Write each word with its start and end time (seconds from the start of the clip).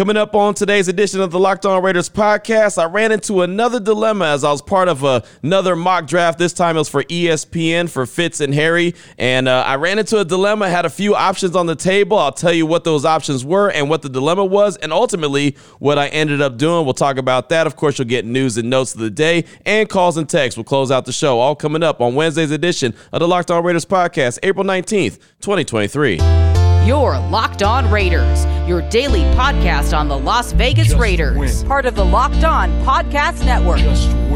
Coming 0.00 0.16
up 0.16 0.34
on 0.34 0.54
today's 0.54 0.88
edition 0.88 1.20
of 1.20 1.30
the 1.30 1.38
Locked 1.38 1.66
On 1.66 1.82
Raiders 1.82 2.08
podcast, 2.08 2.78
I 2.78 2.86
ran 2.86 3.12
into 3.12 3.42
another 3.42 3.78
dilemma 3.78 4.28
as 4.28 4.44
I 4.44 4.50
was 4.50 4.62
part 4.62 4.88
of 4.88 5.04
a, 5.04 5.22
another 5.42 5.76
mock 5.76 6.06
draft. 6.06 6.38
This 6.38 6.54
time 6.54 6.76
it 6.76 6.78
was 6.78 6.88
for 6.88 7.04
ESPN 7.04 7.86
for 7.86 8.06
Fitz 8.06 8.40
and 8.40 8.54
Harry. 8.54 8.94
And 9.18 9.46
uh, 9.46 9.62
I 9.66 9.76
ran 9.76 9.98
into 9.98 10.16
a 10.18 10.24
dilemma, 10.24 10.70
had 10.70 10.86
a 10.86 10.88
few 10.88 11.14
options 11.14 11.54
on 11.54 11.66
the 11.66 11.76
table. 11.76 12.16
I'll 12.16 12.32
tell 12.32 12.54
you 12.54 12.64
what 12.64 12.84
those 12.84 13.04
options 13.04 13.44
were 13.44 13.70
and 13.72 13.90
what 13.90 14.00
the 14.00 14.08
dilemma 14.08 14.42
was, 14.42 14.78
and 14.78 14.90
ultimately 14.90 15.54
what 15.80 15.98
I 15.98 16.08
ended 16.08 16.40
up 16.40 16.56
doing. 16.56 16.86
We'll 16.86 16.94
talk 16.94 17.18
about 17.18 17.50
that. 17.50 17.66
Of 17.66 17.76
course, 17.76 17.98
you'll 17.98 18.08
get 18.08 18.24
news 18.24 18.56
and 18.56 18.70
notes 18.70 18.94
of 18.94 19.00
the 19.00 19.10
day 19.10 19.44
and 19.66 19.86
calls 19.86 20.16
and 20.16 20.26
texts. 20.26 20.56
We'll 20.56 20.64
close 20.64 20.90
out 20.90 21.04
the 21.04 21.12
show, 21.12 21.38
all 21.40 21.54
coming 21.54 21.82
up 21.82 22.00
on 22.00 22.14
Wednesday's 22.14 22.52
edition 22.52 22.94
of 23.12 23.20
the 23.20 23.28
Locked 23.28 23.50
On 23.50 23.62
Raiders 23.62 23.84
podcast, 23.84 24.38
April 24.42 24.64
19th, 24.64 25.18
2023. 25.42 26.59
Your 26.86 27.18
Locked 27.18 27.62
On 27.62 27.90
Raiders, 27.90 28.44
your 28.66 28.80
daily 28.88 29.20
podcast 29.36 29.96
on 29.96 30.08
the 30.08 30.18
Las 30.18 30.52
Vegas 30.52 30.88
Just 30.88 30.98
Raiders. 30.98 31.36
Win. 31.36 31.66
Part 31.68 31.84
of 31.86 31.94
the 31.94 32.04
Locked 32.04 32.42
On 32.42 32.70
Podcast 32.84 33.44
Network. 33.44 33.80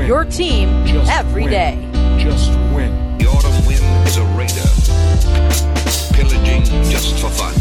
Your 0.06 0.24
team 0.24 0.84
Just 0.86 1.10
every 1.10 1.44
win. 1.44 1.50
day. 1.50 1.88
Just 2.22 2.50
win. 2.74 3.16
The 3.18 3.26
autumn 3.26 3.66
wind 3.66 4.06
is 4.06 4.16
a 4.18 4.24
raider, 4.36 4.68
pillaging 6.14 6.64
just 6.90 7.18
for 7.18 7.30
fun. 7.30 7.54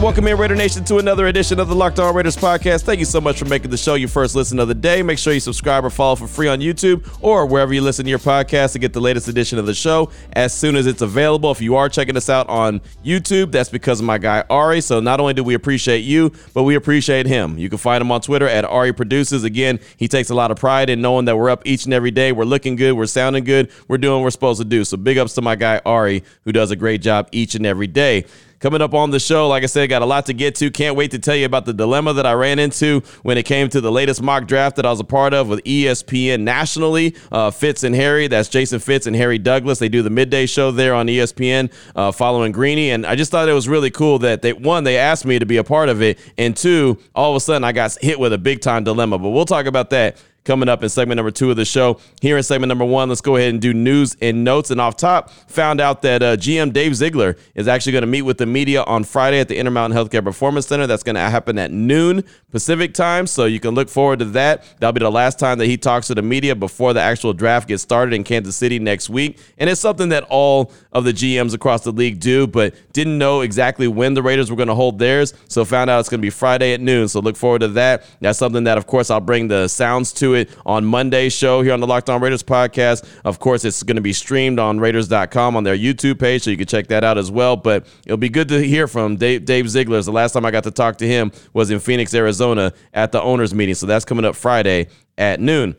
Welcome 0.00 0.28
in, 0.28 0.38
Raider 0.38 0.54
Nation, 0.54 0.84
to 0.84 0.98
another 0.98 1.26
edition 1.26 1.58
of 1.58 1.68
the 1.68 1.74
Locked 1.74 1.98
On 1.98 2.14
Raiders 2.14 2.36
podcast. 2.36 2.82
Thank 2.84 3.00
you 3.00 3.04
so 3.04 3.20
much 3.20 3.40
for 3.40 3.46
making 3.46 3.70
the 3.72 3.76
show 3.76 3.94
your 3.94 4.08
first 4.08 4.36
listen 4.36 4.60
of 4.60 4.68
the 4.68 4.74
day. 4.74 5.02
Make 5.02 5.18
sure 5.18 5.32
you 5.32 5.40
subscribe 5.40 5.84
or 5.84 5.90
follow 5.90 6.14
for 6.14 6.28
free 6.28 6.46
on 6.46 6.60
YouTube 6.60 7.18
or 7.20 7.46
wherever 7.46 7.74
you 7.74 7.82
listen 7.82 8.04
to 8.04 8.08
your 8.08 8.20
podcast 8.20 8.72
to 8.72 8.78
get 8.78 8.92
the 8.92 9.00
latest 9.00 9.26
edition 9.26 9.58
of 9.58 9.66
the 9.66 9.74
show 9.74 10.10
as 10.34 10.54
soon 10.54 10.76
as 10.76 10.86
it's 10.86 11.02
available. 11.02 11.50
If 11.50 11.60
you 11.60 11.74
are 11.74 11.88
checking 11.88 12.16
us 12.16 12.30
out 12.30 12.48
on 12.48 12.80
YouTube, 13.04 13.50
that's 13.50 13.70
because 13.70 13.98
of 13.98 14.06
my 14.06 14.18
guy 14.18 14.44
Ari. 14.48 14.82
So 14.82 15.00
not 15.00 15.18
only 15.18 15.34
do 15.34 15.42
we 15.42 15.54
appreciate 15.54 16.04
you, 16.04 16.32
but 16.54 16.62
we 16.62 16.76
appreciate 16.76 17.26
him. 17.26 17.58
You 17.58 17.68
can 17.68 17.78
find 17.78 18.00
him 18.00 18.12
on 18.12 18.20
Twitter 18.20 18.46
at 18.46 18.64
Ari 18.64 18.92
Produces. 18.92 19.42
Again, 19.42 19.80
he 19.96 20.06
takes 20.06 20.30
a 20.30 20.34
lot 20.34 20.52
of 20.52 20.58
pride 20.58 20.90
in 20.90 21.02
knowing 21.02 21.24
that 21.24 21.36
we're 21.36 21.50
up 21.50 21.62
each 21.66 21.86
and 21.86 21.92
every 21.92 22.12
day. 22.12 22.30
We're 22.30 22.44
looking 22.44 22.76
good, 22.76 22.92
we're 22.92 23.06
sounding 23.06 23.42
good, 23.42 23.70
we're 23.88 23.98
doing 23.98 24.20
what 24.20 24.22
we're 24.22 24.30
supposed 24.30 24.60
to 24.60 24.64
do. 24.64 24.84
So 24.84 24.96
big 24.96 25.18
ups 25.18 25.34
to 25.34 25.42
my 25.42 25.56
guy 25.56 25.82
Ari, 25.84 26.22
who 26.44 26.52
does 26.52 26.70
a 26.70 26.76
great 26.76 27.02
job 27.02 27.28
each 27.32 27.56
and 27.56 27.66
every 27.66 27.88
day. 27.88 28.26
Coming 28.60 28.82
up 28.82 28.92
on 28.92 29.10
the 29.10 29.20
show, 29.20 29.46
like 29.46 29.62
I 29.62 29.66
said, 29.66 29.88
got 29.88 30.02
a 30.02 30.06
lot 30.06 30.26
to 30.26 30.32
get 30.32 30.56
to. 30.56 30.68
Can't 30.68 30.96
wait 30.96 31.12
to 31.12 31.20
tell 31.20 31.36
you 31.36 31.46
about 31.46 31.64
the 31.64 31.72
dilemma 31.72 32.12
that 32.14 32.26
I 32.26 32.32
ran 32.32 32.58
into 32.58 33.02
when 33.22 33.38
it 33.38 33.44
came 33.44 33.68
to 33.68 33.80
the 33.80 33.92
latest 33.92 34.20
mock 34.20 34.48
draft 34.48 34.74
that 34.76 34.86
I 34.86 34.90
was 34.90 34.98
a 34.98 35.04
part 35.04 35.32
of 35.32 35.48
with 35.48 35.62
ESPN 35.62 36.40
nationally. 36.40 37.14
Uh, 37.30 37.52
Fitz 37.52 37.84
and 37.84 37.94
Harry, 37.94 38.26
that's 38.26 38.48
Jason 38.48 38.80
Fitz 38.80 39.06
and 39.06 39.14
Harry 39.14 39.38
Douglas. 39.38 39.78
They 39.78 39.88
do 39.88 40.02
the 40.02 40.10
midday 40.10 40.44
show 40.46 40.72
there 40.72 40.92
on 40.92 41.06
ESPN 41.06 41.72
uh, 41.94 42.10
following 42.10 42.50
Greeny. 42.50 42.90
And 42.90 43.06
I 43.06 43.14
just 43.14 43.30
thought 43.30 43.48
it 43.48 43.52
was 43.52 43.68
really 43.68 43.92
cool 43.92 44.18
that 44.20 44.42
they, 44.42 44.52
one, 44.52 44.82
they 44.82 44.98
asked 44.98 45.24
me 45.24 45.38
to 45.38 45.46
be 45.46 45.58
a 45.58 45.64
part 45.64 45.88
of 45.88 46.02
it. 46.02 46.18
And 46.36 46.56
two, 46.56 46.98
all 47.14 47.30
of 47.30 47.36
a 47.36 47.40
sudden 47.40 47.62
I 47.62 47.70
got 47.70 47.96
hit 48.00 48.18
with 48.18 48.32
a 48.32 48.38
big 48.38 48.60
time 48.60 48.82
dilemma. 48.82 49.18
But 49.18 49.28
we'll 49.28 49.44
talk 49.44 49.66
about 49.66 49.90
that 49.90 50.16
coming 50.48 50.68
up 50.68 50.82
in 50.82 50.88
segment 50.88 51.16
number 51.16 51.30
two 51.30 51.50
of 51.50 51.56
the 51.56 51.64
show. 51.64 52.00
Here 52.22 52.38
in 52.38 52.42
segment 52.42 52.68
number 52.68 52.84
one, 52.84 53.10
let's 53.10 53.20
go 53.20 53.36
ahead 53.36 53.50
and 53.50 53.60
do 53.60 53.74
news 53.74 54.16
and 54.22 54.44
notes. 54.44 54.70
And 54.70 54.80
off 54.80 54.96
top, 54.96 55.28
found 55.28 55.78
out 55.78 56.00
that 56.02 56.22
uh, 56.22 56.36
GM 56.36 56.72
Dave 56.72 56.96
Ziegler 56.96 57.36
is 57.54 57.68
actually 57.68 57.92
going 57.92 58.02
to 58.02 58.08
meet 58.08 58.22
with 58.22 58.38
the 58.38 58.46
media 58.46 58.82
on 58.84 59.04
Friday 59.04 59.40
at 59.40 59.48
the 59.48 59.58
Intermountain 59.58 59.96
Healthcare 59.96 60.24
Performance 60.24 60.66
Center. 60.66 60.86
That's 60.86 61.02
going 61.02 61.16
to 61.16 61.20
happen 61.20 61.58
at 61.58 61.70
noon 61.70 62.24
Pacific 62.50 62.94
time. 62.94 63.26
So 63.26 63.44
you 63.44 63.60
can 63.60 63.74
look 63.74 63.90
forward 63.90 64.20
to 64.20 64.24
that. 64.24 64.64
That'll 64.80 64.94
be 64.94 65.00
the 65.00 65.10
last 65.10 65.38
time 65.38 65.58
that 65.58 65.66
he 65.66 65.76
talks 65.76 66.06
to 66.06 66.14
the 66.14 66.22
media 66.22 66.56
before 66.56 66.94
the 66.94 67.02
actual 67.02 67.34
draft 67.34 67.68
gets 67.68 67.82
started 67.82 68.14
in 68.14 68.24
Kansas 68.24 68.56
City 68.56 68.78
next 68.78 69.10
week. 69.10 69.38
And 69.58 69.68
it's 69.68 69.82
something 69.82 70.08
that 70.08 70.24
all 70.30 70.72
of 70.92 71.04
the 71.04 71.12
GMs 71.12 71.52
across 71.52 71.84
the 71.84 71.92
league 71.92 72.20
do, 72.20 72.46
but 72.46 72.74
didn't 72.94 73.18
know 73.18 73.42
exactly 73.42 73.86
when 73.86 74.14
the 74.14 74.22
Raiders 74.22 74.50
were 74.50 74.56
going 74.56 74.68
to 74.68 74.74
hold 74.74 74.98
theirs. 74.98 75.34
So 75.48 75.66
found 75.66 75.90
out 75.90 76.00
it's 76.00 76.08
going 76.08 76.20
to 76.20 76.26
be 76.26 76.30
Friday 76.30 76.72
at 76.72 76.80
noon. 76.80 77.08
So 77.08 77.20
look 77.20 77.36
forward 77.36 77.58
to 77.58 77.68
that. 77.68 78.04
That's 78.22 78.38
something 78.38 78.64
that, 78.64 78.78
of 78.78 78.86
course, 78.86 79.10
I'll 79.10 79.20
bring 79.20 79.48
the 79.48 79.68
sounds 79.68 80.10
to 80.14 80.32
it 80.32 80.37
on 80.66 80.84
Monday's 80.84 81.32
show 81.32 81.62
here 81.62 81.72
on 81.72 81.80
the 81.80 81.86
Locked 81.86 82.10
On 82.10 82.20
Raiders 82.20 82.42
podcast. 82.42 83.08
Of 83.24 83.38
course, 83.38 83.64
it's 83.64 83.82
going 83.82 83.96
to 83.96 84.02
be 84.02 84.12
streamed 84.12 84.58
on 84.58 84.80
Raiders.com 84.80 85.56
on 85.56 85.64
their 85.64 85.76
YouTube 85.76 86.18
page, 86.18 86.42
so 86.42 86.50
you 86.50 86.56
can 86.56 86.66
check 86.66 86.88
that 86.88 87.04
out 87.04 87.18
as 87.18 87.30
well. 87.30 87.56
But 87.56 87.86
it'll 88.04 88.16
be 88.16 88.28
good 88.28 88.48
to 88.48 88.62
hear 88.62 88.86
from 88.86 89.16
Dave, 89.16 89.44
Dave 89.44 89.68
Ziegler. 89.68 90.02
The 90.02 90.12
last 90.12 90.32
time 90.32 90.44
I 90.44 90.50
got 90.50 90.64
to 90.64 90.70
talk 90.70 90.98
to 90.98 91.06
him 91.06 91.32
was 91.52 91.70
in 91.70 91.80
Phoenix, 91.80 92.14
Arizona 92.14 92.72
at 92.92 93.12
the 93.12 93.22
owners' 93.22 93.54
meeting. 93.54 93.74
So 93.74 93.86
that's 93.86 94.04
coming 94.04 94.24
up 94.24 94.36
Friday 94.36 94.88
at 95.16 95.40
noon. 95.40 95.76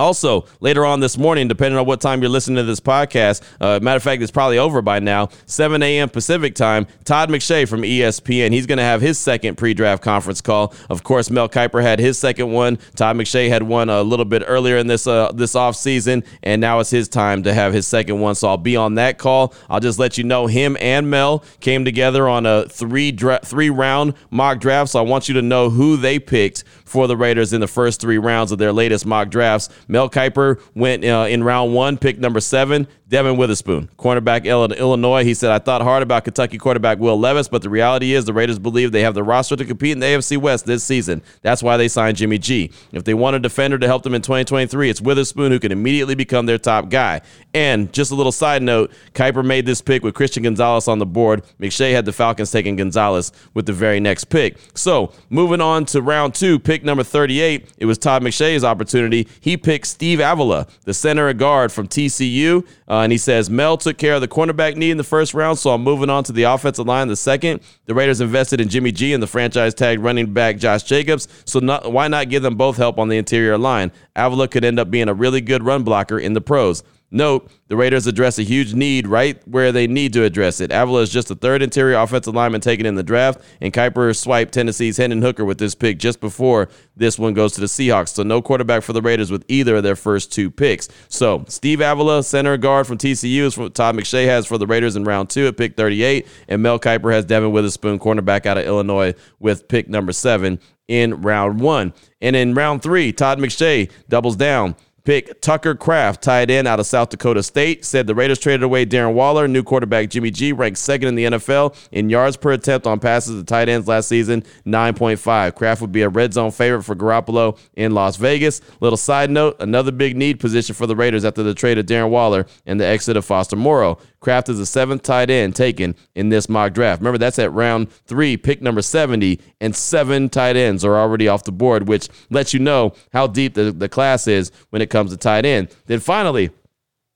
Also, 0.00 0.46
later 0.60 0.86
on 0.86 1.00
this 1.00 1.18
morning, 1.18 1.46
depending 1.46 1.78
on 1.78 1.84
what 1.84 2.00
time 2.00 2.22
you're 2.22 2.30
listening 2.30 2.56
to 2.56 2.62
this 2.62 2.80
podcast, 2.80 3.42
uh, 3.60 3.78
matter 3.82 3.98
of 3.98 4.02
fact, 4.02 4.22
it's 4.22 4.30
probably 4.30 4.56
over 4.56 4.80
by 4.80 4.98
now, 4.98 5.28
7 5.44 5.82
a.m. 5.82 6.08
Pacific 6.08 6.54
time, 6.54 6.86
Todd 7.04 7.28
McShay 7.28 7.68
from 7.68 7.82
ESPN, 7.82 8.50
he's 8.50 8.64
going 8.64 8.78
to 8.78 8.82
have 8.82 9.02
his 9.02 9.18
second 9.18 9.58
pre 9.58 9.74
draft 9.74 10.02
conference 10.02 10.40
call. 10.40 10.72
Of 10.88 11.04
course, 11.04 11.30
Mel 11.30 11.50
Kiper 11.50 11.82
had 11.82 11.98
his 11.98 12.18
second 12.18 12.50
one. 12.50 12.78
Todd 12.96 13.16
McShay 13.16 13.50
had 13.50 13.62
one 13.62 13.90
a 13.90 14.00
little 14.02 14.24
bit 14.24 14.42
earlier 14.46 14.78
in 14.78 14.86
this, 14.86 15.06
uh, 15.06 15.32
this 15.32 15.52
offseason, 15.52 16.24
and 16.42 16.62
now 16.62 16.80
it's 16.80 16.88
his 16.88 17.06
time 17.06 17.42
to 17.42 17.52
have 17.52 17.74
his 17.74 17.86
second 17.86 18.20
one. 18.20 18.34
So 18.34 18.48
I'll 18.48 18.56
be 18.56 18.76
on 18.76 18.94
that 18.94 19.18
call. 19.18 19.52
I'll 19.68 19.80
just 19.80 19.98
let 19.98 20.16
you 20.16 20.24
know 20.24 20.46
him 20.46 20.78
and 20.80 21.10
Mel 21.10 21.44
came 21.60 21.84
together 21.84 22.26
on 22.26 22.46
a 22.46 22.66
three, 22.70 23.12
dra- 23.12 23.40
three 23.44 23.68
round 23.68 24.14
mock 24.30 24.60
draft. 24.60 24.92
So 24.92 24.98
I 24.98 25.02
want 25.02 25.28
you 25.28 25.34
to 25.34 25.42
know 25.42 25.68
who 25.68 25.98
they 25.98 26.18
picked 26.18 26.64
for 26.90 27.06
the 27.06 27.16
Raiders 27.16 27.52
in 27.52 27.60
the 27.60 27.68
first 27.68 28.00
three 28.00 28.18
rounds 28.18 28.50
of 28.50 28.58
their 28.58 28.72
latest 28.72 29.06
mock 29.06 29.30
drafts. 29.30 29.68
Mel 29.86 30.10
Kiper 30.10 30.60
went 30.74 31.04
uh, 31.04 31.26
in 31.28 31.44
round 31.44 31.72
one, 31.72 31.96
pick 31.96 32.18
number 32.18 32.40
seven. 32.40 32.88
Devon 33.10 33.36
Witherspoon, 33.36 33.88
cornerback 33.98 34.44
Illinois. 34.44 35.24
He 35.24 35.34
said, 35.34 35.50
I 35.50 35.58
thought 35.58 35.82
hard 35.82 36.04
about 36.04 36.22
Kentucky 36.22 36.58
quarterback 36.58 37.00
Will 37.00 37.18
Levis, 37.18 37.48
but 37.48 37.60
the 37.60 37.68
reality 37.68 38.12
is 38.12 38.24
the 38.24 38.32
Raiders 38.32 38.60
believe 38.60 38.92
they 38.92 39.02
have 39.02 39.14
the 39.14 39.24
roster 39.24 39.56
to 39.56 39.64
compete 39.64 39.90
in 39.90 39.98
the 39.98 40.06
AFC 40.06 40.38
West 40.38 40.64
this 40.64 40.84
season. 40.84 41.20
That's 41.42 41.60
why 41.60 41.76
they 41.76 41.88
signed 41.88 42.18
Jimmy 42.18 42.38
G. 42.38 42.70
If 42.92 43.02
they 43.02 43.14
want 43.14 43.34
a 43.34 43.40
defender 43.40 43.80
to 43.80 43.86
help 43.88 44.04
them 44.04 44.14
in 44.14 44.22
2023, 44.22 44.88
it's 44.88 45.00
Witherspoon 45.00 45.50
who 45.50 45.58
can 45.58 45.72
immediately 45.72 46.14
become 46.14 46.46
their 46.46 46.56
top 46.56 46.88
guy. 46.88 47.20
And 47.52 47.92
just 47.92 48.12
a 48.12 48.14
little 48.14 48.30
side 48.30 48.62
note, 48.62 48.92
Kiper 49.12 49.44
made 49.44 49.66
this 49.66 49.82
pick 49.82 50.04
with 50.04 50.14
Christian 50.14 50.44
Gonzalez 50.44 50.86
on 50.86 51.00
the 51.00 51.06
board. 51.06 51.42
McShay 51.58 51.90
had 51.90 52.04
the 52.04 52.12
Falcons 52.12 52.52
taking 52.52 52.76
Gonzalez 52.76 53.32
with 53.54 53.66
the 53.66 53.72
very 53.72 53.98
next 53.98 54.26
pick. 54.26 54.56
So 54.76 55.12
moving 55.30 55.60
on 55.60 55.84
to 55.86 56.00
round 56.00 56.36
two, 56.36 56.60
pick 56.60 56.84
number 56.84 57.02
38, 57.02 57.70
it 57.78 57.86
was 57.86 57.98
Todd 57.98 58.22
McShay's 58.22 58.62
opportunity. 58.62 59.26
He 59.40 59.56
picked 59.56 59.88
Steve 59.88 60.20
Avila, 60.20 60.68
the 60.84 60.94
center 60.94 61.32
guard 61.32 61.72
from 61.72 61.88
TCU. 61.88 62.64
Uh, 62.90 63.02
and 63.02 63.12
he 63.12 63.18
says 63.18 63.48
Mel 63.48 63.76
took 63.76 63.98
care 63.98 64.14
of 64.14 64.20
the 64.20 64.26
cornerback 64.26 64.74
knee 64.74 64.90
in 64.90 64.96
the 64.96 65.04
first 65.04 65.32
round, 65.32 65.60
so 65.60 65.70
I'm 65.70 65.82
moving 65.82 66.10
on 66.10 66.24
to 66.24 66.32
the 66.32 66.42
offensive 66.42 66.88
line 66.88 67.06
the 67.06 67.14
second. 67.14 67.60
The 67.86 67.94
Raiders 67.94 68.20
invested 68.20 68.60
in 68.60 68.68
Jimmy 68.68 68.90
G 68.90 69.12
and 69.14 69.22
the 69.22 69.28
franchise 69.28 69.74
tag 69.74 70.00
running 70.00 70.34
back 70.34 70.56
Josh 70.56 70.82
Jacobs, 70.82 71.28
so 71.44 71.60
not, 71.60 71.92
why 71.92 72.08
not 72.08 72.30
give 72.30 72.42
them 72.42 72.56
both 72.56 72.76
help 72.76 72.98
on 72.98 73.08
the 73.08 73.16
interior 73.16 73.56
line? 73.56 73.92
Avila 74.16 74.48
could 74.48 74.64
end 74.64 74.80
up 74.80 74.90
being 74.90 75.08
a 75.08 75.14
really 75.14 75.40
good 75.40 75.62
run 75.62 75.84
blocker 75.84 76.18
in 76.18 76.32
the 76.32 76.40
pros. 76.40 76.82
Note, 77.10 77.50
the 77.66 77.76
Raiders 77.76 78.06
address 78.06 78.38
a 78.38 78.42
huge 78.42 78.72
need 78.72 79.06
right 79.06 79.40
where 79.46 79.72
they 79.72 79.86
need 79.88 80.12
to 80.12 80.22
address 80.22 80.60
it. 80.60 80.70
Avila 80.70 81.00
is 81.00 81.10
just 81.10 81.28
the 81.28 81.34
third 81.34 81.60
interior 81.60 81.96
offensive 81.96 82.34
lineman 82.34 82.60
taken 82.60 82.86
in 82.86 82.94
the 82.94 83.02
draft, 83.02 83.40
and 83.60 83.72
Kiper 83.72 84.14
swiped 84.16 84.54
Tennessee's 84.54 84.96
Hendon 84.96 85.20
Hooker 85.20 85.44
with 85.44 85.58
this 85.58 85.74
pick 85.74 85.98
just 85.98 86.20
before 86.20 86.68
this 86.94 87.18
one 87.18 87.34
goes 87.34 87.52
to 87.54 87.60
the 87.60 87.66
Seahawks. 87.66 88.10
So 88.10 88.22
no 88.22 88.40
quarterback 88.40 88.82
for 88.82 88.92
the 88.92 89.02
Raiders 89.02 89.30
with 89.30 89.44
either 89.48 89.76
of 89.76 89.82
their 89.82 89.96
first 89.96 90.32
two 90.32 90.50
picks. 90.50 90.88
So 91.08 91.44
Steve 91.48 91.80
Avila, 91.80 92.22
center 92.22 92.56
guard 92.56 92.86
from 92.86 92.98
TCU, 92.98 93.42
is 93.42 93.58
what 93.58 93.74
Todd 93.74 93.96
McShay 93.96 94.26
has 94.26 94.46
for 94.46 94.58
the 94.58 94.66
Raiders 94.66 94.94
in 94.94 95.04
round 95.04 95.30
two 95.30 95.48
at 95.48 95.56
pick 95.56 95.76
38, 95.76 96.28
and 96.48 96.62
Mel 96.62 96.78
Kiper 96.78 97.12
has 97.12 97.24
Devon 97.24 97.50
Witherspoon, 97.50 97.98
cornerback 97.98 98.46
out 98.46 98.58
of 98.58 98.64
Illinois, 98.64 99.14
with 99.40 99.66
pick 99.66 99.88
number 99.88 100.12
seven 100.12 100.60
in 100.90 101.22
round 101.22 101.60
one. 101.60 101.94
And 102.20 102.34
in 102.34 102.52
round 102.52 102.82
three, 102.82 103.12
Todd 103.12 103.38
McShay 103.38 103.90
doubles 104.08 104.36
down 104.36 104.74
pick 105.04 105.40
Tucker 105.40 105.74
Kraft, 105.74 106.22
tight 106.22 106.50
end 106.50 106.68
out 106.68 106.80
of 106.80 106.86
South 106.86 107.10
Dakota 107.10 107.42
State, 107.42 107.84
said 107.84 108.06
the 108.06 108.14
Raiders 108.14 108.38
traded 108.38 108.62
away 108.62 108.86
Darren 108.86 109.14
Waller. 109.14 109.48
New 109.48 109.62
quarterback 109.62 110.10
Jimmy 110.10 110.30
G 110.30 110.52
ranked 110.52 110.78
second 110.78 111.08
in 111.08 111.14
the 111.14 111.24
NFL 111.24 111.74
in 111.92 112.10
yards 112.10 112.36
per 112.36 112.52
attempt 112.52 112.86
on 112.86 113.00
passes 113.00 113.40
to 113.40 113.44
tight 113.44 113.68
ends 113.68 113.88
last 113.88 114.08
season, 114.08 114.42
9.5. 114.66 115.54
Kraft 115.54 115.80
would 115.80 115.92
be 115.92 116.02
a 116.02 116.08
red 116.08 116.34
zone 116.34 116.50
favorite 116.50 116.82
for 116.82 116.94
Garoppolo 116.94 117.58
in 117.74 117.94
Las 117.94 118.16
Vegas. 118.16 118.60
Little 118.80 118.96
side 118.96 119.30
note, 119.30 119.56
another 119.60 119.92
big 119.92 120.16
need 120.16 120.40
position 120.40 120.74
for 120.74 120.86
the 120.86 120.96
Raiders 120.96 121.24
after 121.24 121.42
the 121.42 121.54
trade 121.54 121.78
of 121.78 121.86
Darren 121.86 122.10
Waller 122.10 122.46
and 122.66 122.80
the 122.80 122.86
exit 122.86 123.16
of 123.16 123.24
Foster 123.24 123.56
Moreau. 123.56 123.98
Kraft 124.20 124.50
is 124.50 124.58
the 124.58 124.66
seventh 124.66 125.02
tight 125.02 125.30
end 125.30 125.56
taken 125.56 125.94
in 126.14 126.28
this 126.28 126.48
mock 126.48 126.74
draft. 126.74 127.00
Remember, 127.00 127.16
that's 127.16 127.38
at 127.38 127.52
round 127.52 127.90
three, 127.90 128.36
pick 128.36 128.60
number 128.60 128.82
70, 128.82 129.40
and 129.60 129.74
seven 129.74 130.28
tight 130.28 130.56
ends 130.56 130.84
are 130.84 130.96
already 130.96 131.26
off 131.26 131.44
the 131.44 131.52
board, 131.52 131.88
which 131.88 132.08
lets 132.28 132.52
you 132.52 132.60
know 132.60 132.92
how 133.14 133.26
deep 133.26 133.54
the, 133.54 133.72
the 133.72 133.88
class 133.88 134.26
is 134.26 134.52
when 134.68 134.82
it 134.82 134.89
comes 134.90 135.10
to 135.10 135.16
tight 135.16 135.46
end. 135.46 135.68
Then 135.86 136.00
finally, 136.00 136.50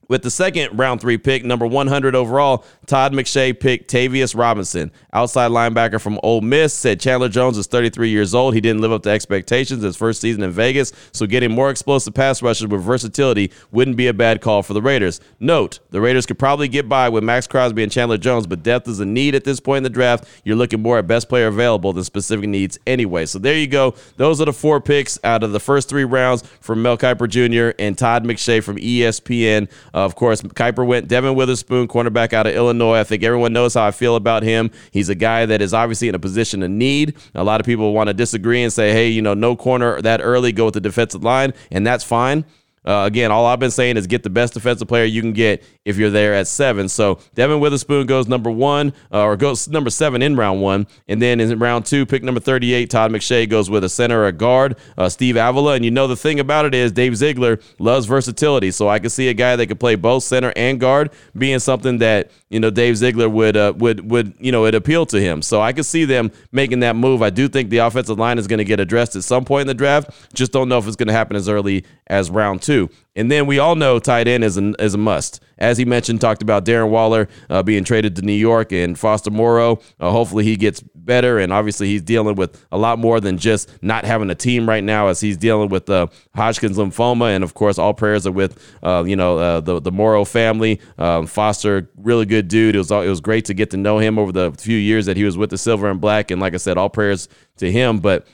With 0.09 0.23
the 0.23 0.31
second 0.31 0.79
round 0.79 1.01
three 1.01 1.17
pick, 1.17 1.45
number 1.45 1.67
100 1.67 2.15
overall, 2.15 2.65
Todd 2.87 3.13
McShay 3.13 3.59
picked 3.59 3.91
Tavius 3.91 4.37
Robinson, 4.37 4.93
outside 5.13 5.51
linebacker 5.51 6.01
from 6.01 6.21
Ole 6.23 6.43
Miss. 6.43 6.75
Said 6.75 7.01
Chandler 7.01 7.29
Jones 7.29 7.57
is 7.57 7.67
33 7.67 8.11
years 8.11 8.35
old. 8.35 8.55
He 8.55 8.61
didn't 8.61 8.83
live 8.83 8.93
up 8.93 9.03
to 9.05 9.11
expectations 9.11 9.83
his 9.83 9.97
first 9.97 10.21
season 10.21 10.43
in 10.43 10.51
Vegas, 10.51 10.93
so 11.13 11.27
getting 11.27 11.53
more 11.53 11.71
explosive 11.71 12.15
pass 12.15 12.43
rushers 12.43 12.67
with 12.67 12.83
versatility 12.83 13.51
wouldn't 13.71 13.97
be 13.97 14.07
a 14.07 14.15
bad 14.15 14.41
call 14.41 14.63
for 14.63 14.75
the 14.75 14.83
Raiders. 14.83 15.21
Note, 15.41 15.81
the 15.91 16.01
Raiders 16.01 16.27
could 16.27 16.39
probably 16.39 16.69
get 16.69 16.89
by 16.89 17.09
with 17.09 17.25
Maxx 17.25 17.47
Crosby 17.47 17.83
and 17.83 17.91
Chandler 17.91 18.19
Jones, 18.19 18.47
but 18.47 18.63
depth 18.63 18.89
is 18.89 19.01
a 19.01 19.07
need 19.07 19.35
at 19.35 19.45
this 19.45 19.61
point 19.61 19.79
in 19.79 19.83
the 19.85 19.91
draft. 19.91 20.29
You're 20.45 20.57
looking 20.57 20.83
more 20.83 20.99
at 20.99 21.07
best 21.07 21.29
player 21.29 21.47
available 21.47 21.93
than 21.93 22.05
specific 22.05 22.49
needs 22.49 22.79
anyway. 22.87 23.25
So 23.27 23.39
there 23.39 23.57
you 23.57 23.67
go. 23.67 23.95
Those 24.17 24.41
are 24.41 24.45
the 24.45 24.53
four 24.53 24.81
picks 24.81 25.19
out 25.25 25.43
of 25.43 25.53
the 25.53 25.61
first 25.61 25.89
three 25.89 26.05
rounds 26.05 26.43
from 26.61 26.83
Mel 26.83 26.99
Kiper 26.99 27.29
Jr. 27.29 27.75
and 27.79 27.97
Todd 27.97 28.25
McShay 28.25 28.63
from 28.63 28.77
ESPN. 28.77 29.69
Uh, 29.95 29.99
of 29.99 30.17
course, 30.17 30.43
Kiper 30.43 30.85
went 30.85 31.07
Devon 31.07 31.37
Witherspoon, 31.37 31.87
cornerback 31.87 32.33
out 32.33 32.47
of 32.47 32.55
Illinois. 32.55 32.99
I 32.99 33.05
think 33.05 33.23
everyone 33.23 33.53
knows 33.53 33.75
how 33.75 33.87
I 33.87 33.93
feel 33.93 34.17
about 34.17 34.43
him. 34.43 34.73
He's 34.91 35.09
a 35.09 35.15
guy 35.15 35.47
that 35.47 35.63
is 35.63 35.73
obviously 35.73 36.09
in 36.09 36.17
a 36.17 36.19
position 36.19 36.63
of 36.65 36.71
need. 36.71 37.15
A 37.35 37.45
lot 37.45 37.61
of 37.61 37.67
people 37.67 37.93
want 37.93 38.09
to 38.09 38.15
disagree 38.15 38.63
and 38.63 38.73
say, 38.73 38.93
hey, 38.93 39.09
you 39.09 39.23
know, 39.23 39.35
no 39.35 39.55
corner 39.55 40.03
that 40.03 40.21
early, 40.21 40.51
go 40.51 40.65
with 40.65 40.75
the 40.75 40.81
defensive 40.81 41.23
line, 41.23 41.55
and 41.71 41.87
that's 41.87 42.03
fine. 42.03 42.45
Uh, 42.85 43.05
again, 43.07 43.31
all 43.31 43.47
I've 43.47 43.59
been 43.59 43.71
saying 43.71 43.97
is 43.97 44.07
get 44.07 44.23
the 44.23 44.31
best 44.31 44.55
defensive 44.55 44.89
player 44.89 45.05
you 45.05 45.23
can 45.23 45.33
get 45.33 45.65
if 45.85 45.97
you're 45.97 46.11
there 46.11 46.35
at 46.35 46.47
seven. 46.47 46.89
So 46.89 47.19
Devon 47.35 47.61
Witherspoon 47.61 48.07
goes 48.07 48.29
number 48.29 48.51
one, 48.51 48.93
uh, 49.13 49.23
or 49.23 49.37
goes 49.37 49.69
number 49.69 49.91
seven 49.91 50.23
in 50.23 50.37
round 50.37 50.61
one, 50.61 50.87
and 51.09 51.21
then 51.21 51.41
in 51.41 51.59
round 51.59 51.87
two, 51.87 52.07
pick 52.07 52.23
number 52.23 52.41
38, 52.41 52.91
Todd 52.91 53.11
McShay 53.11 53.49
goes 53.49 53.71
with 53.71 53.85
a 53.85 53.89
center 53.89 54.23
or 54.23 54.27
a 54.27 54.33
guard, 54.33 54.77
uh, 54.99 55.09
Steve 55.09 55.37
Avila. 55.37 55.75
And 55.75 55.85
you 55.85 55.91
know 55.91 56.07
the 56.07 56.17
thing 56.17 56.41
about 56.41 56.65
it 56.67 56.75
is 56.75 56.93
Dave 56.93 57.17
Ziegler 57.17 57.59
loves 57.79 58.07
versatility, 58.07 58.71
so 58.71 58.89
I 58.89 58.99
can 58.99 59.11
see 59.11 59.29
a 59.29 59.35
guy 59.35 59.57
that 59.57 59.67
could 59.67 59.81
play 59.81 59.95
both 59.95 60.23
center 60.25 60.53
and 60.57 60.79
guard 60.79 61.11
being 61.37 61.59
something 61.59 61.99
that 61.99 62.31
you 62.51 62.61
know 62.61 62.71
Dave 62.71 62.97
Ziegler 62.97 63.29
would 63.29 63.57
uh, 63.57 63.73
would 63.77 64.11
would 64.11 64.35
you 64.39 64.53
know 64.53 64.67
it 64.67 64.75
appeal 64.75 65.07
to 65.07 65.21
him. 65.21 65.43
So 65.43 65.61
I 65.61 65.73
could 65.73 65.87
see 65.87 66.05
them 66.05 66.31
making 66.53 66.81
that 66.81 66.97
move. 66.97 67.23
I 67.23 67.31
do 67.31 67.49
think 67.49 67.71
the 67.71 67.79
offensive 67.79 68.19
line 68.19 68.39
is 68.39 68.47
going 68.47 68.59
to 68.59 68.65
get 68.65 68.81
addressed 68.81 69.17
at 69.17 69.25
some 69.25 69.45
point 69.45 69.63
in 69.63 69.67
the 69.69 69.75
draft. 69.75 70.11
Just 70.35 70.53
don't 70.53 70.69
know 70.69 70.79
if 70.79 70.87
it's 70.87 70.97
going 70.97 71.09
to 71.09 71.15
happen 71.15 71.37
as 71.37 71.49
early 71.49 71.85
as 72.07 72.31
round 72.31 72.63
two. 72.63 72.74
And 73.17 73.31
then 73.31 73.47
we 73.47 73.59
all 73.61 73.77
know 73.77 73.99
tight 73.99 74.27
end 74.27 74.43
is 74.43 74.59
a, 74.59 74.75
is 74.83 74.95
a 74.95 74.99
must. 74.99 75.41
As 75.57 75.79
he 75.79 75.85
mentioned, 75.85 76.21
talked 76.21 76.43
about 76.43 76.65
Darren 76.65 76.91
Waller 76.91 77.29
uh, 77.49 77.63
being 77.63 77.85
traded 77.85 78.17
to 78.17 78.23
New 78.23 78.33
York 78.33 78.73
and 78.73 78.99
Foster 78.99 79.31
Moreau. 79.31 79.81
Uh, 80.01 80.11
hopefully 80.11 80.45
he 80.45 80.57
gets 80.57 80.81
better. 80.95 81.39
And 81.39 81.53
obviously 81.53 81.87
he's 81.87 82.03
dealing 82.03 82.35
with 82.35 82.67
a 82.73 82.79
lot 82.79 82.99
more 82.99 83.21
than 83.21 83.39
just 83.39 83.71
not 83.83 84.05
having 84.05 84.31
a 84.31 84.35
team 84.35 84.69
right 84.69 84.83
now 84.83 85.07
as 85.09 85.21
he's 85.21 85.37
dealing 85.37 85.69
with 85.69 85.89
uh, 85.89 86.09
Hodgkin's 86.35 86.77
lymphoma. 86.77 87.35
And 87.35 87.45
of 87.45 87.55
course, 87.55 87.79
all 87.79 87.95
prayers 87.95 88.27
are 88.27 88.33
with, 88.33 88.53
uh, 88.83 89.05
you 89.07 89.17
know, 89.17 89.39
uh, 89.39 89.61
the, 89.61 89.81
the 89.81 89.93
Moreau 89.93 90.25
family. 90.25 90.81
Um, 90.99 91.27
Foster, 91.27 91.89
really 91.97 92.27
good 92.27 92.49
dude. 92.49 92.75
It 92.75 92.79
was, 92.79 92.91
it 92.91 93.09
was 93.09 93.21
great 93.21 93.45
to 93.45 93.55
get 93.55 93.71
to 93.71 93.77
know 93.77 93.99
him 93.99 94.19
over 94.19 94.33
the 94.33 94.51
few 94.59 94.79
years 94.79 95.07
that 95.07 95.17
he 95.17 95.25
was 95.25 95.39
with 95.39 95.51
the 95.51 95.59
Silver 95.59 95.89
and 95.89 96.01
Black. 96.01 96.33
And 96.33 96.41
like 96.41 96.55
I 96.55 96.59
said, 96.59 96.77
all 96.79 96.91
prayers 96.91 97.29
to 97.59 97.71
him. 97.71 98.01
But 98.01 98.27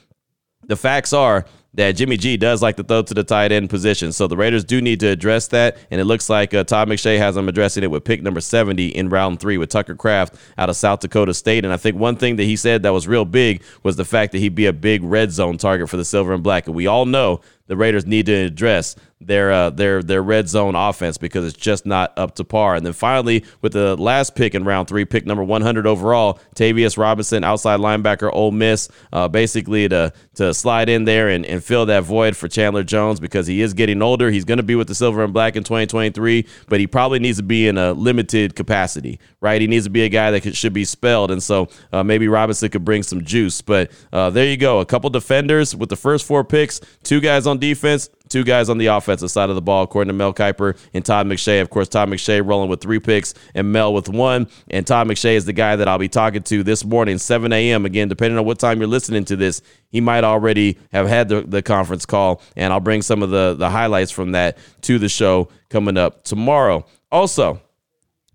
the 0.66 0.76
facts 0.76 1.12
are 1.12 1.44
that 1.75 1.93
Jimmy 1.93 2.17
G 2.17 2.37
does 2.37 2.62
like 2.62 2.76
to 2.76 2.82
throw 2.82 3.02
to 3.02 3.14
the 3.14 3.22
tight 3.22 3.52
end 3.52 3.70
position. 3.70 4.12
So 4.12 4.26
the 4.26 4.37
Raiders 4.37 4.64
do 4.64 4.81
need 4.81 5.00
to 5.00 5.06
address 5.06 5.49
that. 5.49 5.78
And 5.90 6.00
it 6.00 6.05
looks 6.05 6.28
like 6.28 6.52
uh, 6.52 6.64
Todd 6.64 6.88
McShay 6.88 7.19
has 7.19 7.37
them 7.37 7.49
addressing 7.49 7.84
it 7.84 7.90
with 7.90 8.05
pick 8.05 8.22
number 8.22 8.40
70 8.40 8.88
in 8.88 9.08
round 9.08 9.40
three 9.40 9.56
with 9.56 9.69
Tucker 9.69 9.94
Kraft 9.94 10.34
out 10.58 10.69
of 10.69 10.76
South 10.76 11.00
Dakota 11.00 11.32
State. 11.32 11.64
And 11.64 11.72
I 11.72 11.76
think 11.76 11.96
one 11.96 12.17
thing 12.17 12.37
that 12.37 12.44
he 12.44 12.56
said 12.56 12.82
that 12.82 12.93
was 12.93 13.06
real 13.06 13.25
big 13.25 13.62
was 13.82 13.96
the 13.96 14.05
fact 14.05 14.32
that 14.32 14.38
he'd 14.38 14.55
be 14.55 14.67
a 14.67 14.72
big 14.72 15.02
red 15.05 15.31
zone 15.31 15.58
target 15.58 15.88
for 15.88 15.96
the 15.96 16.05
Silver 16.05 16.32
and 16.32 16.43
Black. 16.43 16.67
And 16.67 16.75
we 16.75 16.87
all 16.87 17.06
know 17.06 17.40
the 17.70 17.76
Raiders 17.76 18.05
need 18.05 18.26
to 18.26 18.34
address 18.34 18.96
their 19.20 19.52
uh, 19.52 19.70
their 19.70 20.02
their 20.02 20.22
red 20.22 20.49
zone 20.49 20.75
offense 20.75 21.19
because 21.19 21.44
it's 21.44 21.56
just 21.56 21.84
not 21.84 22.12
up 22.17 22.34
to 22.37 22.44
par. 22.44 22.75
And 22.75 22.84
then 22.84 22.94
finally, 22.94 23.44
with 23.61 23.72
the 23.72 23.94
last 23.96 24.34
pick 24.34 24.55
in 24.55 24.64
round 24.64 24.88
three, 24.88 25.05
pick 25.05 25.26
number 25.26 25.44
100 25.44 25.87
overall, 25.87 26.40
Tavius 26.56 26.96
Robinson, 26.96 27.44
outside 27.44 27.81
linebacker, 27.81 28.31
Ole 28.32 28.50
Miss, 28.50 28.88
uh, 29.12 29.28
basically 29.28 29.88
to 29.88 30.12
to 30.34 30.55
slide 30.55 30.88
in 30.88 31.05
there 31.05 31.28
and, 31.28 31.44
and 31.44 31.62
fill 31.62 31.87
that 31.87 32.02
void 32.02 32.34
for 32.34 32.49
Chandler 32.49 32.82
Jones 32.82 33.20
because 33.20 33.46
he 33.46 33.61
is 33.61 33.75
getting 33.75 34.00
older. 34.00 34.31
He's 34.31 34.46
going 34.46 34.56
to 34.56 34.64
be 34.64 34.75
with 34.75 34.88
the 34.88 34.94
Silver 34.94 35.23
and 35.23 35.32
Black 35.34 35.55
in 35.55 35.64
2023, 35.64 36.46
but 36.69 36.81
he 36.81 36.87
probably 36.87 37.19
needs 37.19 37.37
to 37.37 37.44
be 37.44 37.69
in 37.69 37.76
a 37.76 37.93
limited 37.93 38.56
capacity, 38.56 39.20
right? 39.40 39.61
He 39.61 39.66
needs 39.66 39.84
to 39.84 39.90
be 39.90 40.02
a 40.02 40.08
guy 40.08 40.31
that 40.31 40.40
could, 40.40 40.56
should 40.56 40.73
be 40.73 40.87
spelled, 40.87 41.31
and 41.31 41.43
so 41.43 41.69
uh, 41.93 42.02
maybe 42.02 42.26
Robinson 42.26 42.70
could 42.70 42.84
bring 42.84 43.02
some 43.02 43.23
juice. 43.23 43.61
But 43.61 43.90
uh, 44.12 44.31
there 44.31 44.46
you 44.46 44.56
go, 44.56 44.81
a 44.81 44.87
couple 44.87 45.11
defenders 45.11 45.76
with 45.76 45.90
the 45.90 45.96
first 45.96 46.26
four 46.26 46.43
picks, 46.43 46.81
two 47.02 47.20
guys 47.20 47.46
on 47.46 47.59
defense, 47.60 48.10
two 48.28 48.44
guys 48.44 48.68
on 48.68 48.78
the 48.78 48.86
offensive 48.86 49.30
side 49.30 49.50
of 49.50 49.54
the 49.54 49.62
ball, 49.62 49.82
according 49.82 50.08
to 50.08 50.14
Mel 50.14 50.32
Kiper 50.32 50.76
and 50.94 51.04
Todd 51.04 51.26
McShay. 51.26 51.60
Of 51.60 51.70
course, 51.70 51.88
Todd 51.88 52.08
McShay 52.08 52.44
rolling 52.44 52.68
with 52.68 52.80
three 52.80 52.98
picks 52.98 53.34
and 53.54 53.70
Mel 53.70 53.92
with 53.92 54.08
one. 54.08 54.48
And 54.68 54.86
Todd 54.86 55.06
McShay 55.06 55.34
is 55.34 55.44
the 55.44 55.52
guy 55.52 55.76
that 55.76 55.86
I'll 55.86 55.98
be 55.98 56.08
talking 56.08 56.42
to 56.42 56.62
this 56.62 56.84
morning, 56.84 57.18
7 57.18 57.52
a.m. 57.52 57.84
Again, 57.84 58.08
depending 58.08 58.38
on 58.38 58.44
what 58.44 58.58
time 58.58 58.78
you're 58.78 58.88
listening 58.88 59.24
to 59.26 59.36
this, 59.36 59.62
he 59.90 60.00
might 60.00 60.24
already 60.24 60.78
have 60.92 61.08
had 61.08 61.28
the, 61.28 61.42
the 61.42 61.62
conference 61.62 62.06
call. 62.06 62.42
And 62.56 62.72
I'll 62.72 62.80
bring 62.80 63.02
some 63.02 63.22
of 63.22 63.30
the, 63.30 63.54
the 63.54 63.70
highlights 63.70 64.10
from 64.10 64.32
that 64.32 64.58
to 64.82 64.98
the 64.98 65.08
show 65.08 65.48
coming 65.68 65.96
up 65.96 66.24
tomorrow. 66.24 66.86
Also, 67.12 67.60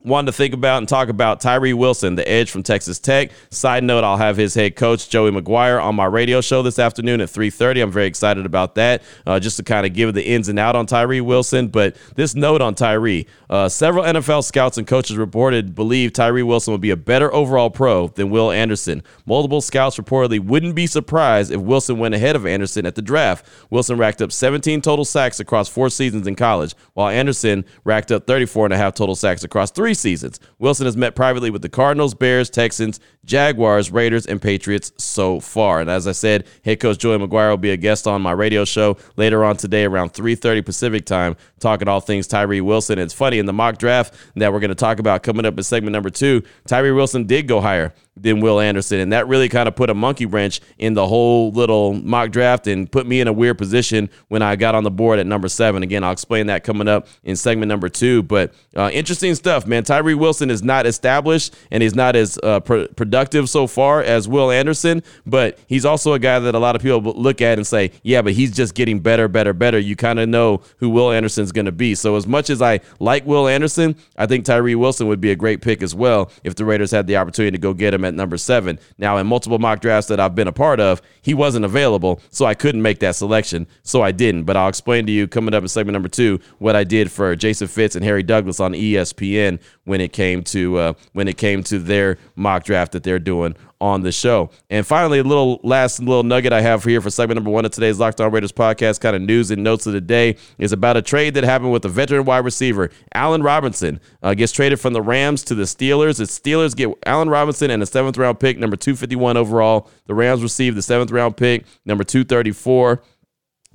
wanted 0.05 0.27
to 0.27 0.37
think 0.37 0.53
about 0.53 0.77
and 0.77 0.87
talk 0.87 1.09
about 1.09 1.41
Tyree 1.41 1.73
Wilson, 1.73 2.15
the 2.15 2.27
edge 2.29 2.51
from 2.51 2.63
Texas 2.63 2.99
Tech. 2.99 3.31
Side 3.49 3.83
note, 3.83 4.03
I'll 4.03 4.17
have 4.17 4.37
his 4.37 4.53
head 4.53 4.75
coach 4.75 5.09
Joey 5.09 5.31
McGuire 5.31 5.81
on 5.81 5.95
my 5.95 6.05
radio 6.05 6.41
show 6.41 6.61
this 6.61 6.77
afternoon 6.77 7.21
at 7.21 7.29
3:30. 7.29 7.81
I'm 7.81 7.91
very 7.91 8.05
excited 8.05 8.45
about 8.45 8.75
that, 8.75 9.01
uh, 9.25 9.39
just 9.39 9.57
to 9.57 9.63
kind 9.63 9.85
of 9.85 9.93
give 9.93 10.13
the 10.13 10.25
ins 10.25 10.47
and 10.47 10.59
out 10.59 10.75
on 10.75 10.85
Tyree 10.85 11.21
Wilson. 11.21 11.67
But 11.67 11.95
this 12.15 12.35
note 12.35 12.61
on 12.61 12.75
Tyree, 12.75 13.25
uh, 13.49 13.67
several 13.67 14.05
NFL 14.05 14.43
scouts 14.43 14.77
and 14.77 14.85
coaches 14.85 15.17
reported 15.17 15.75
believe 15.75 16.13
Tyree 16.13 16.43
Wilson 16.43 16.71
would 16.71 16.81
be 16.81 16.91
a 16.91 16.97
better 16.97 17.33
overall 17.33 17.69
pro 17.69 18.07
than 18.09 18.29
Will 18.29 18.51
Anderson. 18.51 19.01
Multiple 19.25 19.61
scouts 19.61 19.97
reportedly 19.97 20.39
wouldn't 20.39 20.75
be 20.75 20.87
surprised 20.87 21.51
if 21.51 21.59
Wilson 21.59 21.97
went 21.97 22.13
ahead 22.13 22.35
of 22.35 22.45
Anderson 22.45 22.85
at 22.85 22.95
the 22.95 23.01
draft. 23.01 23.45
Wilson 23.71 23.97
racked 23.97 24.21
up 24.21 24.31
17 24.31 24.81
total 24.81 25.05
sacks 25.05 25.39
across 25.39 25.67
four 25.67 25.89
seasons 25.89 26.27
in 26.27 26.35
college, 26.35 26.75
while 26.93 27.09
Anderson 27.09 27.65
racked 27.83 28.11
up 28.11 28.27
34 28.27 28.67
and 28.67 28.73
a 28.73 28.77
half 28.77 28.93
total 28.93 29.15
sacks 29.15 29.43
across 29.43 29.71
three 29.71 29.94
seasons. 29.95 30.39
Wilson 30.59 30.85
has 30.85 30.95
met 30.95 31.15
privately 31.15 31.49
with 31.49 31.61
the 31.61 31.69
Cardinals, 31.69 32.13
Bears, 32.13 32.49
Texans, 32.49 32.99
Jaguars, 33.25 33.91
Raiders, 33.91 34.25
and 34.25 34.41
Patriots 34.41 34.91
so 34.97 35.39
far. 35.39 35.81
And 35.81 35.89
as 35.89 36.07
I 36.07 36.11
said, 36.11 36.45
head 36.63 36.79
coach 36.79 36.99
Joey 36.99 37.17
McGuire 37.17 37.49
will 37.49 37.57
be 37.57 37.71
a 37.71 37.77
guest 37.77 38.07
on 38.07 38.21
my 38.21 38.31
radio 38.31 38.65
show 38.65 38.97
later 39.17 39.43
on 39.43 39.57
today 39.57 39.83
around 39.83 40.13
3:30 40.13 40.61
Pacific 40.63 41.05
time, 41.05 41.35
talking 41.59 41.87
all 41.87 41.99
things 41.99 42.27
Tyree 42.27 42.61
Wilson. 42.61 42.99
It's 42.99 43.13
funny 43.13 43.39
in 43.39 43.45
the 43.45 43.53
mock 43.53 43.77
draft 43.77 44.13
that 44.35 44.53
we're 44.53 44.59
going 44.59 44.69
to 44.69 44.75
talk 44.75 44.99
about 44.99 45.23
coming 45.23 45.45
up 45.45 45.57
in 45.57 45.63
segment 45.63 45.93
number 45.93 46.09
two. 46.09 46.43
Tyree 46.67 46.91
Wilson 46.91 47.25
did 47.25 47.47
go 47.47 47.61
higher 47.61 47.93
than 48.17 48.39
Will 48.39 48.59
Anderson. 48.59 48.99
And 48.99 49.11
that 49.13 49.27
really 49.27 49.49
kind 49.49 49.67
of 49.67 49.75
put 49.75 49.89
a 49.89 49.93
monkey 49.93 50.25
wrench 50.25 50.61
in 50.77 50.93
the 50.93 51.05
whole 51.05 51.51
little 51.51 51.93
mock 51.93 52.31
draft 52.31 52.67
and 52.67 52.89
put 52.89 53.05
me 53.05 53.19
in 53.19 53.27
a 53.27 53.33
weird 53.33 53.57
position 53.57 54.09
when 54.29 54.41
I 54.41 54.55
got 54.55 54.75
on 54.75 54.83
the 54.83 54.91
board 54.91 55.19
at 55.19 55.27
number 55.27 55.47
seven. 55.47 55.83
Again, 55.83 56.03
I'll 56.03 56.11
explain 56.11 56.47
that 56.47 56.63
coming 56.63 56.87
up 56.87 57.07
in 57.23 57.35
segment 57.35 57.69
number 57.69 57.89
two. 57.89 58.23
But 58.23 58.53
uh, 58.75 58.89
interesting 58.93 59.35
stuff, 59.35 59.67
man. 59.67 59.83
Tyree 59.83 60.15
Wilson 60.15 60.49
is 60.49 60.63
not 60.63 60.85
established 60.85 61.55
and 61.71 61.83
he's 61.83 61.95
not 61.95 62.15
as 62.15 62.39
uh, 62.41 62.61
pr- 62.61 62.85
productive 63.15 63.49
so 63.49 63.65
far 63.65 64.03
as 64.03 64.27
Will 64.27 64.51
Anderson, 64.51 65.01
but 65.25 65.57
he's 65.67 65.85
also 65.85 66.11
a 66.11 66.19
guy 66.19 66.37
that 66.37 66.53
a 66.53 66.59
lot 66.59 66.75
of 66.75 66.81
people 66.81 66.99
look 66.99 67.41
at 67.41 67.57
and 67.57 67.65
say, 67.65 67.91
yeah, 68.03 68.21
but 68.21 68.33
he's 68.33 68.51
just 68.51 68.75
getting 68.75 68.99
better, 68.99 69.29
better, 69.29 69.53
better. 69.53 69.79
You 69.79 69.95
kind 69.95 70.19
of 70.19 70.27
know 70.27 70.59
who 70.79 70.89
Will 70.89 71.13
Anderson's 71.13 71.53
going 71.53 71.65
to 71.65 71.71
be. 71.71 71.95
So 71.95 72.17
as 72.17 72.27
much 72.27 72.49
as 72.49 72.61
I 72.61 72.81
like 72.99 73.25
Will 73.25 73.47
Anderson, 73.47 73.95
I 74.17 74.25
think 74.25 74.43
Tyree 74.43 74.75
Wilson 74.75 75.07
would 75.07 75.21
be 75.21 75.31
a 75.31 75.35
great 75.37 75.61
pick 75.61 75.81
as 75.81 75.95
well 75.95 76.29
if 76.43 76.55
the 76.55 76.65
Raiders 76.65 76.91
had 76.91 77.07
the 77.07 77.15
opportunity 77.15 77.55
to 77.55 77.61
go 77.61 77.73
get 77.73 77.93
him 77.93 78.03
at 78.03 78.13
number 78.13 78.35
seven. 78.35 78.79
Now, 78.97 79.15
in 79.15 79.27
multiple 79.27 79.59
mock 79.59 79.79
drafts 79.79 80.09
that 80.09 80.19
I've 80.19 80.35
been 80.35 80.49
a 80.49 80.51
part 80.51 80.81
of, 80.81 81.01
he 81.21 81.33
wasn't 81.33 81.63
available, 81.63 82.19
so 82.31 82.45
I 82.45 82.53
couldn't 82.53 82.81
make 82.81 82.99
that 82.99 83.15
selection. 83.15 83.65
So 83.83 84.01
I 84.01 84.11
didn't. 84.11 84.43
But 84.43 84.57
I'll 84.57 84.67
explain 84.67 85.05
to 85.05 85.13
you 85.13 85.25
coming 85.25 85.53
up 85.53 85.63
in 85.63 85.69
segment 85.69 85.93
number 85.93 86.09
two 86.09 86.41
what 86.59 86.75
I 86.75 86.83
did 86.83 87.09
for 87.09 87.33
Jason 87.37 87.69
Fitz 87.69 87.95
and 87.95 88.03
Harry 88.03 88.23
Douglas 88.23 88.59
on 88.59 88.73
ESPN 88.73 89.61
when 89.85 90.01
it 90.01 90.11
came 90.11 90.43
to 90.43 90.77
uh, 90.77 90.93
when 91.13 91.29
it 91.29 91.37
came 91.37 91.63
to 91.63 91.79
their 91.79 92.17
mock 92.35 92.65
draft 92.65 92.91
that 92.91 93.04
they're 93.05 93.19
doing 93.19 93.55
on 93.79 94.01
the 94.01 94.11
show. 94.11 94.49
And 94.69 94.85
finally, 94.85 95.19
a 95.19 95.23
little 95.23 95.59
last 95.63 95.99
little 95.99 96.23
nugget 96.23 96.51
I 96.51 96.61
have 96.61 96.83
here 96.83 97.01
for 97.01 97.09
segment 97.09 97.35
number 97.35 97.49
one 97.49 97.65
of 97.65 97.71
today's 97.71 97.99
Locked 97.99 98.19
On 98.19 98.31
Raiders 98.31 98.51
podcast, 98.51 98.99
kind 98.99 99.15
of 99.15 99.21
news 99.21 99.51
and 99.51 99.63
notes 99.63 99.85
of 99.85 99.93
the 99.93 100.01
day, 100.01 100.37
is 100.57 100.71
about 100.71 100.97
a 100.97 101.01
trade 101.01 101.35
that 101.35 101.43
happened 101.43 101.71
with 101.71 101.85
a 101.85 101.89
veteran 101.89 102.25
wide 102.25 102.43
receiver, 102.43 102.89
Allen 103.13 103.43
Robinson, 103.43 103.99
uh, 104.23 104.33
gets 104.33 104.51
traded 104.51 104.79
from 104.79 104.93
the 104.93 105.01
Rams 105.01 105.43
to 105.45 105.55
the 105.55 105.63
Steelers. 105.63 106.17
The 106.17 106.23
Steelers 106.23 106.75
get 106.75 106.89
Allen 107.05 107.29
Robinson 107.29 107.71
and 107.71 107.81
a 107.81 107.85
seventh 107.85 108.17
round 108.17 108.39
pick, 108.39 108.57
number 108.57 108.75
251 108.75 109.37
overall. 109.37 109.89
The 110.07 110.15
Rams 110.15 110.41
receive 110.41 110.75
the 110.75 110.81
seventh 110.81 111.11
round 111.11 111.37
pick, 111.37 111.65
number 111.85 112.03
234. 112.03 113.01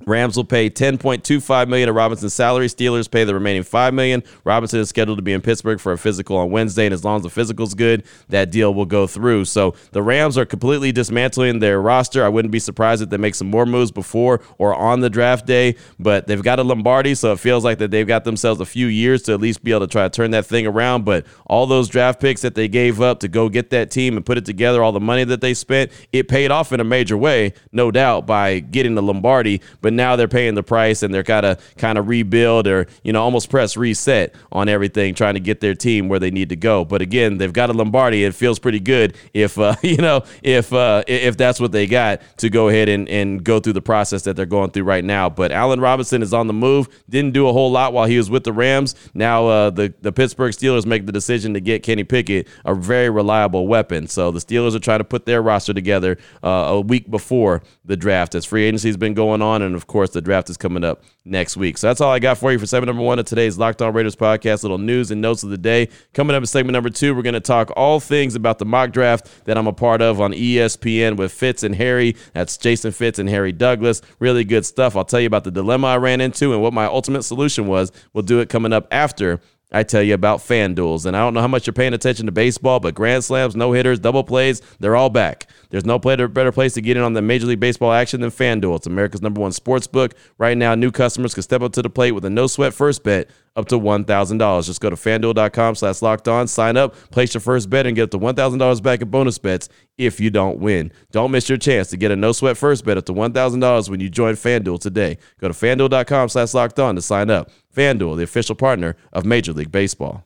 Rams 0.05 0.35
will 0.35 0.43
pay 0.43 0.69
10.25 0.69 1.67
million 1.67 1.89
of 1.89 1.95
Robinson's 1.95 2.33
salary. 2.33 2.67
Steelers 2.67 3.09
pay 3.09 3.23
the 3.23 3.33
remaining 3.33 3.63
5 3.63 3.93
million. 3.93 4.23
Robinson 4.43 4.79
is 4.79 4.89
scheduled 4.89 5.17
to 5.17 5.21
be 5.21 5.33
in 5.33 5.41
Pittsburgh 5.41 5.79
for 5.79 5.91
a 5.91 5.97
physical 5.97 6.37
on 6.37 6.51
Wednesday, 6.51 6.85
and 6.85 6.93
as 6.93 7.03
long 7.03 7.17
as 7.17 7.23
the 7.23 7.29
physical's 7.29 7.73
good, 7.73 8.03
that 8.29 8.51
deal 8.51 8.73
will 8.73 8.85
go 8.85 9.07
through. 9.07 9.45
So 9.45 9.75
the 9.91 10.01
Rams 10.01 10.37
are 10.37 10.45
completely 10.45 10.91
dismantling 10.91 11.59
their 11.59 11.81
roster. 11.81 12.23
I 12.23 12.29
wouldn't 12.29 12.51
be 12.51 12.59
surprised 12.59 13.01
if 13.01 13.09
they 13.09 13.17
make 13.17 13.35
some 13.35 13.47
more 13.47 13.65
moves 13.65 13.91
before 13.91 14.41
or 14.57 14.75
on 14.75 15.01
the 15.01 15.09
draft 15.09 15.45
day, 15.45 15.75
but 15.99 16.27
they've 16.27 16.43
got 16.43 16.59
a 16.59 16.63
Lombardi, 16.63 17.15
so 17.15 17.31
it 17.33 17.39
feels 17.39 17.63
like 17.63 17.77
that 17.79 17.91
they've 17.91 18.07
got 18.07 18.23
themselves 18.23 18.61
a 18.61 18.65
few 18.65 18.87
years 18.87 19.21
to 19.23 19.33
at 19.33 19.41
least 19.41 19.63
be 19.63 19.71
able 19.71 19.81
to 19.81 19.87
try 19.87 20.03
to 20.03 20.09
turn 20.09 20.31
that 20.31 20.45
thing 20.45 20.65
around. 20.67 21.05
But 21.05 21.25
all 21.45 21.65
those 21.65 21.89
draft 21.89 22.19
picks 22.19 22.41
that 22.41 22.55
they 22.55 22.67
gave 22.67 23.01
up 23.01 23.19
to 23.19 23.27
go 23.27 23.49
get 23.49 23.69
that 23.71 23.91
team 23.91 24.17
and 24.17 24.25
put 24.25 24.37
it 24.37 24.45
together, 24.45 24.83
all 24.83 24.91
the 24.91 24.99
money 24.99 25.23
that 25.23 25.41
they 25.41 25.53
spent, 25.53 25.91
it 26.11 26.27
paid 26.27 26.51
off 26.51 26.71
in 26.71 26.79
a 26.79 26.83
major 26.83 27.17
way, 27.17 27.53
no 27.71 27.91
doubt, 27.91 28.25
by 28.25 28.59
getting 28.59 28.95
the 28.95 29.01
Lombardi. 29.01 29.61
But 29.81 29.90
but 29.91 29.95
now 29.95 30.15
they're 30.15 30.27
paying 30.29 30.55
the 30.55 30.63
price 30.63 31.03
and 31.03 31.13
they're 31.13 31.21
gotta 31.21 31.57
kind 31.77 31.97
of 31.97 32.07
rebuild 32.07 32.65
or 32.65 32.87
you 33.03 33.11
know 33.11 33.21
almost 33.21 33.49
press 33.49 33.75
reset 33.75 34.33
on 34.51 34.69
everything, 34.69 35.13
trying 35.13 35.33
to 35.33 35.39
get 35.39 35.59
their 35.59 35.75
team 35.75 36.07
where 36.07 36.19
they 36.19 36.31
need 36.31 36.49
to 36.49 36.55
go. 36.55 36.85
But 36.85 37.01
again, 37.01 37.37
they've 37.37 37.51
got 37.51 37.69
a 37.69 37.73
Lombardi. 37.73 38.23
It 38.23 38.33
feels 38.33 38.57
pretty 38.57 38.79
good 38.79 39.15
if 39.33 39.59
uh, 39.59 39.75
you 39.83 39.97
know 39.97 40.23
if 40.43 40.71
uh, 40.71 41.03
if 41.07 41.35
that's 41.35 41.59
what 41.59 41.71
they 41.71 41.87
got 41.87 42.21
to 42.37 42.49
go 42.49 42.69
ahead 42.69 42.87
and, 42.87 43.09
and 43.09 43.43
go 43.43 43.59
through 43.59 43.73
the 43.73 43.81
process 43.81 44.23
that 44.23 44.35
they're 44.35 44.45
going 44.45 44.71
through 44.71 44.83
right 44.83 45.03
now. 45.03 45.29
But 45.29 45.51
Allen 45.51 45.81
Robinson 45.81 46.21
is 46.21 46.33
on 46.33 46.47
the 46.47 46.53
move. 46.53 46.87
Didn't 47.09 47.33
do 47.33 47.47
a 47.47 47.53
whole 47.53 47.71
lot 47.71 47.91
while 47.91 48.05
he 48.05 48.17
was 48.17 48.29
with 48.29 48.45
the 48.45 48.53
Rams. 48.53 48.95
Now 49.13 49.47
uh, 49.47 49.69
the 49.71 49.93
the 50.01 50.13
Pittsburgh 50.13 50.53
Steelers 50.53 50.85
make 50.85 51.05
the 51.05 51.11
decision 51.11 51.53
to 51.53 51.59
get 51.59 51.83
Kenny 51.83 52.05
Pickett, 52.05 52.47
a 52.63 52.73
very 52.73 53.09
reliable 53.09 53.67
weapon. 53.67 54.07
So 54.07 54.31
the 54.31 54.39
Steelers 54.39 54.73
are 54.73 54.79
trying 54.79 54.99
to 54.99 55.05
put 55.05 55.25
their 55.25 55.41
roster 55.41 55.73
together 55.73 56.17
uh, 56.43 56.47
a 56.47 56.81
week 56.81 57.11
before 57.11 57.61
the 57.83 57.97
draft 57.97 58.35
as 58.35 58.45
free 58.45 58.63
agency 58.63 58.87
has 58.87 58.97
been 58.97 59.13
going 59.13 59.41
on 59.41 59.61
and 59.61 59.80
of 59.81 59.87
course, 59.87 60.11
the 60.11 60.21
draft 60.21 60.47
is 60.51 60.57
coming 60.57 60.83
up 60.83 61.03
next 61.25 61.57
week. 61.57 61.75
So 61.75 61.87
that's 61.87 62.01
all 62.01 62.11
I 62.11 62.19
got 62.19 62.37
for 62.37 62.51
you 62.51 62.59
for 62.59 62.67
segment 62.67 62.87
number 62.87 63.01
one 63.01 63.17
of 63.17 63.25
today's 63.25 63.57
Locked 63.57 63.81
On 63.81 63.91
Raiders 63.91 64.15
podcast. 64.15 64.61
Little 64.61 64.77
news 64.77 65.09
and 65.09 65.19
notes 65.21 65.41
of 65.41 65.49
the 65.49 65.57
day. 65.57 65.89
Coming 66.13 66.35
up 66.35 66.43
in 66.43 66.45
segment 66.45 66.73
number 66.73 66.91
two, 66.91 67.15
we're 67.15 67.23
going 67.23 67.33
to 67.33 67.39
talk 67.39 67.71
all 67.75 67.99
things 67.99 68.35
about 68.35 68.59
the 68.59 68.65
mock 68.65 68.91
draft 68.91 69.45
that 69.45 69.57
I'm 69.57 69.65
a 69.65 69.73
part 69.73 70.03
of 70.03 70.21
on 70.21 70.33
ESPN 70.33 71.17
with 71.17 71.31
Fitz 71.31 71.63
and 71.63 71.73
Harry. 71.73 72.15
That's 72.33 72.57
Jason 72.57 72.91
Fitz 72.91 73.17
and 73.17 73.27
Harry 73.27 73.51
Douglas. 73.51 74.03
Really 74.19 74.43
good 74.43 74.67
stuff. 74.67 74.95
I'll 74.95 75.03
tell 75.03 75.19
you 75.19 75.27
about 75.27 75.45
the 75.45 75.51
dilemma 75.51 75.87
I 75.87 75.97
ran 75.97 76.21
into 76.21 76.53
and 76.53 76.61
what 76.61 76.73
my 76.73 76.85
ultimate 76.85 77.23
solution 77.23 77.65
was. 77.65 77.91
We'll 78.13 78.21
do 78.21 78.39
it 78.39 78.49
coming 78.49 78.71
up 78.71 78.87
after 78.91 79.41
I 79.71 79.83
tell 79.83 80.03
you 80.03 80.13
about 80.13 80.39
FanDuels. 80.39 81.05
And 81.05 81.15
I 81.15 81.21
don't 81.21 81.33
know 81.33 81.41
how 81.41 81.47
much 81.47 81.65
you're 81.65 81.73
paying 81.73 81.93
attention 81.93 82.25
to 82.25 82.31
baseball, 82.31 82.79
but 82.79 82.93
grand 82.93 83.23
slams, 83.23 83.55
no 83.55 83.71
hitters, 83.71 83.99
double 83.99 84.23
plays, 84.23 84.61
they're 84.79 84.95
all 84.95 85.09
back. 85.09 85.47
There's 85.71 85.85
no 85.85 85.97
better 85.97 86.51
place 86.51 86.73
to 86.73 86.81
get 86.81 86.97
in 86.97 87.03
on 87.03 87.13
the 87.13 87.21
Major 87.21 87.47
League 87.47 87.61
Baseball 87.61 87.93
action 87.93 88.19
than 88.21 88.29
FanDuel. 88.29 88.75
It's 88.75 88.87
America's 88.87 89.21
number 89.21 89.39
one 89.39 89.53
sports 89.53 89.87
book. 89.87 90.13
Right 90.37 90.57
now, 90.57 90.75
new 90.75 90.91
customers 90.91 91.33
can 91.33 91.43
step 91.43 91.61
up 91.61 91.71
to 91.73 91.81
the 91.81 91.89
plate 91.89 92.11
with 92.11 92.25
a 92.25 92.29
no 92.29 92.47
sweat 92.47 92.73
first 92.73 93.03
bet 93.03 93.29
up 93.55 93.67
to 93.69 93.79
$1,000. 93.79 94.65
Just 94.65 94.81
go 94.81 94.89
to 94.89 94.95
fanduel.com 94.95 95.75
slash 95.75 96.01
locked 96.01 96.27
on, 96.27 96.47
sign 96.47 96.75
up, 96.75 96.93
place 97.09 97.33
your 97.33 97.41
first 97.41 97.69
bet, 97.69 97.87
and 97.87 97.95
get 97.95 98.03
up 98.03 98.11
to 98.11 98.19
$1,000 98.19 98.83
back 98.83 99.01
in 99.01 99.09
bonus 99.09 99.37
bets 99.37 99.69
if 99.97 100.19
you 100.19 100.29
don't 100.29 100.59
win. 100.59 100.91
Don't 101.11 101.31
miss 101.31 101.47
your 101.47 101.57
chance 101.57 101.89
to 101.89 101.97
get 101.97 102.11
a 102.11 102.15
no 102.15 102.33
sweat 102.33 102.57
first 102.57 102.83
bet 102.83 102.97
up 102.97 103.05
to 103.05 103.13
$1,000 103.13 103.89
when 103.89 103.99
you 104.01 104.09
join 104.09 104.35
FanDuel 104.35 104.79
today. 104.79 105.17
Go 105.39 105.47
to 105.47 105.53
fanduel.com 105.53 106.29
slash 106.29 106.53
locked 106.53 106.79
on 106.79 106.95
to 106.95 107.01
sign 107.01 107.29
up. 107.29 107.49
FanDuel, 107.73 108.17
the 108.17 108.23
official 108.23 108.55
partner 108.55 108.97
of 109.13 109.25
Major 109.25 109.53
League 109.53 109.71
Baseball. 109.71 110.25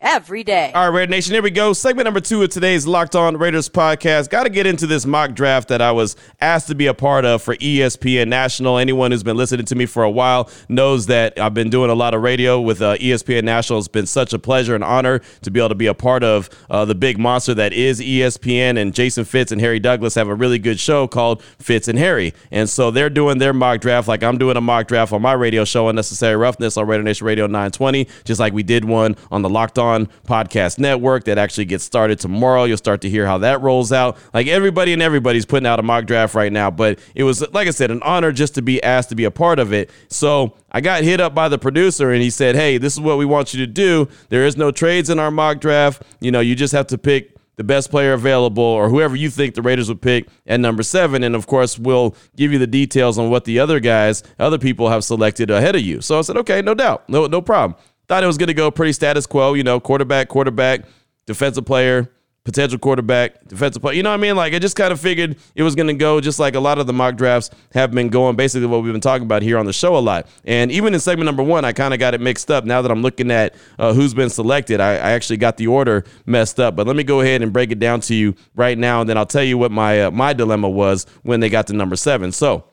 every 0.00 0.44
day. 0.44 0.70
All 0.74 0.88
right, 0.88 0.96
Raider 0.96 1.10
Nation, 1.10 1.32
here 1.32 1.42
we 1.42 1.50
go. 1.50 1.72
Segment 1.72 2.04
number 2.04 2.20
two 2.20 2.42
of 2.42 2.50
today's 2.50 2.86
Locked 2.86 3.16
On 3.16 3.36
Raiders 3.36 3.68
podcast. 3.68 4.30
Got 4.30 4.44
to 4.44 4.50
get 4.50 4.64
into 4.64 4.86
this 4.86 5.04
mock 5.04 5.32
draft 5.32 5.68
that 5.68 5.82
I 5.82 5.90
was 5.90 6.14
asked 6.40 6.68
to 6.68 6.76
be 6.76 6.86
a 6.86 6.94
part 6.94 7.24
of 7.24 7.42
for 7.42 7.56
ESPN 7.56 8.28
National. 8.28 8.78
Anyone 8.78 9.10
who's 9.10 9.24
been 9.24 9.36
listening 9.36 9.66
to 9.66 9.74
me 9.74 9.86
for 9.86 10.04
a 10.04 10.10
while 10.10 10.48
knows 10.68 11.06
that 11.06 11.38
I've 11.38 11.54
been 11.54 11.68
doing 11.68 11.90
a 11.90 11.94
lot 11.94 12.14
of 12.14 12.22
radio 12.22 12.60
with 12.60 12.80
uh, 12.80 12.96
ESPN 12.98 13.42
National. 13.42 13.80
It's 13.80 13.88
been 13.88 14.06
such 14.06 14.32
a 14.32 14.38
pleasure 14.38 14.76
and 14.76 14.84
honor 14.84 15.20
to 15.42 15.50
be 15.50 15.58
able 15.58 15.70
to 15.70 15.74
be 15.74 15.88
a 15.88 15.94
part 15.94 16.22
of 16.22 16.48
uh, 16.70 16.84
the 16.84 16.94
big 16.94 17.18
monster 17.18 17.54
that 17.54 17.72
is 17.72 18.00
ESPN. 18.00 18.78
And 18.78 18.94
Jason 18.94 19.24
Fitz 19.24 19.50
and 19.50 19.60
Harry 19.60 19.80
Douglas 19.80 20.14
have 20.14 20.28
a 20.28 20.34
really 20.34 20.60
good 20.60 20.78
show 20.78 21.08
called 21.08 21.42
Fitz 21.58 21.88
and 21.88 21.98
Harry. 21.98 22.34
And 22.52 22.70
so 22.70 22.92
they're 22.92 23.10
doing 23.10 23.38
their 23.38 23.52
mock 23.52 23.80
draft 23.80 24.06
like 24.06 24.22
I'm 24.22 24.38
doing 24.38 24.56
a 24.56 24.60
mock 24.60 24.86
draft 24.86 25.12
on 25.12 25.22
my 25.22 25.32
radio 25.32 25.64
show, 25.64 25.88
Unnecessary 25.88 26.36
Roughness 26.36 26.76
on 26.76 26.86
Raider 26.86 27.02
Nation 27.02 27.26
Radio 27.26 27.46
920, 27.46 28.06
just 28.24 28.38
like 28.38 28.52
we 28.52 28.62
did 28.62 28.84
one 28.84 29.16
on 29.32 29.42
the 29.42 29.48
Locked 29.48 29.78
On 29.78 29.87
Podcast 30.26 30.78
Network 30.78 31.24
that 31.24 31.38
actually 31.38 31.64
gets 31.64 31.84
started 31.84 32.18
tomorrow. 32.18 32.64
You'll 32.64 32.76
start 32.76 33.00
to 33.02 33.10
hear 33.10 33.26
how 33.26 33.38
that 33.38 33.60
rolls 33.62 33.92
out. 33.92 34.16
Like 34.34 34.46
everybody 34.46 34.92
and 34.92 35.02
everybody's 35.02 35.46
putting 35.46 35.66
out 35.66 35.80
a 35.80 35.82
mock 35.82 36.06
draft 36.06 36.34
right 36.34 36.52
now, 36.52 36.70
but 36.70 36.98
it 37.14 37.24
was, 37.24 37.40
like 37.52 37.68
I 37.68 37.70
said, 37.72 37.90
an 37.90 38.02
honor 38.02 38.32
just 38.32 38.54
to 38.56 38.62
be 38.62 38.82
asked 38.82 39.08
to 39.08 39.14
be 39.14 39.24
a 39.24 39.30
part 39.30 39.58
of 39.58 39.72
it. 39.72 39.90
So 40.08 40.56
I 40.70 40.80
got 40.80 41.02
hit 41.02 41.20
up 41.20 41.34
by 41.34 41.48
the 41.48 41.58
producer 41.58 42.10
and 42.10 42.22
he 42.22 42.30
said, 42.30 42.54
Hey, 42.54 42.78
this 42.78 42.92
is 42.92 43.00
what 43.00 43.18
we 43.18 43.24
want 43.24 43.54
you 43.54 43.64
to 43.64 43.70
do. 43.70 44.08
There 44.28 44.44
is 44.44 44.56
no 44.56 44.70
trades 44.70 45.10
in 45.10 45.18
our 45.18 45.30
mock 45.30 45.60
draft. 45.60 46.02
You 46.20 46.30
know, 46.30 46.40
you 46.40 46.54
just 46.54 46.72
have 46.72 46.86
to 46.88 46.98
pick 46.98 47.34
the 47.58 47.64
best 47.64 47.90
player 47.90 48.12
available 48.12 48.62
or 48.62 48.88
whoever 48.88 49.16
you 49.16 49.28
think 49.28 49.54
the 49.54 49.62
Raiders 49.62 49.88
would 49.88 50.00
pick 50.00 50.28
at 50.46 50.60
number 50.60 50.84
seven. 50.84 51.24
And 51.24 51.34
of 51.34 51.48
course, 51.48 51.76
we'll 51.76 52.14
give 52.36 52.52
you 52.52 52.58
the 52.58 52.68
details 52.68 53.18
on 53.18 53.30
what 53.30 53.44
the 53.44 53.58
other 53.58 53.80
guys, 53.80 54.22
other 54.38 54.58
people 54.58 54.88
have 54.88 55.02
selected 55.02 55.50
ahead 55.50 55.74
of 55.74 55.82
you. 55.82 56.00
So 56.00 56.18
I 56.18 56.22
said, 56.22 56.36
okay, 56.38 56.62
no 56.62 56.74
doubt. 56.74 57.08
No, 57.08 57.26
no 57.26 57.42
problem. 57.42 57.78
Thought 58.08 58.24
it 58.24 58.26
was 58.26 58.38
going 58.38 58.48
to 58.48 58.54
go 58.54 58.70
pretty 58.70 58.92
status 58.92 59.26
quo, 59.26 59.52
you 59.54 59.62
know, 59.62 59.80
quarterback, 59.80 60.28
quarterback, 60.28 60.86
defensive 61.26 61.66
player, 61.66 62.10
potential 62.48 62.78
quarterback, 62.78 63.46
defensive 63.46 63.82
player. 63.82 63.94
You 63.94 64.02
know 64.02 64.08
what 64.08 64.14
I 64.14 64.22
mean? 64.22 64.34
Like 64.34 64.54
I 64.54 64.58
just 64.58 64.74
kind 64.76 64.90
of 64.90 64.98
figured 64.98 65.36
it 65.54 65.62
was 65.62 65.74
going 65.74 65.88
to 65.88 65.94
go 65.94 66.18
just 66.18 66.38
like 66.38 66.54
a 66.54 66.60
lot 66.60 66.78
of 66.78 66.86
the 66.86 66.94
mock 66.94 67.16
drafts 67.16 67.50
have 67.72 67.90
been 67.90 68.08
going. 68.08 68.34
Basically, 68.34 68.66
what 68.66 68.82
we've 68.82 68.94
been 68.94 69.02
talking 69.02 69.24
about 69.24 69.42
here 69.42 69.58
on 69.58 69.66
the 69.66 69.74
show 69.74 69.94
a 69.94 70.00
lot. 70.00 70.26
And 70.46 70.72
even 70.72 70.94
in 70.94 71.00
segment 71.00 71.26
number 71.26 71.42
one, 71.42 71.66
I 71.66 71.74
kind 71.74 71.92
of 71.92 72.00
got 72.00 72.14
it 72.14 72.22
mixed 72.22 72.50
up. 72.50 72.64
Now 72.64 72.80
that 72.80 72.90
I'm 72.90 73.02
looking 73.02 73.30
at 73.30 73.54
uh, 73.78 73.92
who's 73.92 74.14
been 74.14 74.30
selected, 74.30 74.80
I, 74.80 74.92
I, 74.92 75.10
actually 75.10 75.36
got 75.36 75.58
the 75.58 75.66
order 75.66 76.04
messed 76.24 76.58
up. 76.58 76.76
But 76.76 76.86
let 76.86 76.96
me 76.96 77.04
go 77.04 77.20
ahead 77.20 77.42
and 77.42 77.52
break 77.52 77.70
it 77.70 77.78
down 77.78 78.00
to 78.00 78.14
you 78.14 78.34
right 78.56 78.78
now, 78.78 79.02
and 79.02 79.10
then 79.10 79.18
I'll 79.18 79.26
tell 79.26 79.44
you 79.44 79.58
what 79.58 79.70
my 79.70 80.04
uh, 80.04 80.10
my 80.10 80.32
dilemma 80.32 80.70
was 80.70 81.04
when 81.24 81.40
they 81.40 81.50
got 81.50 81.66
to 81.66 81.74
number 81.74 81.96
seven. 81.96 82.32
So. 82.32 82.64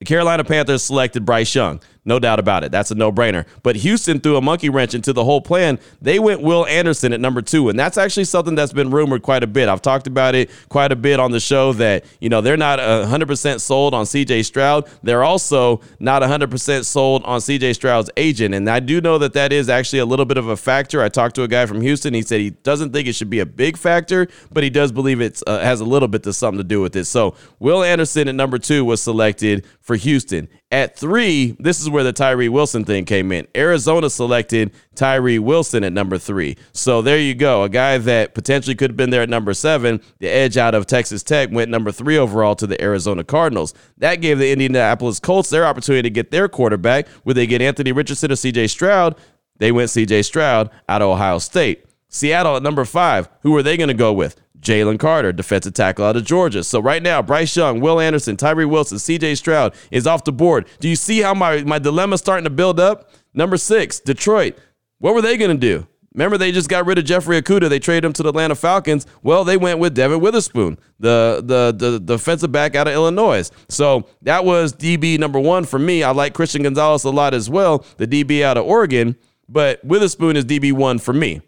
The 0.00 0.06
Carolina 0.06 0.42
Panthers 0.42 0.82
selected 0.82 1.24
Bryce 1.24 1.54
Young. 1.54 1.80
No 2.06 2.18
doubt 2.18 2.38
about 2.38 2.64
it. 2.64 2.72
That's 2.72 2.90
a 2.90 2.94
no 2.94 3.10
brainer. 3.10 3.46
But 3.62 3.76
Houston 3.76 4.20
threw 4.20 4.36
a 4.36 4.40
monkey 4.42 4.68
wrench 4.68 4.94
into 4.94 5.12
the 5.12 5.24
whole 5.24 5.40
plan. 5.40 5.78
They 6.02 6.18
went 6.18 6.42
Will 6.42 6.66
Anderson 6.66 7.14
at 7.14 7.20
number 7.20 7.40
two. 7.40 7.70
And 7.70 7.78
that's 7.78 7.96
actually 7.96 8.24
something 8.24 8.54
that's 8.54 8.74
been 8.74 8.90
rumored 8.90 9.22
quite 9.22 9.42
a 9.42 9.46
bit. 9.46 9.68
I've 9.70 9.80
talked 9.80 10.06
about 10.06 10.34
it 10.34 10.50
quite 10.68 10.92
a 10.92 10.96
bit 10.96 11.18
on 11.18 11.30
the 11.30 11.40
show 11.40 11.72
that, 11.74 12.04
you 12.20 12.28
know, 12.28 12.42
they're 12.42 12.58
not 12.58 12.78
100% 12.78 13.60
sold 13.60 13.94
on 13.94 14.04
CJ 14.04 14.44
Stroud. 14.44 14.86
They're 15.02 15.24
also 15.24 15.80
not 15.98 16.20
100% 16.20 16.84
sold 16.84 17.24
on 17.24 17.40
CJ 17.40 17.74
Stroud's 17.74 18.10
agent. 18.18 18.54
And 18.54 18.68
I 18.68 18.80
do 18.80 19.00
know 19.00 19.16
that 19.18 19.32
that 19.32 19.52
is 19.52 19.70
actually 19.70 20.00
a 20.00 20.06
little 20.06 20.26
bit 20.26 20.36
of 20.36 20.48
a 20.48 20.56
factor. 20.58 21.02
I 21.02 21.08
talked 21.08 21.36
to 21.36 21.42
a 21.42 21.48
guy 21.48 21.64
from 21.64 21.80
Houston. 21.80 22.12
He 22.12 22.22
said 22.22 22.40
he 22.40 22.50
doesn't 22.50 22.92
think 22.92 23.08
it 23.08 23.14
should 23.14 23.30
be 23.30 23.40
a 23.40 23.46
big 23.46 23.78
factor, 23.78 24.28
but 24.52 24.62
he 24.62 24.68
does 24.68 24.92
believe 24.92 25.22
it 25.22 25.42
uh, 25.46 25.60
has 25.60 25.80
a 25.80 25.84
little 25.84 26.08
bit 26.08 26.22
to 26.24 26.34
something 26.34 26.58
to 26.58 26.64
do 26.64 26.82
with 26.82 26.96
it. 26.96 27.06
So 27.06 27.34
Will 27.58 27.82
Anderson 27.82 28.28
at 28.28 28.34
number 28.34 28.58
two 28.58 28.84
was 28.84 29.02
selected 29.02 29.66
for 29.80 29.96
Houston. 29.96 30.48
At 30.70 30.96
three, 30.96 31.56
this 31.60 31.80
is 31.80 31.88
where 31.88 32.02
the 32.02 32.12
Tyree 32.12 32.48
Wilson 32.48 32.84
thing 32.84 33.04
came 33.04 33.30
in. 33.30 33.46
Arizona 33.54 34.10
selected 34.10 34.72
Tyree 34.96 35.38
Wilson 35.38 35.84
at 35.84 35.92
number 35.92 36.18
three. 36.18 36.56
So 36.72 37.00
there 37.00 37.18
you 37.18 37.34
go. 37.34 37.62
A 37.62 37.68
guy 37.68 37.98
that 37.98 38.34
potentially 38.34 38.74
could 38.74 38.90
have 38.90 38.96
been 38.96 39.10
there 39.10 39.22
at 39.22 39.28
number 39.28 39.54
seven. 39.54 40.00
The 40.18 40.28
edge 40.28 40.56
out 40.56 40.74
of 40.74 40.86
Texas 40.86 41.22
Tech 41.22 41.50
went 41.52 41.70
number 41.70 41.92
three 41.92 42.18
overall 42.18 42.56
to 42.56 42.66
the 42.66 42.80
Arizona 42.82 43.22
Cardinals. 43.22 43.72
That 43.98 44.16
gave 44.16 44.38
the 44.38 44.50
Indianapolis 44.50 45.20
Colts 45.20 45.50
their 45.50 45.64
opportunity 45.64 46.02
to 46.02 46.10
get 46.10 46.32
their 46.32 46.48
quarterback. 46.48 47.06
Would 47.24 47.36
they 47.36 47.46
get 47.46 47.62
Anthony 47.62 47.92
Richardson 47.92 48.32
or 48.32 48.36
CJ 48.36 48.68
Stroud? 48.68 49.16
They 49.58 49.70
went 49.70 49.90
CJ 49.90 50.24
Stroud 50.24 50.70
out 50.88 51.02
of 51.02 51.08
Ohio 51.08 51.38
State. 51.38 51.84
Seattle 52.08 52.56
at 52.56 52.62
number 52.62 52.84
five. 52.84 53.28
Who 53.42 53.56
are 53.56 53.62
they 53.62 53.76
going 53.76 53.88
to 53.88 53.94
go 53.94 54.12
with? 54.12 54.40
Jalen 54.64 54.98
Carter, 54.98 55.32
defensive 55.32 55.74
tackle 55.74 56.04
out 56.04 56.16
of 56.16 56.24
Georgia. 56.24 56.64
So 56.64 56.80
right 56.80 57.02
now, 57.02 57.22
Bryce 57.22 57.56
Young, 57.56 57.80
Will 57.80 58.00
Anderson, 58.00 58.36
Tyree 58.36 58.64
Wilson, 58.64 58.98
CJ 58.98 59.36
Stroud 59.36 59.74
is 59.90 60.06
off 60.06 60.24
the 60.24 60.32
board. 60.32 60.66
Do 60.80 60.88
you 60.88 60.96
see 60.96 61.20
how 61.20 61.34
my, 61.34 61.62
my 61.62 61.78
dilemma 61.78 62.18
starting 62.18 62.44
to 62.44 62.50
build 62.50 62.80
up? 62.80 63.10
Number 63.32 63.56
six, 63.56 64.00
Detroit. 64.00 64.58
What 64.98 65.14
were 65.14 65.22
they 65.22 65.36
going 65.36 65.50
to 65.50 65.56
do? 65.56 65.86
Remember, 66.14 66.38
they 66.38 66.52
just 66.52 66.68
got 66.68 66.86
rid 66.86 66.96
of 66.96 67.04
Jeffrey 67.04 67.42
Okudah. 67.42 67.68
They 67.68 67.80
traded 67.80 68.04
him 68.04 68.12
to 68.14 68.22
the 68.22 68.28
Atlanta 68.28 68.54
Falcons. 68.54 69.04
Well, 69.24 69.42
they 69.42 69.56
went 69.56 69.80
with 69.80 69.94
Devon 69.94 70.20
Witherspoon, 70.20 70.78
the, 71.00 71.42
the 71.44 71.74
the 71.76 71.98
defensive 71.98 72.52
back 72.52 72.76
out 72.76 72.86
of 72.86 72.94
Illinois. 72.94 73.50
So 73.68 74.06
that 74.22 74.44
was 74.44 74.72
DB 74.72 75.18
number 75.18 75.40
one 75.40 75.64
for 75.64 75.78
me. 75.80 76.04
I 76.04 76.12
like 76.12 76.32
Christian 76.32 76.62
Gonzalez 76.62 77.02
a 77.02 77.10
lot 77.10 77.34
as 77.34 77.50
well, 77.50 77.84
the 77.96 78.06
DB 78.06 78.42
out 78.42 78.56
of 78.56 78.64
Oregon. 78.64 79.16
But 79.48 79.84
Witherspoon 79.84 80.36
is 80.36 80.44
DB 80.44 80.72
one 80.72 81.00
for 81.00 81.12
me. 81.12 81.42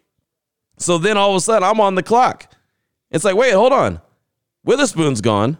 So 0.78 0.98
then 0.98 1.16
all 1.16 1.30
of 1.30 1.36
a 1.36 1.40
sudden, 1.40 1.66
I'm 1.66 1.80
on 1.80 1.94
the 1.94 2.02
clock. 2.02 2.52
It's 3.10 3.24
like, 3.24 3.36
wait, 3.36 3.52
hold 3.52 3.72
on. 3.72 4.00
Witherspoon's 4.64 5.20
gone. 5.20 5.58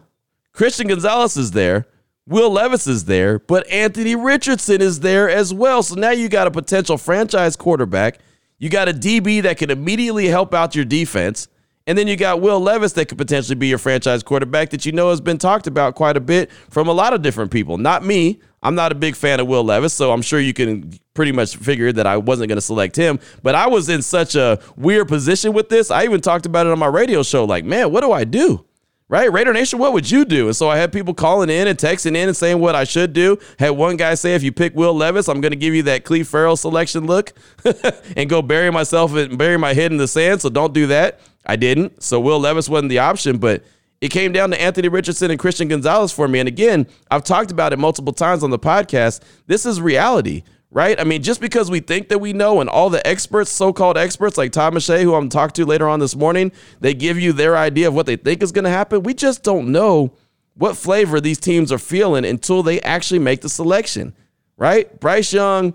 Christian 0.51 0.87
Gonzalez 0.87 1.37
is 1.37 1.51
there. 1.51 1.85
Will 2.27 2.49
Levis 2.49 2.87
is 2.87 3.05
there, 3.05 3.39
but 3.39 3.65
Anthony 3.69 4.15
Richardson 4.15 4.81
is 4.81 4.99
there 4.99 5.29
as 5.29 5.53
well. 5.53 5.81
So 5.81 5.95
now 5.95 6.11
you 6.11 6.27
got 6.27 6.47
a 6.47 6.51
potential 6.51 6.97
franchise 6.97 7.55
quarterback. 7.55 8.19
You 8.59 8.69
got 8.69 8.89
a 8.89 8.93
DB 8.93 9.41
that 9.43 9.57
can 9.57 9.69
immediately 9.69 10.27
help 10.27 10.53
out 10.53 10.75
your 10.75 10.83
defense. 10.83 11.47
And 11.85 11.97
then 11.97 12.07
you 12.07 12.17
got 12.17 12.41
Will 12.41 12.59
Levis 12.59 12.91
that 12.93 13.07
could 13.07 13.17
potentially 13.17 13.55
be 13.55 13.67
your 13.67 13.77
franchise 13.77 14.23
quarterback 14.23 14.71
that 14.71 14.85
you 14.85 14.91
know 14.91 15.09
has 15.09 15.21
been 15.21 15.37
talked 15.37 15.67
about 15.67 15.95
quite 15.95 16.17
a 16.17 16.19
bit 16.19 16.51
from 16.69 16.89
a 16.89 16.91
lot 16.91 17.13
of 17.13 17.21
different 17.21 17.49
people. 17.49 17.77
Not 17.77 18.03
me. 18.03 18.41
I'm 18.67 18.75
not 18.75 18.91
a 18.91 18.95
big 18.95 19.15
fan 19.15 19.39
of 19.39 19.47
Will 19.47 19.63
Levis, 19.63 19.93
so 19.93 20.11
I'm 20.11 20.21
sure 20.21 20.41
you 20.41 20.53
can 20.53 20.91
pretty 21.13 21.31
much 21.31 21.55
figure 21.55 21.93
that 21.93 22.05
I 22.05 22.17
wasn't 22.17 22.49
going 22.49 22.57
to 22.57 22.61
select 22.61 22.97
him. 22.97 23.17
But 23.41 23.55
I 23.55 23.67
was 23.67 23.87
in 23.87 24.01
such 24.01 24.35
a 24.35 24.59
weird 24.75 25.07
position 25.07 25.53
with 25.53 25.69
this. 25.69 25.89
I 25.89 26.03
even 26.03 26.19
talked 26.19 26.45
about 26.45 26.65
it 26.65 26.73
on 26.73 26.77
my 26.77 26.87
radio 26.87 27.23
show 27.23 27.45
like, 27.45 27.63
man, 27.63 27.93
what 27.93 28.01
do 28.01 28.11
I 28.11 28.25
do? 28.25 28.65
right? 29.09 29.31
Raider 29.31 29.53
Nation, 29.53 29.79
what 29.79 29.93
would 29.93 30.11
you 30.11 30.25
do? 30.25 30.47
And 30.47 30.55
so 30.55 30.67
I 30.67 30.75
had 30.75 30.91
people 30.91 31.13
calling 31.13 31.49
in 31.49 31.69
and 31.69 31.79
texting 31.79 32.07
in 32.07 32.27
and 32.27 32.35
saying 32.35 32.59
what 32.59 32.75
I 32.75 32.83
should 32.83 33.13
do. 33.13 33.39
Had 33.57 33.69
one 33.69 33.95
guy 33.95 34.15
say, 34.15 34.35
if 34.35 34.43
you 34.43 34.51
pick 34.51 34.75
Will 34.75 34.93
Levis, 34.93 35.29
I'm 35.29 35.39
going 35.39 35.53
to 35.53 35.57
give 35.57 35.73
you 35.73 35.83
that 35.83 36.03
Cleve 36.03 36.27
Farrell 36.27 36.57
selection 36.57 37.05
look 37.05 37.31
and 38.17 38.29
go 38.29 38.41
bury 38.41 38.69
myself 38.69 39.15
and 39.15 39.37
bury 39.37 39.57
my 39.57 39.73
head 39.73 39.93
in 39.93 39.97
the 39.97 40.09
sand. 40.09 40.41
So 40.41 40.49
don't 40.49 40.73
do 40.73 40.87
that. 40.87 41.21
I 41.45 41.55
didn't. 41.55 42.03
So 42.03 42.19
Will 42.19 42.39
Levis 42.39 42.67
wasn't 42.67 42.89
the 42.89 42.99
option, 42.99 43.37
but 43.37 43.63
it 44.01 44.09
came 44.09 44.31
down 44.31 44.51
to 44.51 44.61
Anthony 44.61 44.89
Richardson 44.89 45.31
and 45.31 45.39
Christian 45.39 45.67
Gonzalez 45.67 46.11
for 46.11 46.27
me. 46.27 46.39
And 46.39 46.47
again, 46.47 46.87
I've 47.09 47.23
talked 47.23 47.51
about 47.51 47.73
it 47.73 47.79
multiple 47.79 48.13
times 48.13 48.43
on 48.43 48.49
the 48.49 48.59
podcast. 48.59 49.21
This 49.47 49.65
is 49.65 49.81
reality 49.81 50.43
right? 50.71 50.99
I 50.99 51.03
mean, 51.03 51.23
just 51.23 51.41
because 51.41 51.71
we 51.71 51.79
think 51.79 52.09
that 52.09 52.19
we 52.19 52.33
know, 52.33 52.59
and 52.59 52.69
all 52.69 52.89
the 52.89 53.05
experts, 53.07 53.51
so 53.51 53.71
called 53.71 53.97
experts 53.97 54.37
like 54.37 54.51
Todd 54.51 54.73
McShay, 54.73 55.03
who 55.03 55.15
I'm 55.15 55.29
talking 55.29 55.53
to 55.53 55.65
later 55.65 55.87
on 55.87 55.99
this 55.99 56.15
morning, 56.15 56.51
they 56.81 56.93
give 56.93 57.19
you 57.19 57.33
their 57.33 57.55
idea 57.55 57.87
of 57.87 57.93
what 57.93 58.05
they 58.05 58.15
think 58.15 58.43
is 58.43 58.51
going 58.51 58.65
to 58.65 58.69
happen. 58.69 59.03
We 59.03 59.13
just 59.13 59.43
don't 59.43 59.71
know 59.71 60.13
what 60.55 60.75
flavor 60.75 61.21
these 61.21 61.39
teams 61.39 61.71
are 61.71 61.77
feeling 61.77 62.25
until 62.25 62.63
they 62.63 62.81
actually 62.81 63.19
make 63.19 63.41
the 63.41 63.49
selection, 63.49 64.15
right? 64.57 64.99
Bryce 64.99 65.31
Young, 65.31 65.73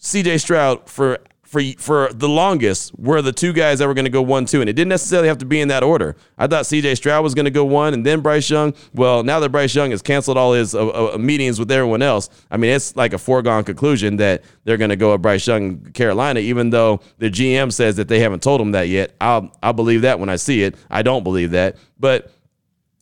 CJ 0.00 0.40
Stroud 0.40 0.88
for 0.88 1.18
for 1.52 1.62
for 1.76 2.10
the 2.14 2.30
longest 2.30 2.98
were 2.98 3.20
the 3.20 3.30
two 3.30 3.52
guys 3.52 3.78
that 3.78 3.86
were 3.86 3.92
going 3.92 4.06
to 4.06 4.10
go 4.10 4.22
one 4.22 4.46
two, 4.46 4.62
and 4.62 4.70
it 4.70 4.72
didn't 4.72 4.88
necessarily 4.88 5.28
have 5.28 5.36
to 5.38 5.44
be 5.44 5.60
in 5.60 5.68
that 5.68 5.82
order. 5.82 6.16
I 6.38 6.46
thought 6.46 6.64
C.J. 6.64 6.94
Stroud 6.94 7.22
was 7.22 7.34
going 7.34 7.44
to 7.44 7.50
go 7.50 7.62
one, 7.62 7.92
and 7.92 8.06
then 8.06 8.20
Bryce 8.20 8.48
Young. 8.48 8.72
Well, 8.94 9.22
now 9.22 9.38
that 9.38 9.50
Bryce 9.50 9.74
Young 9.74 9.90
has 9.90 10.00
canceled 10.00 10.38
all 10.38 10.54
his 10.54 10.74
uh, 10.74 10.88
uh, 10.88 11.18
meetings 11.18 11.58
with 11.58 11.70
everyone 11.70 12.00
else, 12.00 12.30
I 12.50 12.56
mean 12.56 12.70
it's 12.70 12.96
like 12.96 13.12
a 13.12 13.18
foregone 13.18 13.64
conclusion 13.64 14.16
that 14.16 14.44
they're 14.64 14.78
going 14.78 14.88
to 14.88 14.96
go 14.96 15.12
with 15.12 15.20
Bryce 15.20 15.46
Young, 15.46 15.82
Carolina, 15.92 16.40
even 16.40 16.70
though 16.70 17.02
the 17.18 17.30
GM 17.30 17.70
says 17.70 17.96
that 17.96 18.08
they 18.08 18.20
haven't 18.20 18.42
told 18.42 18.58
him 18.58 18.72
that 18.72 18.88
yet. 18.88 19.14
I'll 19.20 19.52
I'll 19.62 19.74
believe 19.74 20.02
that 20.02 20.18
when 20.18 20.30
I 20.30 20.36
see 20.36 20.62
it. 20.62 20.74
I 20.90 21.02
don't 21.02 21.22
believe 21.22 21.50
that, 21.50 21.76
but 22.00 22.32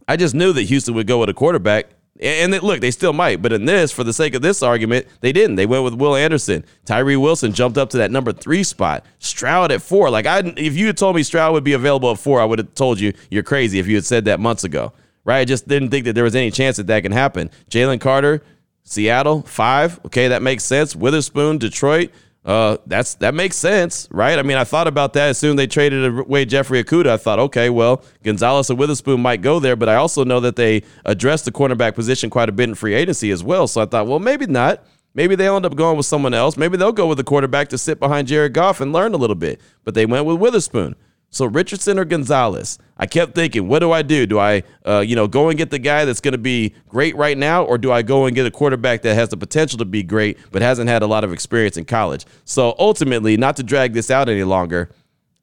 I 0.09 0.17
just 0.17 0.35
knew 0.35 0.53
that 0.53 0.63
Houston 0.63 0.95
would 0.95 1.07
go 1.07 1.21
with 1.21 1.29
a 1.29 1.35
quarterback 1.35 1.87
and 2.21 2.53
they, 2.53 2.59
look, 2.59 2.81
they 2.81 2.91
still 2.91 3.13
might, 3.13 3.41
but 3.41 3.53
in 3.53 3.65
this, 3.65 3.91
for 3.93 4.05
the 4.05 4.13
sake 4.13 4.35
of 4.35 4.43
this 4.43 4.63
argument, 4.63 5.07
they 5.21 5.33
didn't. 5.33 5.57
They 5.57 5.67
went 5.67 5.85
with 5.85 5.95
Will 5.95 6.15
Anderson. 6.15 6.65
Tyree 6.85 7.17
Wilson 7.17 7.53
jumped 7.53 7.79
up 7.79 7.91
to 7.91 7.99
that 7.99 8.11
number 8.11 8.33
three 8.33 8.63
spot. 8.63 9.05
Stroud 9.19 9.73
at 9.73 9.83
four. 9.83 10.11
Like 10.11 10.27
I, 10.27 10.41
if 10.57 10.77
you 10.77 10.87
had 10.87 10.97
told 10.97 11.17
me 11.17 11.23
Stroud 11.23 11.53
would 11.55 11.65
be 11.65 11.73
available 11.73 12.11
at 12.11 12.19
four, 12.19 12.41
I 12.41 12.45
would 12.45 12.59
have 12.59 12.75
told 12.75 13.01
you 13.01 13.13
you're 13.31 13.43
crazy 13.43 13.79
if 13.79 13.87
you 13.87 13.95
had 13.95 14.05
said 14.05 14.27
that 14.27 14.39
months 14.39 14.65
ago, 14.65 14.93
right? 15.25 15.39
I 15.39 15.45
just 15.45 15.67
didn't 15.67 15.91
think 15.91 16.05
that 16.05 16.13
there 16.15 16.25
was 16.25 16.37
any 16.37 16.51
chance 16.51 16.77
that 16.77 16.87
that 16.89 17.03
can 17.03 17.13
happen. 17.13 17.51
Jalen 17.71 18.01
Carter, 18.01 18.43
Seattle 18.85 19.43
five. 19.43 19.99
Okay, 20.07 20.29
that 20.29 20.43
makes 20.43 20.65
sense. 20.65 20.95
Witherspoon, 20.95 21.59
Detroit. 21.59 22.11
Uh, 22.43 22.79
that's 22.87 23.15
that 23.17 23.35
makes 23.35 23.55
sense, 23.55 24.09
right? 24.11 24.39
I 24.39 24.43
mean, 24.43 24.57
I 24.57 24.65
thought 24.65 24.89
about 24.89 25.13
that 25.13 25.29
as 25.29 25.39
soon 25.39 25.51
as 25.51 25.57
they 25.57 25.67
traded 25.67 26.19
away 26.19 26.47
Jeffrey 26.47 26.83
Okudah. 26.83 27.11
I 27.11 27.17
thought, 27.19 27.39
okay, 27.39 27.69
well, 27.69 28.03
Gonzalez 28.23 28.71
and 28.71 28.79
Witherspoon 28.79 29.21
might 29.21 29.43
go 29.43 29.61
there, 29.61 29.77
but 29.77 29.91
I 29.91 29.97
also 29.97 30.25
know 30.25 30.41
that 30.41 30.57
they 30.57 30.83
addressed 31.05 31.45
the 31.45 31.53
cornerback 31.53 31.95
position 31.95 32.31
quite 32.31 32.49
a 32.49 32.53
bit 32.53 32.69
in 32.71 32.75
free 32.75 32.95
agency 32.95 33.31
as 33.31 33.45
well. 33.45 33.67
So 33.67 33.83
I 33.83 33.85
thought, 33.85 34.07
well, 34.07 34.19
maybe 34.19 34.47
not. 34.47 34.83
Maybe 35.13 35.35
they'll 35.35 35.57
end 35.57 35.67
up 35.67 35.75
going 35.75 35.97
with 35.97 36.07
someone 36.07 36.35
else. 36.35 36.57
Maybe 36.57 36.77
they'll 36.77 36.93
go 36.93 37.09
with 37.09 37.19
the 37.19 37.25
quarterback 37.25 37.69
to 37.71 37.79
sit 37.79 37.99
behind 37.99 38.29
Jared 38.29 38.55
Goff 38.55 38.81
and 38.81 38.93
learn 38.93 39.13
a 39.13 39.17
little 39.17 39.37
bit. 39.37 39.61
But 39.85 39.95
they 39.95 40.07
went 40.07 40.25
with 40.25 40.39
Witherspoon. 40.39 40.95
So 41.31 41.47
Richardson 41.47 41.99
or 41.99 42.05
Gonzalez? 42.05 42.79
I 43.01 43.07
kept 43.07 43.35
thinking, 43.35 43.67
what 43.67 43.79
do 43.79 43.93
I 43.93 44.03
do? 44.03 44.27
Do 44.27 44.39
I, 44.39 44.63
uh, 44.87 44.99
you 45.01 45.17
know, 45.17 45.27
go 45.27 45.49
and 45.49 45.57
get 45.57 45.71
the 45.71 45.79
guy 45.79 46.05
that's 46.05 46.21
going 46.21 46.33
to 46.33 46.39
be 46.39 46.75
great 46.87 47.17
right 47.17 47.37
now, 47.37 47.65
or 47.65 47.79
do 47.79 47.91
I 47.91 48.03
go 48.03 48.27
and 48.27 48.37
get 48.37 48.45
a 48.45 48.51
quarterback 48.51 49.01
that 49.03 49.15
has 49.15 49.31
the 49.31 49.39
potential 49.39 49.79
to 49.79 49.87
be 49.87 50.03
great 50.03 50.37
but 50.53 50.61
hasn't 50.61 50.91
had 50.91 51.03
a 51.03 51.07
lot 51.07 51.25
of 51.25 51.33
experience 51.33 51.79
in 51.79 51.87
college? 51.87 52.27
So 52.45 52.77
ultimately, 52.79 53.39
not 53.39 53.57
to 53.57 53.63
drag 53.63 53.95
this 53.95 54.11
out 54.11 54.29
any 54.29 54.45
longer, 54.45 54.91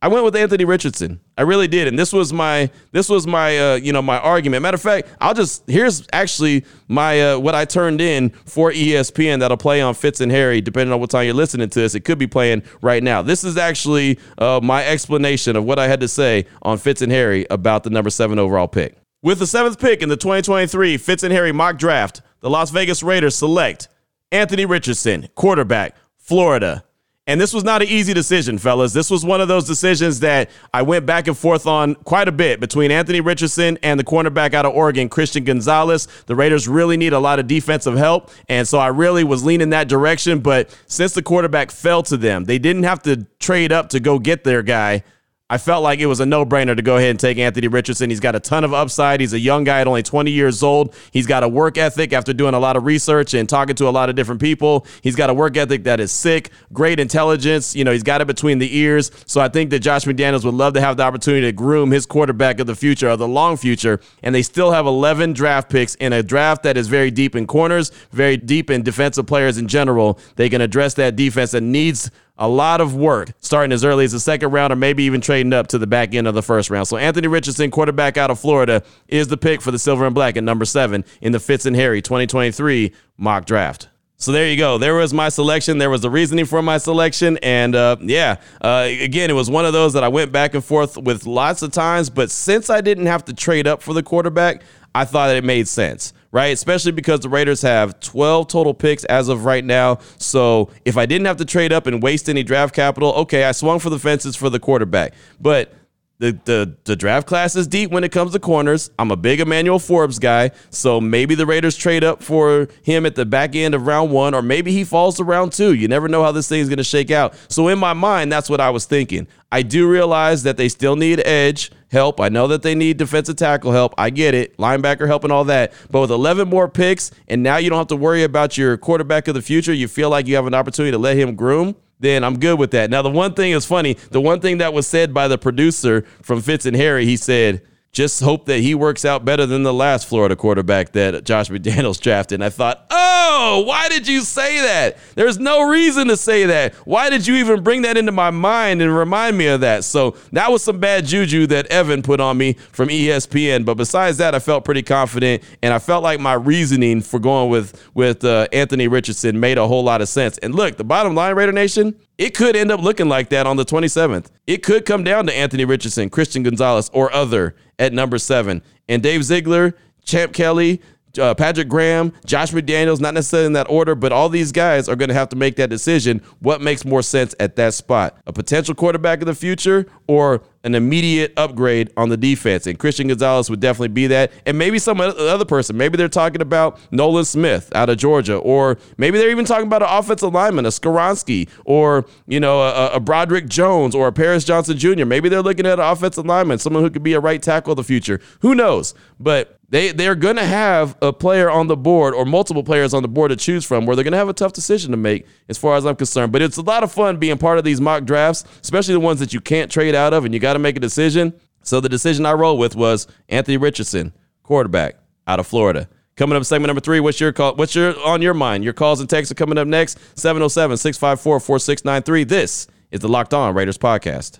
I 0.02 0.10
went 0.10 0.24
with 0.24 0.36
Anthony 0.36 0.64
Richardson. 0.64 1.20
I 1.38 1.42
really 1.42 1.68
did, 1.68 1.88
and 1.88 1.98
this 1.98 2.14
was 2.14 2.32
my 2.32 2.70
this 2.92 3.10
was 3.10 3.26
my 3.26 3.58
uh, 3.58 3.76
you 3.76 3.92
know 3.92 4.02
my 4.02 4.20
argument. 4.20 4.62
Matter 4.62 4.76
of 4.76 4.82
fact, 4.82 5.08
I'll 5.20 5.34
just 5.34 5.64
here's 5.68 6.06
actually 6.14 6.66
my 6.88 7.32
uh, 7.32 7.40
what 7.40 7.56
I 7.56 7.66
turned 7.66 8.00
in 8.00 8.30
for 8.46 8.72
ESPN 8.72 9.40
that'll 9.40 9.58
play 9.58 9.82
on 9.82 9.96
Fitz 9.96 10.22
and 10.22 10.32
Harry, 10.32 10.62
depending 10.62 10.94
on 10.94 11.00
what 11.00 11.10
time 11.10 11.26
you're 11.26 11.34
listening 11.34 11.70
to 11.70 11.80
this. 11.80 11.96
It 11.96 12.02
could 12.02 12.20
be 12.20 12.28
playing 12.28 12.62
right 12.82 13.02
now. 13.02 13.24
This 13.24 13.44
is 13.44 13.58
actually 13.58 14.20
uh, 14.38 14.60
my 14.62 14.86
explanation 14.86 15.56
of 15.56 15.64
what 15.64 15.80
I 15.80 15.88
had 15.88 16.00
to 16.02 16.08
say 16.08 16.46
on 16.62 16.78
Fitz 16.78 17.02
and 17.02 17.12
Harry 17.12 17.48
about 17.50 17.84
the 17.84 17.90
number 17.90 18.12
seven 18.12 18.38
overall 18.38 18.68
pick. 18.68 18.98
With 19.24 19.40
the 19.40 19.48
seventh 19.48 19.80
pick 19.80 20.04
in 20.04 20.10
the 20.10 20.18
2023 20.18 20.98
Fitz 20.98 21.24
and 21.24 21.34
Harry 21.34 21.52
mock 21.52 21.80
draft, 21.80 22.22
the 22.42 22.52
Las 22.52 22.70
Vegas 22.70 23.02
Raiders 23.02 23.36
select 23.36 23.88
Anthony 24.32 24.66
Richardson, 24.66 25.28
quarterback, 25.34 25.96
Florida. 26.18 26.84
And 27.28 27.42
this 27.42 27.54
was 27.54 27.66
not 27.66 27.82
an 27.82 27.90
easy 27.90 28.14
decision, 28.14 28.58
fellas. 28.58 28.94
This 28.94 29.12
was 29.12 29.26
one 29.26 29.42
of 29.42 29.50
those 29.50 29.66
decisions 29.66 30.22
that 30.22 30.50
I 30.74 30.82
went 30.82 31.06
back 31.06 31.28
and 31.28 31.38
forth 31.38 31.68
on 31.68 31.96
quite 31.96 32.30
a 32.30 32.32
bit 32.32 32.62
between 32.62 32.90
Anthony 32.90 33.20
Richardson 33.20 33.78
and 33.84 34.00
the 34.00 34.04
cornerback 34.06 34.54
out 34.54 34.66
of 34.66 34.74
Oregon, 34.74 35.10
Christian 35.10 35.44
Gonzalez. 35.44 36.08
The 36.28 36.36
Raiders 36.36 36.70
really 36.70 36.96
need 36.96 37.12
a 37.12 37.20
lot 37.20 37.40
of 37.40 37.48
defensive 37.48 37.98
help. 37.98 38.32
And 38.48 38.66
so 38.66 38.80
I 38.80 38.88
really 38.88 39.26
was 39.26 39.44
leaning 39.44 39.72
that 39.72 39.90
direction. 39.90 40.40
But 40.40 40.76
since 40.88 41.14
the 41.14 41.22
quarterback 41.22 41.70
fell 41.70 42.02
to 42.04 42.16
them, 42.16 42.46
they 42.46 42.60
didn't 42.60 42.84
have 42.84 43.04
to 43.04 43.26
trade 43.40 43.74
up 43.74 43.90
to 43.90 44.00
go 44.00 44.20
get 44.20 44.46
their 44.46 44.64
guy. 44.64 45.04
I 45.50 45.58
felt 45.58 45.82
like 45.82 46.00
it 46.00 46.08
was 46.08 46.20
a 46.20 46.26
no 46.26 46.46
brainer 46.46 46.76
to 46.76 46.82
go 46.82 46.98
ahead 46.98 47.12
and 47.12 47.20
take 47.20 47.38
Anthony 47.38 47.70
Richardson. 47.70 48.10
He's 48.10 48.20
got 48.20 48.36
a 48.36 48.40
ton 48.42 48.66
of 48.66 48.74
upside. 48.74 49.22
He's 49.22 49.32
a 49.32 49.40
young 49.40 49.64
guy 49.64 49.80
at 49.80 49.88
only 49.88 50.04
20 50.04 50.30
years 50.30 50.62
old. 50.62 50.94
He's 51.12 51.26
got 51.26 51.42
a 51.42 51.48
work 51.48 51.78
ethic 51.78 52.12
after 52.12 52.34
doing 52.34 52.54
a 52.54 52.60
lot 52.60 52.76
of 52.76 52.84
research 52.84 53.34
and 53.34 53.48
talking 53.48 53.74
to 53.78 53.88
a 53.88 53.90
lot 53.90 54.10
of 54.10 54.18
different 54.18 54.42
people. 54.42 54.86
He's 55.02 55.16
got 55.16 55.30
a 55.30 55.34
work 55.34 55.56
ethic 55.56 55.86
that 55.86 56.02
is 56.02 56.12
sick, 56.12 56.52
great 56.74 57.00
intelligence. 57.00 57.78
You 57.78 57.86
know, 57.86 57.94
he's 57.94 58.04
got 58.04 58.20
it 58.20 58.28
between 58.28 58.60
the 58.60 58.76
ears. 58.78 59.10
So 59.26 59.40
I 59.40 59.48
think 59.48 59.70
that 59.70 59.80
Josh 59.80 60.04
McDaniels 60.04 60.44
would 60.44 60.54
love 60.54 60.74
to 60.74 60.82
have 60.82 60.98
the 60.98 61.04
opportunity 61.04 61.44
to 61.44 61.54
groom 61.54 61.92
his 61.92 62.06
quarterback 62.06 62.60
of 62.60 62.68
the 62.68 62.76
future, 62.76 63.08
of 63.08 63.20
the 63.20 63.28
long 63.28 63.56
future. 63.56 64.02
And 64.24 64.36
they 64.36 64.42
still 64.42 64.72
have 64.72 64.86
11 64.86 65.32
draft 65.32 65.70
picks 65.70 65.96
in 65.96 66.12
a 66.12 66.24
draft 66.24 66.64
that 66.64 66.76
is 66.76 66.90
very 66.90 67.10
deep 67.10 67.38
in 67.38 67.48
corners, 67.48 67.94
very 68.12 68.36
deep 68.36 68.70
in 68.70 68.84
defensive 68.84 69.28
players 69.28 69.58
in 69.58 69.70
general. 69.70 70.20
They 70.36 70.50
can 70.50 70.60
address 70.60 70.96
that 70.96 71.16
defense 71.16 71.52
that 71.52 71.62
needs 71.62 72.12
a 72.38 72.48
lot 72.48 72.82
of 72.82 72.96
work 72.96 73.32
starting 73.40 73.72
as 73.72 73.84
early 73.84 74.06
as 74.06 74.12
the 74.12 74.20
second 74.20 74.52
round 74.52 74.72
or 74.72 74.76
maybe 74.76 75.04
even 75.04 75.22
trading 75.22 75.54
up 75.54 75.68
to 75.68 75.78
the 75.78 75.88
back 75.88 76.14
end 76.14 76.28
of 76.28 76.36
the 76.36 76.44
first 76.44 76.70
round. 76.70 76.88
So 76.88 76.98
Anthony 76.98 77.28
Richardson, 77.28 77.72
quarterback 77.72 78.18
out 78.18 78.30
of 78.30 78.40
Florida, 78.40 78.84
is 79.08 79.28
the 79.28 79.38
pick 79.38 79.62
for 79.62 79.72
the 79.72 79.80
Silver 79.80 80.06
and 80.06 80.16
Black 80.16 80.38
at 80.38 80.44
number 80.44 80.66
seven 80.66 81.04
in 81.22 81.32
the 81.32 81.40
Fitz 81.40 81.66
and 81.66 81.76
Harry 81.76 82.02
2023 82.02 82.94
mock 83.18 83.46
draft. 83.46 83.90
So 84.20 84.32
there 84.32 84.50
you 84.50 84.58
go. 84.58 84.80
There 84.80 84.96
was 84.96 85.14
my 85.14 85.30
selection. 85.30 85.78
There 85.78 85.92
was 85.92 86.04
a 86.04 86.10
reasoning 86.10 86.46
for 86.46 86.64
my 86.64 86.80
selection. 86.80 87.38
And 87.44 87.76
uh, 87.76 87.98
yeah, 88.02 88.38
uh, 88.62 88.88
again, 88.88 89.30
it 89.30 89.34
was 89.34 89.48
one 89.48 89.64
of 89.64 89.74
those 89.74 89.94
that 89.94 90.04
I 90.04 90.08
went 90.08 90.32
back 90.32 90.56
and 90.56 90.64
forth 90.64 90.98
with 90.98 91.28
lots 91.28 91.62
of 91.62 91.72
times. 91.72 92.10
But 92.10 92.32
since 92.32 92.72
I 92.72 92.82
didn't 92.82 93.06
have 93.06 93.26
to 93.26 93.34
trade 93.34 93.68
up 93.68 93.84
for 93.84 93.94
the 93.94 94.02
quarterback, 94.02 94.64
I 94.96 95.06
thought 95.06 95.30
it 95.36 95.44
made 95.44 95.68
sense 95.68 96.14
right? 96.38 96.54
Especially 96.54 96.92
because 96.92 97.22
the 97.22 97.30
Raiders 97.30 97.64
have 97.64 98.00
12 98.00 98.48
total 98.48 98.76
picks 98.76 99.04
as 99.06 99.28
of 99.28 99.44
right 99.44 99.66
now. 99.66 99.98
So 100.20 100.70
if 100.86 100.96
I 100.96 101.08
didn't 101.08 101.26
have 101.26 101.38
to 101.38 101.46
trade 101.46 101.74
up 101.74 101.88
and 101.88 102.04
waste 102.04 102.30
any 102.30 102.44
draft 102.44 102.76
capital, 102.76 103.12
okay, 103.14 103.46
I 103.46 103.54
swung 103.54 103.80
for 103.80 103.90
the 103.90 103.98
fences 103.98 104.36
for 104.36 104.48
the 104.52 104.60
quarterback. 104.60 105.16
But 105.42 105.74
the, 106.20 106.40
the 106.46 106.76
the 106.86 106.96
draft 106.96 107.28
class 107.28 107.56
is 107.56 107.68
deep 107.68 107.92
when 107.92 108.04
it 108.04 108.12
comes 108.12 108.32
to 108.32 108.40
corners. 108.40 108.90
I'm 108.98 109.12
a 109.12 109.16
big 109.16 109.40
Emmanuel 109.40 109.78
Forbes 109.78 110.18
guy, 110.18 110.52
so 110.72 111.00
maybe 111.00 111.36
the 111.36 111.46
Raiders 111.46 111.78
trade 111.78 112.04
up 112.04 112.24
for 112.24 112.68
him 112.82 113.06
at 113.06 113.14
the 113.14 113.26
back 113.26 113.56
end 113.56 113.76
of 113.76 113.86
round 113.86 114.12
one, 114.12 114.34
or 114.34 114.42
maybe 114.42 114.72
he 114.72 114.84
falls 114.84 115.18
to 115.18 115.24
round 115.24 115.54
two. 115.54 115.74
You 115.74 115.88
never 115.88 116.08
know 116.08 116.24
how 116.24 116.32
this 116.32 116.50
thing 116.50 116.60
is 116.60 116.70
going 116.70 116.78
to 116.78 116.84
shake 116.84 117.12
out. 117.12 117.36
So 117.50 117.68
in 117.68 117.78
my 117.78 117.94
mind, 117.94 118.32
that's 118.32 118.50
what 118.50 118.60
I 118.60 118.72
was 118.72 118.86
thinking. 118.86 119.28
I 119.52 119.62
do 119.62 119.88
realize 119.90 120.44
that 120.44 120.58
they 120.58 120.70
still 120.70 120.96
need 120.96 121.20
edge 121.26 121.72
help. 121.92 122.20
I 122.20 122.30
know 122.30 122.48
that 122.48 122.64
they 122.64 122.74
need 122.74 122.98
defensive 122.98 123.36
tackle 123.36 123.72
help. 123.72 123.94
I 123.98 124.10
get 124.10 124.34
it, 124.34 124.58
linebacker 124.58 125.08
help 125.08 125.24
and 125.24 125.32
all 125.32 125.46
that. 125.46 125.72
But 125.92 126.02
with 126.02 126.12
11 126.12 126.50
more 126.50 126.68
picks, 126.68 127.12
and 127.28 127.44
now 127.44 127.58
you 127.58 127.70
don't 127.70 127.78
have 127.78 127.88
to 127.88 127.96
worry 127.96 128.24
about 128.24 128.58
your 128.58 128.76
quarterback 128.78 129.28
of 129.28 129.36
the 129.36 129.42
future, 129.42 129.74
you 129.74 129.88
feel 129.88 130.10
like 130.10 130.28
you 130.28 130.36
have 130.36 130.48
an 130.48 130.56
opportunity 130.56 130.92
to 130.92 130.98
let 130.98 131.16
him 131.16 131.36
groom 131.36 131.76
then 132.00 132.24
I'm 132.24 132.40
good 132.40 132.60
with 132.60 132.72
that. 132.72 132.90
Now, 132.90 133.02
the 133.02 133.10
one 133.10 133.34
thing 133.34 133.52
is 133.52 133.66
funny. 133.66 133.94
The 133.94 134.22
one 134.22 134.40
thing 134.40 134.60
that 134.60 134.74
was 134.74 134.88
said 134.88 135.14
by 135.14 135.28
the 135.28 135.38
producer 135.38 136.04
from 136.22 136.42
Fitz 136.42 136.66
and 136.66 136.76
Harry, 136.76 137.06
he 137.06 137.18
said, 137.18 137.62
just 137.98 138.22
hope 138.22 138.46
that 138.46 138.60
he 138.60 138.76
works 138.76 139.06
out 139.06 139.26
better 139.26 139.48
than 139.48 139.64
the 139.64 139.74
last 139.74 140.08
Florida 140.08 140.36
quarterback 140.36 140.92
that 140.92 141.24
Josh 141.24 141.50
McDaniels 141.50 142.00
drafted. 142.02 142.36
And 142.36 142.44
I 142.44 142.50
thought, 142.50 142.86
oh, 142.92 143.64
why 143.66 143.90
did 143.90 144.08
you 144.08 144.22
say 144.22 144.62
that? 144.62 145.00
There's 145.16 145.40
no 145.40 145.68
reason 145.68 146.08
to 146.10 146.16
say 146.16 146.46
that. 146.46 146.76
Why 146.86 147.10
did 147.10 147.26
you 147.26 147.38
even 147.38 147.64
bring 147.64 147.82
that 147.82 147.98
into 147.98 148.12
my 148.12 148.30
mind 148.30 148.84
and 148.84 148.96
remind 148.96 149.36
me 149.36 149.48
of 149.48 149.62
that? 149.62 149.84
So 149.84 150.16
that 150.32 150.52
was 150.52 150.64
some 150.64 150.80
bad 150.80 151.08
juju 151.08 151.48
that 151.48 151.66
Evan 151.68 152.04
put 152.04 152.22
on 152.22 152.38
me 152.38 152.54
from 152.54 152.90
ESPN. 152.90 153.66
But 153.66 153.78
besides 153.78 154.20
that, 154.20 154.36
I 154.36 154.40
felt 154.40 154.64
pretty 154.64 154.84
confident, 154.84 155.42
and 155.64 155.74
I 155.74 155.80
felt 155.80 156.04
like 156.04 156.20
my 156.20 156.34
reasoning 156.34 157.02
for 157.02 157.20
going 157.20 157.50
with 157.50 157.84
with 157.96 158.24
uh, 158.24 158.48
Anthony 158.54 158.88
Richardson 158.88 159.40
made 159.40 159.58
a 159.58 159.68
whole 159.68 159.84
lot 159.84 160.02
of 160.02 160.08
sense. 160.08 160.38
And 160.38 160.54
look, 160.54 160.78
the 160.78 160.84
bottom 160.84 161.16
line, 161.16 161.34
Raider 161.36 161.52
Nation, 161.52 161.96
it 162.20 162.36
could 162.36 162.56
end 162.56 162.72
up 162.72 162.80
looking 162.80 163.10
like 163.10 163.30
that 163.30 163.48
on 163.48 163.58
the 163.58 163.66
27th. 163.66 164.28
It 164.46 164.64
could 164.64 164.86
come 164.86 165.04
down 165.04 165.26
to 165.28 165.34
Anthony 165.34 165.66
Richardson, 165.66 166.10
Christian 166.10 166.44
Gonzalez, 166.44 166.90
or 166.94 167.12
other 167.12 167.56
at 167.80 167.94
number 167.94 168.18
seven. 168.18 168.62
And 168.88 169.04
Dave 169.04 169.24
Ziegler, 169.24 169.76
Champ 170.04 170.34
Kelly, 170.34 170.82
uh, 171.20 171.34
Patrick 171.36 171.68
Graham, 171.68 172.14
Josh 172.26 172.52
McDaniels, 172.52 173.00
not 173.00 173.14
necessarily 173.14 173.48
in 173.48 173.54
that 173.54 173.70
order, 173.70 173.96
but 173.96 174.12
all 174.12 174.30
these 174.30 174.52
guys 174.52 174.88
are 174.90 174.96
going 174.96 175.10
to 175.10 175.16
have 175.16 175.30
to 175.30 175.36
make 175.36 175.56
that 175.58 175.70
decision. 175.70 176.22
What 176.40 176.62
makes 176.62 176.86
more 176.86 177.02
sense 177.02 177.36
at 177.40 177.56
that 177.56 177.74
spot? 177.74 178.18
A 178.26 178.34
potential 178.34 178.76
quarterback 178.76 179.22
of 179.22 179.28
the 179.28 179.36
future 179.36 179.86
or 180.08 180.42
an 180.64 180.76
immediate 180.76 181.34
upgrade 181.38 181.92
on 181.96 182.10
the 182.10 182.18
defense? 182.18 182.68
And 182.68 182.78
Christian 182.78 183.08
Gonzalez 183.08 183.50
would 183.50 183.60
definitely 183.60 183.90
be 183.90 184.08
that. 184.08 184.32
And 184.46 184.58
maybe 184.58 184.80
some 184.80 185.00
other 185.00 185.46
person. 185.46 185.78
Maybe 185.78 185.98
they're 185.98 186.10
talking 186.10 186.42
about 186.42 186.80
Nolan 186.92 187.26
Smith 187.26 187.72
out 187.76 187.90
of 187.90 187.98
Georgia, 187.98 188.38
or 188.38 188.78
maybe 188.98 189.18
they're 189.18 189.32
even 189.32 189.46
talking 189.46 189.68
about 189.68 189.82
an 189.82 189.90
offensive 189.90 190.34
lineman, 190.34 190.66
a 190.66 190.70
Skoronski, 190.70 191.50
or, 191.66 192.06
you 192.28 192.40
know, 192.40 192.62
a, 192.62 192.94
a 192.94 193.00
Broderick 193.00 193.48
Jones 193.48 193.96
or 193.96 194.08
a 194.08 194.12
Paris 194.12 194.44
Johnson 194.44 194.78
Jr. 194.78 195.06
Maybe 195.06 195.30
they're 195.30 195.42
looking 195.42 195.66
at 195.66 195.80
an 195.80 195.86
offensive 195.86 196.26
lineman, 196.26 196.60
someone 196.60 196.84
who 196.84 196.90
could 196.90 197.04
be 197.04 197.14
a 197.14 197.20
right 197.20 197.42
tackle 197.42 197.72
of 197.72 197.78
the 197.78 197.84
future. 197.84 198.20
Who 198.42 198.56
knows? 198.56 198.94
But 199.20 199.57
they 199.70 199.92
they're 199.92 200.16
going 200.16 200.38
to 200.38 200.46
have 200.46 200.98
a 201.02 201.12
player 201.12 201.50
on 201.50 201.68
the 201.68 201.76
board 201.76 202.14
or 202.14 202.26
multiple 202.26 202.64
players 202.64 202.94
on 202.94 203.02
the 203.02 203.10
board 203.10 203.32
to 203.32 203.36
choose 203.36 203.66
from 203.66 203.86
where 203.86 203.96
they're 203.96 204.04
going 204.04 204.14
to 204.14 204.18
have 204.18 204.30
a 204.30 204.34
tough 204.34 204.54
decision 204.54 204.92
to 204.92 204.98
make 204.98 205.26
as 205.50 205.58
far 205.58 205.76
as 205.76 205.86
I'm 205.86 205.96
concerned. 205.96 206.32
But 206.32 206.42
it's 206.42 206.58
a 206.58 206.62
lot 206.62 206.84
of 206.84 206.92
fun 206.92 207.18
being 207.18 207.38
part 207.38 207.58
of 207.58 207.64
these 207.64 207.82
mock 207.82 208.06
drafts, 208.06 208.44
especially 208.62 208.94
the 208.94 209.00
ones 209.00 209.20
that 209.20 209.34
you 209.34 209.42
can't 209.42 209.72
trade 209.72 209.96
out 209.96 210.14
of 210.14 210.26
and 210.26 210.34
you 210.34 210.40
got 210.40 210.54
to 210.54 210.60
make 210.60 210.78
a 210.78 210.80
decision. 210.80 211.34
So 211.64 211.82
the 211.82 211.90
decision 211.90 212.26
I 212.26 212.34
rolled 212.34 212.60
with 212.60 212.76
was 212.76 213.08
Anthony 213.28 213.58
Richardson, 213.58 214.14
quarterback 214.44 214.96
out 215.28 215.40
of 215.40 215.48
Florida. 215.48 215.90
Coming 216.16 216.38
up 216.38 216.46
segment 216.46 216.70
number 216.70 216.82
three, 216.82 217.00
what's 217.00 217.20
your 217.20 217.34
call? 217.34 217.56
What's 217.56 217.76
your 217.76 218.00
on 218.04 218.24
your 218.24 218.34
mind? 218.34 218.64
Your 218.64 218.74
calls 218.74 219.00
and 219.02 219.10
texts 219.10 219.32
are 219.32 219.36
coming 219.36 219.58
up 219.58 219.68
next. 219.68 220.00
707-654-4693. 220.16 222.28
This 222.28 222.68
is 222.90 223.02
the 223.02 223.10
Locked 223.10 223.36
On 223.36 223.54
Raiders 223.54 223.78
podcast. 223.78 224.40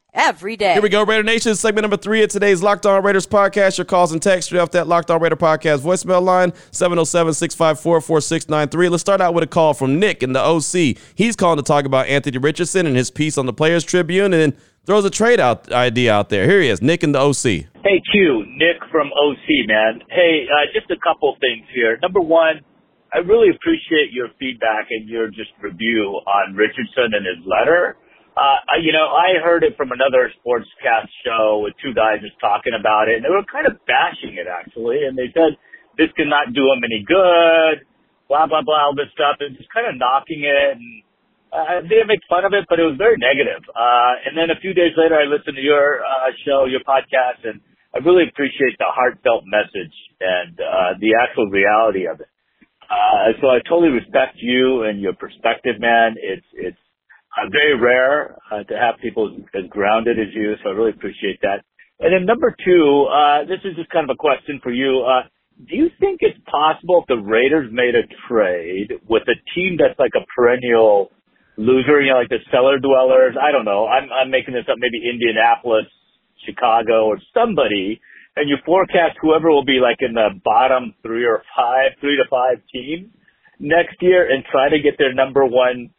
every 0.13 0.55
day. 0.57 0.73
Here 0.73 0.81
we 0.81 0.89
go, 0.89 1.03
Raider 1.03 1.23
Nation. 1.23 1.55
Segment 1.55 1.83
number 1.83 1.97
three 1.97 2.23
of 2.23 2.29
today's 2.29 2.61
Locked 2.61 2.85
On 2.85 3.03
Raiders 3.03 3.27
podcast. 3.27 3.77
Your 3.77 3.85
calls 3.85 4.11
and 4.11 4.21
texts 4.21 4.47
straight 4.47 4.59
off 4.59 4.71
that 4.71 4.87
Locked 4.87 5.11
On 5.11 5.21
Raider 5.21 5.35
podcast 5.35 5.79
voicemail 5.79 6.21
line 6.21 6.53
707 6.71 7.33
654 7.33 8.01
4693. 8.01 8.89
Let's 8.89 9.01
start 9.01 9.21
out 9.21 9.33
with 9.33 9.43
a 9.43 9.47
call 9.47 9.73
from 9.73 9.99
Nick 9.99 10.23
in 10.23 10.33
the 10.33 10.41
OC. 10.41 10.97
He's 11.15 11.35
calling 11.35 11.57
to 11.57 11.63
talk 11.63 11.85
about 11.85 12.07
Anthony 12.07 12.37
Richardson 12.37 12.85
and 12.85 12.95
his 12.95 13.11
piece 13.11 13.37
on 13.37 13.45
the 13.45 13.53
Players 13.53 13.83
Tribune 13.83 14.33
and 14.33 14.55
throws 14.85 15.05
a 15.05 15.09
trade 15.09 15.39
out 15.39 15.71
idea 15.71 16.13
out 16.13 16.29
there. 16.29 16.45
Here 16.45 16.61
he 16.61 16.69
is, 16.69 16.81
Nick 16.81 17.03
in 17.03 17.11
the 17.11 17.19
OC. 17.19 17.67
Hey, 17.83 18.01
Q, 18.11 18.45
Nick 18.57 18.77
from 18.91 19.07
OC, 19.07 19.67
man. 19.67 20.01
Hey, 20.09 20.45
uh, 20.51 20.71
just 20.73 20.89
a 20.91 20.97
couple 21.01 21.35
things 21.39 21.67
here. 21.73 21.97
Number 22.01 22.19
one, 22.21 22.61
I 23.13 23.19
really 23.19 23.49
appreciate 23.49 24.11
your 24.11 24.29
feedback 24.39 24.87
and 24.89 25.07
your 25.07 25.27
just 25.27 25.51
review 25.61 26.19
on 26.25 26.55
Richardson 26.55 27.11
and 27.13 27.25
his 27.25 27.45
letter. 27.45 27.97
Uh, 28.31 28.63
you 28.79 28.95
know, 28.95 29.11
I 29.11 29.43
heard 29.43 29.63
it 29.67 29.75
from 29.75 29.91
another 29.91 30.31
sportscast 30.39 31.11
show 31.19 31.67
with 31.67 31.75
two 31.83 31.91
guys 31.91 32.23
just 32.23 32.39
talking 32.39 32.71
about 32.71 33.11
it, 33.11 33.19
and 33.19 33.23
they 33.27 33.33
were 33.33 33.43
kind 33.43 33.67
of 33.67 33.75
bashing 33.83 34.39
it 34.39 34.47
actually, 34.47 35.03
and 35.03 35.19
they 35.19 35.27
said 35.35 35.59
this 35.99 36.07
could 36.15 36.31
not 36.31 36.55
do 36.55 36.71
him 36.71 36.79
any 36.79 37.03
good, 37.03 37.83
blah 38.31 38.47
blah 38.47 38.63
blah, 38.63 38.87
all 38.87 38.95
this 38.95 39.11
stuff, 39.11 39.43
and 39.43 39.59
just 39.59 39.67
kind 39.75 39.83
of 39.91 39.99
knocking 39.99 40.47
it. 40.47 40.79
And 40.79 41.03
uh, 41.51 41.83
they 41.83 41.99
didn't 41.99 42.07
make 42.07 42.23
fun 42.31 42.47
of 42.47 42.55
it, 42.55 42.63
but 42.71 42.79
it 42.79 42.87
was 42.87 42.95
very 42.95 43.19
negative. 43.19 43.67
Uh, 43.67 44.23
and 44.23 44.39
then 44.39 44.47
a 44.47 44.57
few 44.63 44.71
days 44.71 44.95
later, 44.95 45.19
I 45.19 45.27
listened 45.27 45.59
to 45.59 45.65
your 45.65 45.99
uh, 45.99 46.31
show, 46.47 46.63
your 46.71 46.87
podcast, 46.87 47.43
and 47.43 47.59
I 47.91 47.99
really 47.99 48.23
appreciate 48.31 48.79
the 48.79 48.87
heartfelt 48.87 49.43
message 49.43 49.91
and 50.23 50.55
uh, 50.55 50.95
the 51.03 51.19
actual 51.19 51.51
reality 51.51 52.07
of 52.07 52.23
it. 52.23 52.31
Uh, 52.87 53.35
so 53.43 53.51
I 53.51 53.59
totally 53.67 53.91
respect 53.91 54.39
you 54.39 54.87
and 54.87 55.03
your 55.03 55.13
perspective, 55.19 55.79
man. 55.79 56.15
It's 56.15 56.47
it's 56.55 56.83
uh, 57.37 57.49
very 57.51 57.79
rare 57.79 58.35
uh, 58.51 58.63
to 58.63 58.75
have 58.75 58.99
people 59.01 59.35
as 59.55 59.69
grounded 59.69 60.19
as 60.19 60.33
you, 60.33 60.53
so 60.63 60.69
I 60.69 60.73
really 60.73 60.91
appreciate 60.91 61.39
that. 61.41 61.63
And 61.99 62.13
then 62.13 62.25
number 62.25 62.55
two, 62.65 63.07
uh, 63.07 63.45
this 63.45 63.61
is 63.63 63.77
just 63.77 63.89
kind 63.89 64.09
of 64.09 64.13
a 64.13 64.17
question 64.17 64.59
for 64.63 64.71
you. 64.71 65.05
Uh, 65.05 65.29
do 65.69 65.77
you 65.77 65.89
think 65.99 66.19
it's 66.21 66.39
possible 66.49 67.05
if 67.05 67.07
the 67.07 67.21
Raiders 67.21 67.69
made 67.71 67.93
a 67.93 68.09
trade 68.27 68.97
with 69.07 69.23
a 69.29 69.37
team 69.53 69.77
that's 69.77 69.97
like 69.99 70.17
a 70.17 70.25
perennial 70.35 71.11
loser, 71.57 72.01
you 72.01 72.09
know, 72.11 72.17
like 72.17 72.29
the 72.29 72.41
cellar 72.51 72.79
dwellers? 72.79 73.37
I 73.37 73.51
don't 73.51 73.65
know. 73.65 73.85
I'm 73.85 74.09
I'm 74.09 74.31
making 74.31 74.55
this 74.55 74.65
up. 74.65 74.81
Maybe 74.81 75.05
Indianapolis 75.05 75.85
Chicago 76.45 77.05
or 77.05 77.21
somebody, 77.37 78.01
and 78.35 78.49
you 78.49 78.57
forecast 78.65 79.21
whoever 79.21 79.51
will 79.51 79.65
be 79.65 79.77
like 79.77 80.01
in 80.01 80.13
the 80.13 80.29
bottom 80.43 80.95
three 81.03 81.25
or 81.25 81.43
five, 81.55 81.93
three 82.01 82.17
to 82.17 82.25
five 82.29 82.57
teams 82.73 83.13
next 83.59 84.01
year 84.01 84.25
and 84.25 84.43
try 84.49 84.69
to 84.69 84.81
get 84.81 84.97
their 84.97 85.13
number 85.13 85.45
one 85.45 85.93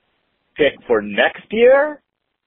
pick 0.56 0.74
for 0.86 1.02
next 1.02 1.46
year? 1.50 2.02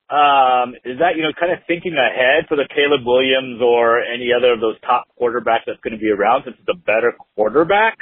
Um, 0.06 0.78
is 0.86 1.00
that, 1.02 1.18
you 1.18 1.24
know, 1.24 1.34
kind 1.34 1.52
of 1.52 1.66
thinking 1.66 1.98
ahead 1.98 2.46
for 2.48 2.56
the 2.56 2.70
Caleb 2.70 3.02
Williams 3.06 3.60
or 3.62 4.02
any 4.02 4.30
other 4.38 4.54
of 4.54 4.62
those 4.62 4.80
top 4.82 5.08
quarterbacks 5.20 5.66
that's 5.66 5.82
going 5.82 5.98
to 5.98 6.00
be 6.00 6.12
around 6.12 6.44
since 6.46 6.56
it's 6.60 6.70
a 6.70 6.78
better 6.78 7.18
quarterback 7.36 7.98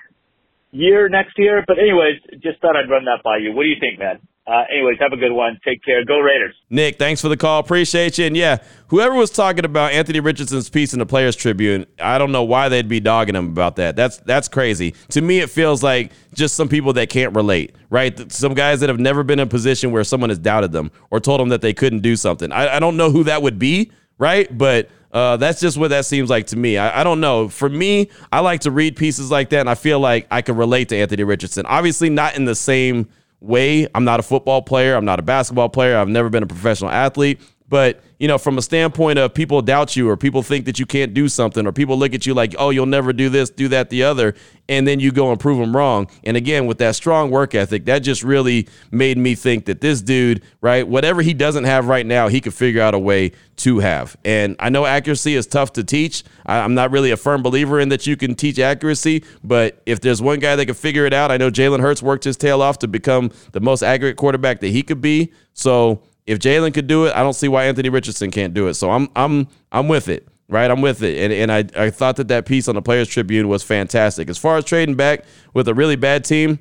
year 0.71 1.07
next 1.07 1.39
year? 1.39 1.63
But 1.65 1.79
anyways, 1.79 2.19
just 2.43 2.59
thought 2.59 2.75
I'd 2.75 2.91
run 2.91 3.05
that 3.05 3.23
by 3.23 3.37
you. 3.37 3.53
What 3.55 3.63
do 3.63 3.69
you 3.69 3.79
think, 3.79 3.99
man? 3.99 4.19
Uh, 4.45 4.63
anyways, 4.69 4.97
have 4.99 5.13
a 5.13 5.17
good 5.17 5.31
one. 5.31 5.57
Take 5.63 5.83
care. 5.85 6.03
Go 6.03 6.19
Raiders. 6.19 6.53
Nick, 6.69 6.97
thanks 6.99 7.21
for 7.21 7.29
the 7.29 7.37
call. 7.37 7.59
Appreciate 7.59 8.17
you. 8.17 8.25
And 8.25 8.35
yeah, 8.35 8.57
whoever 8.87 9.15
was 9.15 9.29
talking 9.29 9.63
about 9.63 9.93
Anthony 9.93 10.19
Richardson's 10.19 10.69
piece 10.69 10.91
in 10.91 10.99
the 10.99 11.05
Players 11.05 11.37
Tribune, 11.37 11.85
I 11.97 12.17
don't 12.17 12.33
know 12.33 12.43
why 12.43 12.67
they'd 12.67 12.89
be 12.89 12.99
dogging 12.99 13.35
him 13.35 13.47
about 13.47 13.77
that. 13.77 13.95
That's 13.95 14.17
that's 14.17 14.49
crazy. 14.49 14.95
To 15.09 15.21
me, 15.21 15.39
it 15.39 15.49
feels 15.49 15.81
like 15.81 16.11
just 16.33 16.55
some 16.55 16.67
people 16.67 16.91
that 16.93 17.09
can't 17.09 17.33
relate, 17.33 17.73
right? 17.89 18.31
Some 18.33 18.53
guys 18.53 18.81
that 18.81 18.89
have 18.89 18.99
never 18.99 19.23
been 19.23 19.39
in 19.39 19.47
a 19.47 19.49
position 19.49 19.91
where 19.91 20.03
someone 20.03 20.29
has 20.29 20.39
doubted 20.39 20.73
them 20.73 20.91
or 21.09 21.21
told 21.21 21.39
them 21.39 21.49
that 21.49 21.61
they 21.61 21.73
couldn't 21.73 22.01
do 22.01 22.17
something. 22.17 22.51
I, 22.51 22.75
I 22.75 22.79
don't 22.79 22.97
know 22.97 23.11
who 23.11 23.23
that 23.23 23.41
would 23.41 23.57
be, 23.57 23.93
right? 24.17 24.55
But 24.57 24.89
uh, 25.13 25.37
that's 25.37 25.61
just 25.61 25.77
what 25.77 25.91
that 25.91 26.03
seems 26.03 26.29
like 26.29 26.47
to 26.47 26.57
me. 26.57 26.77
I, 26.77 26.99
I, 26.99 27.03
don't 27.05 27.21
know. 27.21 27.47
For 27.47 27.69
me, 27.69 28.09
I 28.31 28.41
like 28.41 28.61
to 28.61 28.71
read 28.71 28.97
pieces 28.97 29.31
like 29.31 29.51
that, 29.51 29.59
and 29.59 29.69
I 29.69 29.75
feel 29.75 29.99
like 29.99 30.27
I 30.31 30.41
can 30.41 30.57
relate 30.57 30.89
to 30.89 30.97
Anthony 30.97 31.23
Richardson. 31.23 31.65
Obviously, 31.67 32.09
not 32.09 32.35
in 32.35 32.43
the 32.43 32.55
same– 32.55 33.07
way. 33.43 33.87
I'm 33.93 34.05
not 34.05 34.19
a 34.19 34.23
football 34.23 34.61
player. 34.61 34.95
I'm 34.95 35.05
not 35.05 35.19
a 35.19 35.23
basketball 35.23 35.69
player. 35.69 35.97
I've 35.97 36.07
never 36.07 36.29
been 36.29 36.43
a 36.43 36.47
professional 36.47 36.89
athlete. 36.89 37.39
But, 37.73 38.03
you 38.19 38.27
know, 38.27 38.37
from 38.37 38.59
a 38.59 38.61
standpoint 38.61 39.17
of 39.17 39.33
people 39.33 39.59
doubt 39.63 39.95
you 39.95 40.07
or 40.07 40.15
people 40.15 40.43
think 40.43 40.65
that 40.65 40.77
you 40.77 40.85
can't 40.85 41.11
do 41.11 41.27
something 41.27 41.65
or 41.65 41.71
people 41.71 41.97
look 41.97 42.13
at 42.13 42.23
you 42.27 42.35
like, 42.35 42.53
oh, 42.59 42.69
you'll 42.69 42.85
never 42.85 43.11
do 43.13 43.29
this, 43.29 43.49
do 43.49 43.67
that, 43.69 43.89
the 43.89 44.03
other, 44.03 44.35
and 44.69 44.87
then 44.87 44.99
you 44.99 45.11
go 45.11 45.31
and 45.31 45.39
prove 45.39 45.57
them 45.57 45.75
wrong. 45.75 46.07
And 46.23 46.37
again, 46.37 46.67
with 46.67 46.77
that 46.77 46.95
strong 46.95 47.31
work 47.31 47.55
ethic, 47.55 47.85
that 47.85 48.03
just 48.03 48.21
really 48.21 48.67
made 48.91 49.17
me 49.17 49.33
think 49.33 49.65
that 49.65 49.81
this 49.81 50.03
dude, 50.03 50.43
right, 50.61 50.87
whatever 50.87 51.23
he 51.23 51.33
doesn't 51.33 51.63
have 51.63 51.87
right 51.87 52.05
now, 52.05 52.27
he 52.27 52.41
could 52.41 52.53
figure 52.53 52.79
out 52.79 52.93
a 52.93 52.99
way 52.99 53.31
to 53.55 53.79
have. 53.79 54.15
And 54.23 54.55
I 54.59 54.69
know 54.69 54.85
accuracy 54.85 55.33
is 55.33 55.47
tough 55.47 55.73
to 55.73 55.83
teach. 55.83 56.23
I'm 56.45 56.75
not 56.75 56.91
really 56.91 57.09
a 57.09 57.17
firm 57.17 57.41
believer 57.41 57.79
in 57.79 57.89
that 57.89 58.05
you 58.05 58.15
can 58.15 58.35
teach 58.35 58.59
accuracy, 58.59 59.23
but 59.43 59.81
if 59.87 59.99
there's 59.99 60.21
one 60.21 60.37
guy 60.37 60.55
that 60.55 60.67
can 60.67 60.75
figure 60.75 61.07
it 61.07 61.13
out, 61.13 61.31
I 61.31 61.37
know 61.37 61.49
Jalen 61.49 61.79
Hurts 61.79 62.03
worked 62.03 62.25
his 62.25 62.37
tail 62.37 62.61
off 62.61 62.77
to 62.79 62.87
become 62.87 63.31
the 63.53 63.61
most 63.61 63.81
accurate 63.81 64.17
quarterback 64.17 64.59
that 64.59 64.69
he 64.69 64.83
could 64.83 65.01
be. 65.01 65.33
So, 65.55 66.03
if 66.25 66.39
Jalen 66.39 66.73
could 66.73 66.87
do 66.87 67.05
it, 67.05 67.15
I 67.15 67.23
don't 67.23 67.33
see 67.33 67.47
why 67.47 67.65
Anthony 67.65 67.89
Richardson 67.89 68.31
can't 68.31 68.53
do 68.53 68.67
it. 68.67 68.75
So 68.75 68.91
I'm 68.91 69.09
I'm 69.15 69.47
I'm 69.71 69.87
with 69.87 70.07
it, 70.07 70.27
right? 70.49 70.69
I'm 70.69 70.81
with 70.81 71.03
it, 71.03 71.17
and 71.19 71.33
and 71.33 71.51
I 71.51 71.83
I 71.85 71.89
thought 71.89 72.15
that 72.17 72.29
that 72.29 72.45
piece 72.45 72.67
on 72.67 72.75
the 72.75 72.81
Players 72.81 73.07
Tribune 73.07 73.47
was 73.47 73.63
fantastic. 73.63 74.29
As 74.29 74.37
far 74.37 74.57
as 74.57 74.65
trading 74.65 74.95
back 74.95 75.25
with 75.53 75.67
a 75.67 75.73
really 75.73 75.95
bad 75.95 76.23
team, 76.23 76.59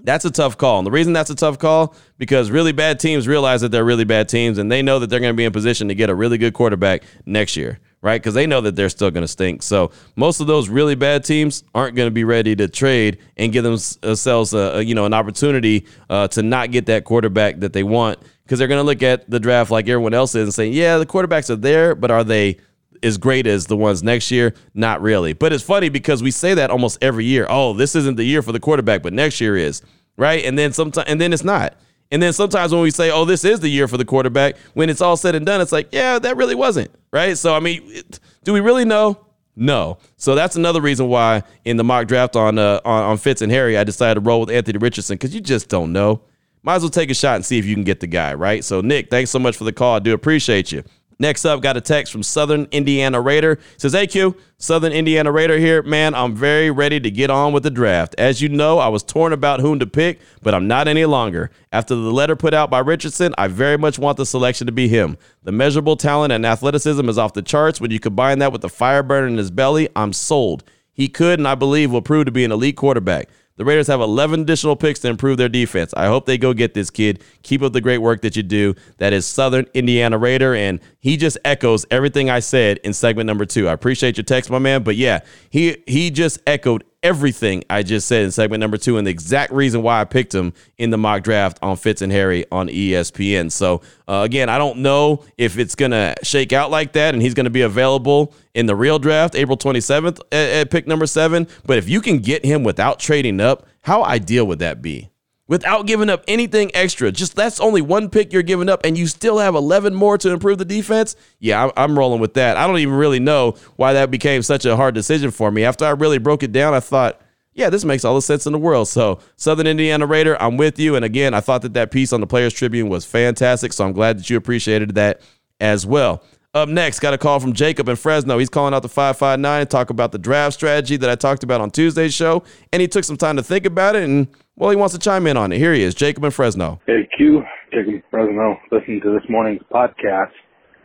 that's 0.00 0.24
a 0.24 0.30
tough 0.30 0.58
call. 0.58 0.78
And 0.78 0.86
the 0.86 0.90
reason 0.90 1.12
that's 1.12 1.30
a 1.30 1.34
tough 1.34 1.58
call 1.58 1.94
because 2.18 2.50
really 2.50 2.72
bad 2.72 3.00
teams 3.00 3.26
realize 3.26 3.62
that 3.62 3.70
they're 3.70 3.84
really 3.84 4.04
bad 4.04 4.28
teams, 4.28 4.58
and 4.58 4.70
they 4.70 4.82
know 4.82 4.98
that 4.98 5.08
they're 5.08 5.20
going 5.20 5.32
to 5.32 5.36
be 5.36 5.44
in 5.44 5.52
position 5.52 5.88
to 5.88 5.94
get 5.94 6.10
a 6.10 6.14
really 6.14 6.38
good 6.38 6.54
quarterback 6.54 7.02
next 7.26 7.56
year 7.56 7.80
right? 8.04 8.20
Because 8.20 8.34
they 8.34 8.46
know 8.46 8.60
that 8.60 8.76
they're 8.76 8.90
still 8.90 9.10
going 9.10 9.22
to 9.22 9.28
stink. 9.28 9.62
So 9.62 9.90
most 10.14 10.40
of 10.40 10.46
those 10.46 10.68
really 10.68 10.94
bad 10.94 11.24
teams 11.24 11.64
aren't 11.74 11.96
going 11.96 12.06
to 12.06 12.10
be 12.10 12.22
ready 12.22 12.54
to 12.54 12.68
trade 12.68 13.16
and 13.38 13.50
give 13.50 13.64
themselves 13.64 14.52
a, 14.52 14.84
you 14.84 14.94
know 14.94 15.06
an 15.06 15.14
opportunity 15.14 15.86
uh, 16.10 16.28
to 16.28 16.42
not 16.42 16.70
get 16.70 16.84
that 16.86 17.04
quarterback 17.04 17.60
that 17.60 17.72
they 17.72 17.82
want 17.82 18.18
because 18.44 18.58
they're 18.58 18.68
going 18.68 18.78
to 18.80 18.86
look 18.86 19.02
at 19.02 19.28
the 19.28 19.40
draft 19.40 19.70
like 19.70 19.88
everyone 19.88 20.14
else 20.14 20.34
is 20.34 20.44
and 20.44 20.54
say, 20.54 20.68
yeah, 20.68 20.98
the 20.98 21.06
quarterbacks 21.06 21.50
are 21.50 21.56
there, 21.56 21.94
but 21.94 22.10
are 22.10 22.24
they 22.24 22.58
as 23.02 23.18
great 23.18 23.46
as 23.46 23.66
the 23.66 23.76
ones 23.76 24.02
next 24.02 24.30
year? 24.30 24.54
Not 24.74 25.02
really. 25.02 25.32
But 25.32 25.52
it's 25.52 25.64
funny 25.64 25.88
because 25.88 26.22
we 26.22 26.30
say 26.30 26.54
that 26.54 26.70
almost 26.70 26.98
every 27.02 27.24
year. 27.24 27.46
Oh, 27.48 27.72
this 27.72 27.94
isn't 27.94 28.16
the 28.16 28.24
year 28.24 28.42
for 28.42 28.52
the 28.52 28.60
quarterback, 28.60 29.02
but 29.02 29.12
next 29.12 29.40
year 29.40 29.56
is. 29.56 29.82
right? 30.16 30.44
And 30.44 30.58
then 30.58 30.72
sometimes, 30.72 31.08
and 31.08 31.20
then 31.20 31.32
it's 31.32 31.44
not. 31.44 31.74
And 32.10 32.22
then 32.22 32.32
sometimes 32.32 32.70
when 32.72 32.82
we 32.82 32.90
say, 32.90 33.10
"Oh, 33.10 33.24
this 33.24 33.44
is 33.44 33.60
the 33.60 33.68
year 33.68 33.88
for 33.88 33.96
the 33.96 34.04
quarterback," 34.04 34.56
when 34.74 34.90
it's 34.90 35.00
all 35.00 35.16
said 35.16 35.34
and 35.34 35.44
done, 35.44 35.60
it's 35.60 35.72
like, 35.72 35.88
"Yeah, 35.90 36.18
that 36.18 36.36
really 36.36 36.54
wasn't." 36.54 36.90
Right? 37.12 37.36
So 37.36 37.54
I 37.54 37.60
mean, 37.60 37.82
it, 37.86 38.20
do 38.44 38.52
we 38.52 38.60
really 38.60 38.84
know? 38.84 39.18
No. 39.56 39.98
So 40.16 40.34
that's 40.34 40.54
another 40.56 40.80
reason 40.80 41.08
why 41.08 41.42
in 41.64 41.76
the 41.76 41.84
mock 41.84 42.06
draft 42.06 42.36
on 42.36 42.58
uh, 42.58 42.80
on, 42.84 43.02
on 43.04 43.16
Fitz 43.16 43.42
and 43.42 43.50
Harry, 43.50 43.76
I 43.76 43.84
decided 43.84 44.14
to 44.16 44.20
roll 44.20 44.40
with 44.40 44.50
Anthony 44.50 44.78
Richardson 44.78 45.14
because 45.14 45.34
you 45.34 45.40
just 45.40 45.68
don't 45.68 45.92
know. 45.92 46.22
Might 46.64 46.76
as 46.76 46.82
well 46.82 46.90
take 46.90 47.10
a 47.10 47.14
shot 47.14 47.36
and 47.36 47.44
see 47.44 47.58
if 47.58 47.66
you 47.66 47.74
can 47.74 47.84
get 47.84 48.00
the 48.00 48.06
guy, 48.06 48.32
right? 48.32 48.64
So 48.64 48.80
Nick, 48.80 49.10
thanks 49.10 49.30
so 49.30 49.38
much 49.38 49.54
for 49.54 49.64
the 49.64 49.72
call. 49.72 49.96
I 49.96 49.98
do 49.98 50.14
appreciate 50.14 50.72
you. 50.72 50.82
Next 51.18 51.44
up, 51.44 51.60
got 51.60 51.76
a 51.76 51.80
text 51.80 52.10
from 52.10 52.22
Southern 52.22 52.66
Indiana 52.70 53.20
Raider. 53.20 53.58
says, 53.76 53.92
Hey 53.92 54.06
Q, 54.06 54.34
Southern 54.56 54.90
Indiana 54.90 55.30
Raider 55.30 55.58
here. 55.58 55.82
Man, 55.82 56.14
I'm 56.14 56.34
very 56.34 56.70
ready 56.70 56.98
to 57.00 57.10
get 57.10 57.28
on 57.28 57.52
with 57.52 57.64
the 57.64 57.70
draft. 57.70 58.14
As 58.16 58.40
you 58.40 58.48
know, 58.48 58.78
I 58.78 58.88
was 58.88 59.02
torn 59.02 59.34
about 59.34 59.60
whom 59.60 59.78
to 59.78 59.86
pick, 59.86 60.20
but 60.42 60.54
I'm 60.54 60.66
not 60.66 60.88
any 60.88 61.04
longer. 61.04 61.50
After 61.70 61.94
the 61.94 62.10
letter 62.10 62.34
put 62.34 62.54
out 62.54 62.70
by 62.70 62.78
Richardson, 62.78 63.34
I 63.36 63.48
very 63.48 63.76
much 63.76 63.98
want 63.98 64.16
the 64.16 64.26
selection 64.26 64.66
to 64.66 64.72
be 64.72 64.88
him. 64.88 65.18
The 65.42 65.52
measurable 65.52 65.96
talent 65.96 66.32
and 66.32 66.46
athleticism 66.46 67.06
is 67.10 67.18
off 67.18 67.34
the 67.34 67.42
charts. 67.42 67.78
When 67.78 67.90
you 67.90 68.00
combine 68.00 68.38
that 68.38 68.52
with 68.52 68.62
the 68.62 68.70
fire 68.70 69.02
burner 69.02 69.26
in 69.26 69.36
his 69.36 69.50
belly, 69.50 69.90
I'm 69.94 70.14
sold. 70.14 70.64
He 70.94 71.08
could, 71.08 71.38
and 71.38 71.46
I 71.46 71.56
believe 71.56 71.92
will 71.92 72.02
prove 72.02 72.24
to 72.26 72.32
be 72.32 72.44
an 72.44 72.52
elite 72.52 72.76
quarterback. 72.76 73.28
The 73.56 73.64
Raiders 73.64 73.86
have 73.86 74.00
11 74.00 74.40
additional 74.40 74.74
picks 74.74 74.98
to 75.00 75.08
improve 75.08 75.38
their 75.38 75.48
defense. 75.48 75.94
I 75.96 76.06
hope 76.06 76.26
they 76.26 76.38
go 76.38 76.52
get 76.54 76.74
this 76.74 76.90
kid. 76.90 77.22
Keep 77.44 77.62
up 77.62 77.72
the 77.72 77.80
great 77.80 77.98
work 77.98 78.20
that 78.22 78.34
you 78.34 78.42
do. 78.42 78.74
That 78.98 79.12
is 79.12 79.26
Southern 79.26 79.66
Indiana 79.74 80.18
Raider, 80.18 80.56
and 80.56 80.80
he 80.98 81.16
just 81.16 81.38
echoes 81.44 81.86
everything 81.88 82.28
I 82.28 82.40
said 82.40 82.78
in 82.78 82.92
segment 82.92 83.28
number 83.28 83.46
two. 83.46 83.68
I 83.68 83.72
appreciate 83.72 84.16
your 84.16 84.24
text, 84.24 84.50
my 84.50 84.58
man. 84.58 84.82
But 84.82 84.96
yeah, 84.96 85.20
he 85.50 85.84
he 85.86 86.10
just 86.10 86.40
echoed 86.48 86.82
everything 87.04 87.62
I 87.68 87.82
just 87.82 88.08
said 88.08 88.24
in 88.24 88.30
segment 88.32 88.60
number 88.60 88.78
two 88.78 88.96
and 88.96 89.06
the 89.06 89.10
exact 89.10 89.52
reason 89.52 89.82
why 89.82 90.00
I 90.00 90.04
picked 90.04 90.34
him 90.34 90.54
in 90.78 90.88
the 90.90 90.96
mock 90.96 91.22
draft 91.22 91.58
on 91.62 91.76
Fitz 91.76 92.00
and 92.02 92.10
Harry 92.10 92.46
on 92.50 92.68
ESPN. 92.68 93.52
So, 93.52 93.82
uh, 94.08 94.22
again, 94.24 94.48
I 94.48 94.56
don't 94.56 94.78
know 94.78 95.22
if 95.36 95.58
it's 95.58 95.74
going 95.74 95.90
to 95.90 96.14
shake 96.22 96.54
out 96.54 96.70
like 96.70 96.94
that 96.94 97.14
and 97.14 97.22
he's 97.22 97.34
going 97.34 97.44
to 97.44 97.50
be 97.50 97.60
available 97.60 98.34
in 98.54 98.66
the 98.66 98.74
real 98.74 98.98
draft 98.98 99.36
April 99.36 99.58
27th 99.58 100.18
at, 100.32 100.48
at 100.48 100.70
pick 100.70 100.86
number 100.86 101.06
seven. 101.06 101.46
But 101.66 101.76
if 101.76 101.88
you 101.88 102.00
can 102.00 102.18
get 102.18 102.44
him 102.44 102.64
without 102.64 102.98
trading 102.98 103.38
up, 103.38 103.66
how 103.82 104.02
ideal 104.02 104.46
would 104.46 104.60
that 104.60 104.80
be? 104.80 105.10
Without 105.46 105.86
giving 105.86 106.08
up 106.08 106.24
anything 106.26 106.70
extra. 106.74 107.12
Just 107.12 107.36
that's 107.36 107.60
only 107.60 107.82
one 107.82 108.08
pick 108.08 108.32
you're 108.32 108.42
giving 108.42 108.68
up, 108.68 108.80
and 108.84 108.96
you 108.96 109.06
still 109.06 109.38
have 109.38 109.54
11 109.54 109.94
more 109.94 110.18
to 110.18 110.30
improve 110.30 110.58
the 110.58 110.64
defense. 110.64 111.16
Yeah, 111.38 111.70
I'm 111.76 111.98
rolling 111.98 112.20
with 112.20 112.34
that. 112.34 112.56
I 112.56 112.66
don't 112.66 112.78
even 112.78 112.94
really 112.94 113.20
know 113.20 113.56
why 113.76 113.92
that 113.94 114.10
became 114.10 114.42
such 114.42 114.64
a 114.64 114.76
hard 114.76 114.94
decision 114.94 115.30
for 115.30 115.50
me. 115.50 115.64
After 115.64 115.84
I 115.84 115.90
really 115.90 116.18
broke 116.18 116.42
it 116.42 116.52
down, 116.52 116.74
I 116.74 116.80
thought, 116.80 117.20
yeah, 117.52 117.70
this 117.70 117.84
makes 117.84 118.04
all 118.04 118.16
the 118.16 118.22
sense 118.22 118.46
in 118.46 118.52
the 118.52 118.58
world. 118.58 118.88
So, 118.88 119.20
Southern 119.36 119.66
Indiana 119.66 120.06
Raider, 120.06 120.40
I'm 120.42 120.56
with 120.56 120.78
you. 120.78 120.96
And 120.96 121.04
again, 121.04 121.34
I 121.34 121.40
thought 121.40 121.62
that 121.62 121.74
that 121.74 121.92
piece 121.92 122.12
on 122.12 122.20
the 122.20 122.26
Players 122.26 122.52
Tribune 122.52 122.88
was 122.88 123.04
fantastic. 123.04 123.72
So, 123.72 123.84
I'm 123.84 123.92
glad 123.92 124.18
that 124.18 124.28
you 124.28 124.36
appreciated 124.36 124.96
that 124.96 125.20
as 125.60 125.86
well. 125.86 126.22
Up 126.54 126.68
next, 126.68 127.00
got 127.00 127.12
a 127.12 127.18
call 127.18 127.40
from 127.40 127.52
Jacob 127.52 127.88
in 127.88 127.96
Fresno. 127.96 128.38
He's 128.38 128.48
calling 128.48 128.74
out 128.74 128.82
the 128.82 128.88
559 128.88 129.60
and 129.60 129.68
talk 129.68 129.90
about 129.90 130.12
the 130.12 130.18
draft 130.18 130.54
strategy 130.54 130.96
that 130.96 131.10
I 131.10 131.16
talked 131.16 131.42
about 131.42 131.60
on 131.60 131.72
Tuesday's 131.72 132.14
show. 132.14 132.44
And 132.72 132.80
he 132.80 132.86
took 132.86 133.02
some 133.02 133.16
time 133.16 133.34
to 133.36 133.42
think 133.42 133.66
about 133.66 133.96
it 133.96 134.04
and, 134.04 134.28
well, 134.54 134.70
he 134.70 134.76
wants 134.76 134.94
to 134.94 135.00
chime 135.00 135.26
in 135.26 135.36
on 135.36 135.50
it. 135.50 135.58
Here 135.58 135.74
he 135.74 135.82
is, 135.82 135.96
Jacob 135.96 136.22
in 136.22 136.30
Fresno. 136.30 136.80
Hey, 136.86 137.08
Q, 137.16 137.42
Jacob 137.72 137.94
in 137.94 138.02
Fresno, 138.08 138.56
listening 138.70 139.00
to 139.00 139.18
this 139.18 139.28
morning's 139.28 139.62
podcast 139.68 140.30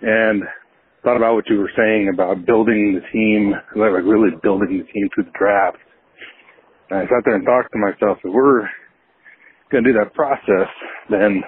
and 0.01 0.41
thought 1.03 1.17
about 1.17 1.35
what 1.35 1.47
you 1.47 1.59
were 1.59 1.71
saying 1.77 2.09
about 2.11 2.47
building 2.47 2.99
the 2.99 3.05
team, 3.13 3.53
like 3.75 3.91
really 4.03 4.31
building 4.41 4.79
the 4.79 4.91
team 4.91 5.07
through 5.13 5.25
the 5.25 5.37
draft. 5.37 5.77
And 6.89 6.97
I 6.97 7.03
sat 7.03 7.21
there 7.25 7.35
and 7.35 7.45
thought 7.45 7.69
to 7.71 7.77
myself, 7.77 8.17
if 8.23 8.33
we're 8.33 8.67
going 9.71 9.83
to 9.83 9.93
do 9.93 9.99
that 9.99 10.15
process, 10.15 10.65
then 11.11 11.43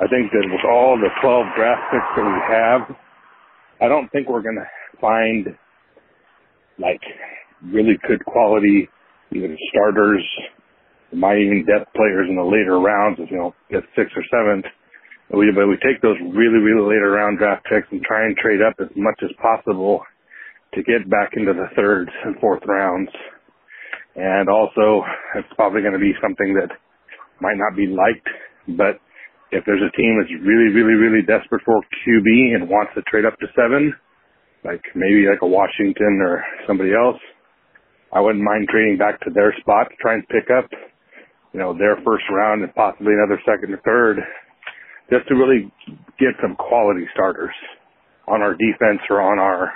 I 0.00 0.08
think 0.08 0.32
that 0.32 0.48
with 0.48 0.64
all 0.64 0.96
the 0.96 1.12
12 1.20 1.44
draft 1.58 1.92
picks 1.92 2.08
that 2.16 2.24
we 2.24 2.40
have, 2.48 2.96
I 3.80 3.88
don't 3.88 4.10
think 4.10 4.28
we're 4.28 4.42
going 4.42 4.58
to 4.58 4.98
find 5.00 5.46
like 6.78 7.00
really 7.62 7.98
good 8.06 8.24
quality 8.24 8.88
either 9.34 9.56
starters, 9.70 10.24
might 11.12 11.38
even 11.38 11.66
depth 11.66 11.92
players 11.94 12.28
in 12.28 12.36
the 12.36 12.42
later 12.42 12.78
rounds, 12.80 13.18
if 13.20 13.30
you 13.30 13.36
know, 13.36 13.54
get 13.70 13.82
six 13.96 14.10
or 14.16 14.24
seventh. 14.30 14.64
But 15.30 15.38
we, 15.38 15.52
but 15.54 15.68
we 15.68 15.76
take 15.84 16.00
those 16.00 16.16
really, 16.32 16.58
really 16.64 16.88
later 16.88 17.10
round 17.12 17.38
draft 17.38 17.66
picks 17.68 17.86
and 17.90 18.02
try 18.02 18.24
and 18.24 18.36
trade 18.36 18.60
up 18.62 18.74
as 18.80 18.88
much 18.96 19.20
as 19.22 19.30
possible 19.40 20.00
to 20.74 20.82
get 20.82 21.08
back 21.10 21.32
into 21.34 21.52
the 21.52 21.68
third 21.76 22.10
and 22.24 22.36
fourth 22.40 22.62
rounds. 22.66 23.10
And 24.16 24.48
also, 24.48 25.02
it's 25.36 25.48
probably 25.54 25.82
going 25.82 25.92
to 25.92 25.98
be 25.98 26.12
something 26.20 26.54
that 26.54 26.74
might 27.40 27.56
not 27.56 27.76
be 27.76 27.86
liked, 27.86 28.28
but 28.76 29.00
if 29.50 29.64
there's 29.64 29.82
a 29.82 29.96
team 29.96 30.20
that's 30.20 30.32
really, 30.44 30.68
really, 30.74 30.94
really 30.94 31.24
desperate 31.24 31.62
for 31.64 31.80
QB 32.04 32.54
and 32.54 32.68
wants 32.68 32.92
to 32.94 33.02
trade 33.08 33.24
up 33.24 33.38
to 33.40 33.46
seven, 33.56 33.94
like 34.64 34.82
maybe 34.94 35.24
like 35.24 35.40
a 35.42 35.46
Washington 35.46 36.20
or 36.20 36.44
somebody 36.66 36.92
else, 36.92 37.16
I 38.12 38.20
wouldn't 38.20 38.44
mind 38.44 38.68
trading 38.68 38.98
back 38.98 39.20
to 39.24 39.30
their 39.32 39.54
spot 39.60 39.88
to 39.88 39.96
try 40.00 40.14
and 40.14 40.28
pick 40.28 40.48
up, 40.52 40.68
you 41.52 41.60
know, 41.60 41.76
their 41.76 41.96
first 42.04 42.24
round 42.30 42.62
and 42.62 42.74
possibly 42.74 43.12
another 43.12 43.40
second 43.44 43.72
or 43.72 43.80
third, 43.84 44.20
just 45.10 45.28
to 45.28 45.34
really 45.34 45.72
get 46.18 46.36
some 46.40 46.56
quality 46.56 47.08
starters 47.12 47.54
on 48.26 48.42
our 48.42 48.52
defense 48.52 49.00
or 49.08 49.20
on 49.20 49.38
our 49.38 49.72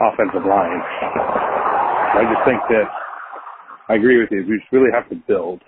offensive 0.00 0.44
line. 0.48 0.80
I 2.16 2.24
just 2.24 2.44
think 2.48 2.60
that 2.72 2.88
I 3.88 3.96
agree 3.96 4.20
with 4.20 4.30
you. 4.30 4.44
We 4.48 4.56
just 4.58 4.72
really 4.72 4.92
have 4.92 5.08
to 5.10 5.16
build 5.28 5.60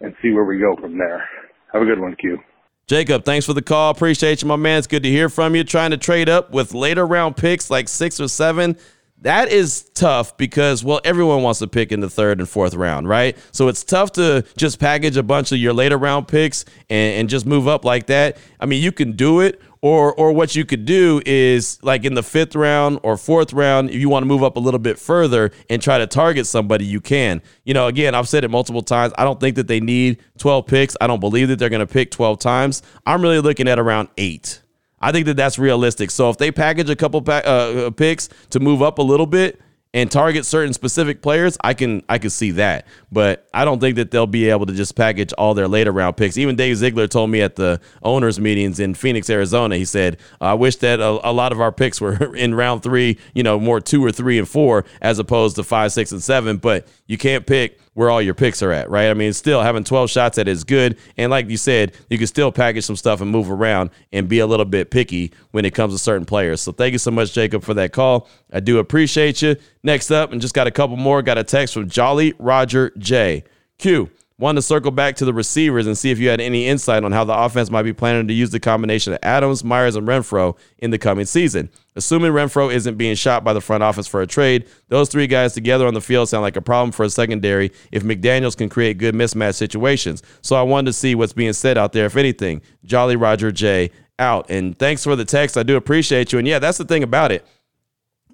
and 0.00 0.14
see 0.22 0.30
where 0.30 0.44
we 0.44 0.58
go 0.58 0.74
from 0.80 0.98
there. 0.98 1.26
Have 1.72 1.82
a 1.82 1.86
good 1.86 2.00
one, 2.00 2.14
Q. 2.20 2.38
Jacob, 2.86 3.24
thanks 3.24 3.46
for 3.46 3.54
the 3.54 3.62
call. 3.62 3.90
Appreciate 3.90 4.42
you, 4.42 4.48
my 4.48 4.56
man. 4.56 4.78
It's 4.78 4.86
good 4.86 5.02
to 5.04 5.08
hear 5.08 5.28
from 5.28 5.54
you. 5.54 5.64
Trying 5.64 5.92
to 5.92 5.96
trade 5.96 6.28
up 6.28 6.50
with 6.50 6.74
later 6.74 7.06
round 7.06 7.36
picks 7.36 7.70
like 7.70 7.88
six 7.88 8.20
or 8.20 8.28
seven. 8.28 8.76
That 9.18 9.50
is 9.50 9.88
tough 9.94 10.36
because, 10.36 10.82
well, 10.82 11.00
everyone 11.04 11.42
wants 11.42 11.60
to 11.60 11.68
pick 11.68 11.92
in 11.92 12.00
the 12.00 12.10
third 12.10 12.40
and 12.40 12.48
fourth 12.48 12.74
round, 12.74 13.08
right? 13.08 13.38
So 13.52 13.68
it's 13.68 13.84
tough 13.84 14.10
to 14.12 14.44
just 14.56 14.80
package 14.80 15.16
a 15.16 15.22
bunch 15.22 15.52
of 15.52 15.58
your 15.58 15.72
later 15.72 15.96
round 15.96 16.26
picks 16.26 16.64
and, 16.90 17.20
and 17.20 17.28
just 17.28 17.46
move 17.46 17.68
up 17.68 17.84
like 17.84 18.06
that. 18.06 18.36
I 18.58 18.66
mean, 18.66 18.82
you 18.82 18.90
can 18.90 19.12
do 19.12 19.38
it, 19.38 19.62
or 19.82 20.14
or 20.14 20.32
what 20.32 20.54
you 20.56 20.64
could 20.64 20.84
do 20.84 21.20
is 21.26 21.78
like 21.82 22.04
in 22.04 22.14
the 22.14 22.22
fifth 22.22 22.54
round 22.54 23.00
or 23.02 23.16
fourth 23.16 23.52
round, 23.52 23.90
if 23.90 23.96
you 23.96 24.08
want 24.08 24.22
to 24.22 24.26
move 24.26 24.42
up 24.42 24.56
a 24.56 24.60
little 24.60 24.78
bit 24.78 24.98
further 24.98 25.50
and 25.68 25.82
try 25.82 25.98
to 25.98 26.06
target 26.06 26.46
somebody, 26.46 26.84
you 26.86 27.00
can. 27.00 27.42
You 27.64 27.74
know, 27.74 27.88
again, 27.88 28.14
I've 28.14 28.28
said 28.28 28.44
it 28.44 28.50
multiple 28.50 28.82
times. 28.82 29.12
I 29.18 29.24
don't 29.24 29.40
think 29.40 29.56
that 29.56 29.66
they 29.66 29.80
need 29.80 30.22
12 30.38 30.66
picks. 30.66 30.96
I 31.00 31.08
don't 31.08 31.20
believe 31.20 31.48
that 31.48 31.58
they're 31.58 31.68
going 31.68 31.86
to 31.86 31.92
pick 31.92 32.12
12 32.12 32.38
times. 32.38 32.82
I'm 33.04 33.20
really 33.20 33.40
looking 33.40 33.68
at 33.68 33.78
around 33.78 34.08
eight. 34.16 34.62
I 35.00 35.10
think 35.10 35.26
that 35.26 35.36
that's 35.36 35.58
realistic. 35.58 36.12
So 36.12 36.30
if 36.30 36.38
they 36.38 36.52
package 36.52 36.88
a 36.88 36.96
couple 36.96 37.20
pa- 37.20 37.42
uh, 37.44 37.90
picks 37.90 38.28
to 38.50 38.60
move 38.60 38.82
up 38.82 38.98
a 38.98 39.02
little 39.02 39.26
bit, 39.26 39.60
and 39.94 40.10
target 40.10 40.46
certain 40.46 40.72
specific 40.72 41.20
players, 41.20 41.58
I 41.60 41.74
can 41.74 42.02
I 42.08 42.18
can 42.18 42.30
see 42.30 42.52
that. 42.52 42.86
But 43.10 43.46
I 43.52 43.64
don't 43.64 43.78
think 43.78 43.96
that 43.96 44.10
they'll 44.10 44.26
be 44.26 44.48
able 44.48 44.66
to 44.66 44.72
just 44.72 44.96
package 44.96 45.32
all 45.34 45.54
their 45.54 45.68
later 45.68 45.92
round 45.92 46.16
picks. 46.16 46.38
Even 46.38 46.56
Dave 46.56 46.76
Ziegler 46.78 47.06
told 47.06 47.30
me 47.30 47.42
at 47.42 47.56
the 47.56 47.80
owners 48.02 48.40
meetings 48.40 48.80
in 48.80 48.94
Phoenix, 48.94 49.28
Arizona, 49.28 49.76
he 49.76 49.84
said, 49.84 50.18
"I 50.40 50.54
wish 50.54 50.76
that 50.76 51.00
a, 51.00 51.28
a, 51.28 51.32
lot 51.32 51.52
of 51.52 51.60
our 51.60 51.72
picks 51.72 52.00
were 52.00 52.34
in 52.36 52.54
round 52.54 52.82
three, 52.82 53.18
you 53.34 53.42
know, 53.42 53.60
more 53.60 53.80
two 53.80 54.04
or 54.04 54.12
three 54.12 54.38
and 54.38 54.48
four 54.48 54.84
as 55.02 55.18
opposed 55.18 55.56
to 55.56 55.62
five, 55.62 55.92
six, 55.92 56.10
and 56.12 56.22
seven. 56.22 56.56
But 56.56 56.86
you 57.06 57.18
can't 57.18 57.46
pick 57.46 57.78
where 57.94 58.10
all 58.10 58.22
your 58.22 58.34
picks 58.34 58.62
are 58.62 58.72
at, 58.72 58.88
right? 58.88 59.10
I 59.10 59.14
mean, 59.14 59.32
still 59.32 59.60
having 59.62 59.84
12 59.84 60.10
shots 60.10 60.38
at 60.38 60.48
is 60.48 60.64
good. 60.64 60.96
And 61.16 61.30
like 61.30 61.50
you 61.50 61.56
said, 61.56 61.94
you 62.08 62.18
can 62.18 62.26
still 62.26 62.50
package 62.50 62.84
some 62.84 62.96
stuff 62.96 63.20
and 63.20 63.30
move 63.30 63.50
around 63.50 63.90
and 64.12 64.28
be 64.28 64.38
a 64.38 64.46
little 64.46 64.64
bit 64.64 64.90
picky 64.90 65.32
when 65.50 65.64
it 65.64 65.74
comes 65.74 65.92
to 65.92 65.98
certain 65.98 66.24
players. 66.24 66.60
So 66.60 66.72
thank 66.72 66.92
you 66.92 66.98
so 66.98 67.10
much, 67.10 67.32
Jacob, 67.32 67.62
for 67.62 67.74
that 67.74 67.92
call. 67.92 68.28
I 68.52 68.60
do 68.60 68.78
appreciate 68.78 69.42
you. 69.42 69.56
Next 69.82 70.10
up, 70.10 70.32
and 70.32 70.40
just 70.40 70.54
got 70.54 70.66
a 70.66 70.70
couple 70.70 70.96
more, 70.96 71.22
got 71.22 71.38
a 71.38 71.44
text 71.44 71.74
from 71.74 71.88
Jolly 71.88 72.34
Roger 72.38 72.92
J. 72.98 73.44
Q. 73.78 74.10
Wanted 74.42 74.58
to 74.58 74.62
circle 74.62 74.90
back 74.90 75.14
to 75.16 75.24
the 75.24 75.32
receivers 75.32 75.86
and 75.86 75.96
see 75.96 76.10
if 76.10 76.18
you 76.18 76.28
had 76.28 76.40
any 76.40 76.66
insight 76.66 77.04
on 77.04 77.12
how 77.12 77.22
the 77.22 77.32
offense 77.32 77.70
might 77.70 77.84
be 77.84 77.92
planning 77.92 78.26
to 78.26 78.34
use 78.34 78.50
the 78.50 78.58
combination 78.58 79.12
of 79.12 79.20
Adams, 79.22 79.62
Meyers, 79.62 79.94
and 79.94 80.04
Renfrow 80.04 80.58
in 80.78 80.90
the 80.90 80.98
coming 80.98 81.26
season. 81.26 81.70
Assuming 81.94 82.32
Renfrow 82.32 82.74
isn't 82.74 82.96
being 82.96 83.14
shot 83.14 83.44
by 83.44 83.52
the 83.52 83.60
front 83.60 83.84
office 83.84 84.08
for 84.08 84.20
a 84.20 84.26
trade, 84.26 84.68
those 84.88 85.08
three 85.08 85.28
guys 85.28 85.54
together 85.54 85.86
on 85.86 85.94
the 85.94 86.00
field 86.00 86.28
sound 86.28 86.42
like 86.42 86.56
a 86.56 86.60
problem 86.60 86.90
for 86.90 87.04
a 87.04 87.08
secondary 87.08 87.70
if 87.92 88.02
McDaniels 88.02 88.56
can 88.56 88.68
create 88.68 88.98
good 88.98 89.14
mismatch 89.14 89.54
situations. 89.54 90.24
So 90.40 90.56
I 90.56 90.62
wanted 90.62 90.86
to 90.86 90.94
see 90.94 91.14
what's 91.14 91.32
being 91.32 91.52
said 91.52 91.78
out 91.78 91.92
there, 91.92 92.06
if 92.06 92.16
anything. 92.16 92.62
Jolly 92.84 93.14
Roger 93.14 93.52
J 93.52 93.92
out. 94.18 94.50
And 94.50 94.76
thanks 94.76 95.04
for 95.04 95.14
the 95.14 95.24
text. 95.24 95.56
I 95.56 95.62
do 95.62 95.76
appreciate 95.76 96.32
you. 96.32 96.40
And 96.40 96.48
yeah, 96.48 96.58
that's 96.58 96.78
the 96.78 96.84
thing 96.84 97.04
about 97.04 97.30
it. 97.30 97.46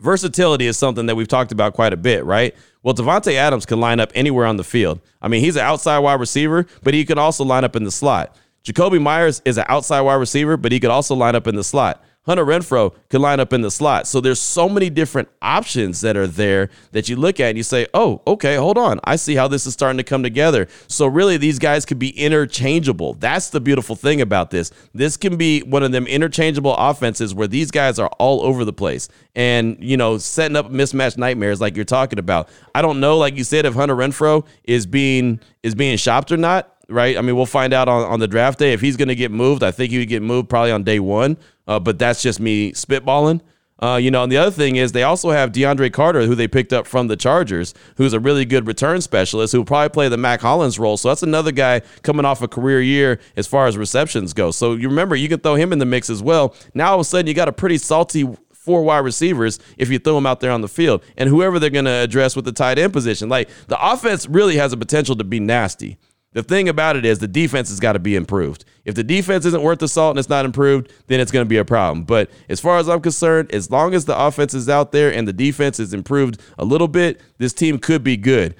Versatility 0.01 0.67
is 0.67 0.77
something 0.77 1.07
that 1.07 1.17
we've 1.17 1.29
talked 1.29 1.51
about 1.53 1.75
quite 1.75 1.93
a 1.93 1.97
bit, 1.97 2.25
right? 2.25 2.55
Well, 2.83 2.95
Davante 2.95 3.35
Adams 3.35 3.67
can 3.67 3.81
line 3.81 3.99
up 3.99 4.13
anywhere 4.15 4.47
on 4.47 4.57
the 4.57 4.65
field. 4.65 5.01
I 5.21 5.29
mean, 5.29 5.41
he's 5.41 5.57
an 5.57 5.63
outside 5.63 5.99
wide 5.99 6.21
receiver, 6.21 6.67
but 6.83 6.95
he 6.95 7.05
can 7.05 7.19
also 7.19 7.45
line 7.45 7.65
up 7.65 7.75
in 7.75 7.85
the 7.85 7.91
slot. 7.91 8.37
Jacoby 8.63 8.99
Meyers 8.99 9.43
is 9.45 9.59
an 9.59 9.65
outside 9.69 10.03
wide 10.03 10.15
receiver, 10.15 10.57
but 10.57 10.73
he 10.73 10.79
could 10.79 10.91
also 10.91 11.15
line 11.15 11.35
up 11.35 11.47
in 11.47 11.57
the 11.57 11.65
slot. 11.65 12.05
Hunter 12.29 12.45
Renfrow 12.45 12.95
could 13.09 13.23
line 13.23 13.41
up 13.41 13.55
in 13.55 13.63
the 13.63 13.71
slot. 13.71 14.07
So 14.07 14.21
there's 14.21 14.39
so 14.39 14.69
many 14.69 14.91
different 14.91 15.29
options 15.41 16.03
that 16.03 16.15
are 16.15 16.27
there 16.27 16.69
that 16.93 17.09
you 17.09 17.17
look 17.17 17.41
at 17.41 17.49
and 17.49 17.57
you 17.57 17.63
say, 17.63 17.87
oh, 17.95 18.21
okay, 18.27 18.57
hold 18.57 18.77
on. 18.77 19.01
I 19.05 19.17
see 19.17 19.35
how 19.35 19.49
this 19.49 19.67
is 19.67 19.73
starting 19.73 19.97
to 19.97 20.05
come 20.05 20.23
together. 20.23 20.69
So 20.89 21.07
really, 21.07 21.39
these 21.39 21.59
guys 21.59 21.87
could 21.87 21.99
be 21.99 22.11
interchangeable. 22.11 23.15
That's 23.15 23.49
the 23.49 23.61
beautiful 23.61 23.97
thing 23.97 24.21
about 24.21 24.51
this. 24.51 24.71
This 24.93 25.17
can 25.17 25.39
be 25.39 25.61
one 25.63 25.83
of 25.83 25.93
them 25.93 26.07
interchangeable 26.07 26.75
offenses 26.77 27.35
where 27.35 27.49
these 27.49 27.71
guys 27.71 27.99
are 27.99 28.11
all 28.19 28.43
over 28.43 28.67
the 28.67 28.75
place 28.75 29.09
and, 29.35 29.79
you 29.81 29.97
know, 29.97 30.19
setting 30.19 30.57
up 30.57 30.71
mismatch 30.71 31.17
nightmares 31.17 31.63
like 31.63 31.77
you're 31.77 31.87
talking 31.87 32.19
about. 32.19 32.51
I 32.75 32.83
don't 32.83 33.01
know, 33.01 33.17
like 33.17 33.39
you 33.39 33.45
said, 33.45 33.65
if 33.65 33.73
Hunter 33.73 33.97
Renfrow 33.97 34.47
is 34.65 34.85
being 34.85 35.41
is 35.63 35.75
being 35.75 35.97
shopped 35.97 36.31
or 36.31 36.37
not 36.37 36.75
right? 36.91 37.19
I 37.19 37.21
mean, 37.21 37.37
we'll 37.37 37.47
find 37.47 37.75
out 37.75 37.87
on, 37.87 38.03
on 38.05 38.19
the 38.19 38.27
draft 38.27 38.59
day 38.59 38.73
if 38.73 38.81
he's 38.81 38.97
going 38.97 39.09
to 39.09 39.15
get 39.15 39.31
moved. 39.31 39.63
I 39.63 39.71
think 39.71 39.91
he 39.91 39.99
would 39.99 40.09
get 40.09 40.23
moved 40.23 40.49
probably 40.49 40.73
on 40.73 40.85
day 40.85 40.99
one 40.99 41.37
uh, 41.69 41.79
but 41.79 41.99
that's 41.99 42.21
just 42.23 42.41
me 42.41 42.73
spitballing. 42.73 43.41
Uh, 43.81 43.97
you 43.97 44.11
know, 44.11 44.25
and 44.25 44.33
the 44.33 44.37
other 44.37 44.51
thing 44.51 44.75
is 44.75 44.91
they 44.91 45.05
also 45.05 45.31
have 45.31 45.53
DeAndre 45.53 45.93
Carter, 45.93 46.27
who 46.27 46.35
they 46.35 46.49
picked 46.49 46.73
up 46.73 46.85
from 46.85 47.07
the 47.07 47.17
Chargers, 47.17 47.75
who's 47.97 48.13
a 48.13 48.19
really 48.19 48.45
good 48.45 48.67
return 48.67 49.01
specialist 49.01 49.53
who 49.53 49.59
will 49.59 49.65
probably 49.65 49.91
play 49.91 50.09
the 50.09 50.17
Mack 50.17 50.41
Hollins 50.41 50.81
role. 50.81 50.97
So 50.97 51.09
that's 51.09 51.23
another 51.23 51.53
guy 51.53 51.83
coming 52.03 52.25
off 52.25 52.43
a 52.43 52.49
career 52.49 52.83
year 52.83 53.21
as 53.37 53.47
far 53.47 53.69
as 53.69 53.77
receptions 53.77 54.33
go. 54.33 54.51
So 54.51 54.73
you 54.73 54.89
remember 54.89 55.15
you 55.15 55.29
can 55.29 55.39
throw 55.39 55.55
him 55.55 55.73
in 55.73 55.79
the 55.79 55.87
mix 55.87 56.11
as 56.11 56.21
well. 56.25 56.57
Now 56.75 56.89
all 56.89 56.95
of 56.95 57.03
a 57.03 57.05
sudden 57.05 57.29
you 57.29 57.35
got 57.35 57.47
a 57.47 57.53
pretty 57.53 57.79
salty 57.79 58.29
four 58.53 58.83
wide 58.83 58.99
receivers 58.99 59.61
if 59.77 59.91
you 59.91 60.01
throw 60.01 60.17
them 60.17 60.27
out 60.27 60.41
there 60.41 60.51
on 60.51 60.61
the 60.61 60.69
field, 60.69 61.03
and 61.17 61.29
whoever 61.29 61.61
they're 61.61 61.71
going 61.71 61.85
to 61.85 61.91
address 61.91 62.35
with 62.35 62.45
the 62.45 62.53
tight 62.53 62.79
end 62.79 62.93
position. 62.93 63.29
Like 63.29 63.49
the 63.69 63.79
offense 63.81 64.27
really 64.29 64.57
has 64.57 64.73
a 64.73 64.77
potential 64.77 65.15
to 65.17 65.25
be 65.25 65.39
nasty. 65.39 65.99
The 66.39 66.45
thing 66.45 66.69
about 66.69 66.95
it 66.95 67.05
is 67.05 67.19
the 67.19 67.27
defense 67.27 67.69
has 67.69 67.81
got 67.81 67.95
to 67.95 67.99
be 67.99 68.15
improved. 68.15 68.65
If 68.85 68.95
the 68.95 69.03
defense 69.03 69.45
isn't 69.45 69.61
worth 69.61 69.81
the 69.81 69.89
salt 69.89 70.11
and 70.13 70.21
it's 70.21 70.29
not 70.29 70.45
improved, 70.45 70.93
then 71.09 71.19
it's 71.19 71.33
going 71.33 71.45
to 71.45 71.49
be 71.49 71.57
a 71.57 71.65
problem. 71.65 72.05
But 72.05 72.31
as 72.49 72.61
far 72.61 72.79
as 72.79 72.89
I'm 72.89 73.01
concerned, 73.01 73.53
as 73.53 73.73
long 73.73 73.93
as 73.93 74.05
the 74.05 74.17
offense 74.17 74.55
is 74.55 74.69
out 74.69 74.93
there 74.93 75.13
and 75.13 75.27
the 75.27 75.33
defense 75.33 75.81
is 75.81 75.93
improved 75.93 76.41
a 76.57 76.65
little 76.65 76.87
bit, 76.87 77.21
this 77.39 77.53
team 77.53 77.77
could 77.81 78.05
be 78.05 78.17
good. 78.17 78.55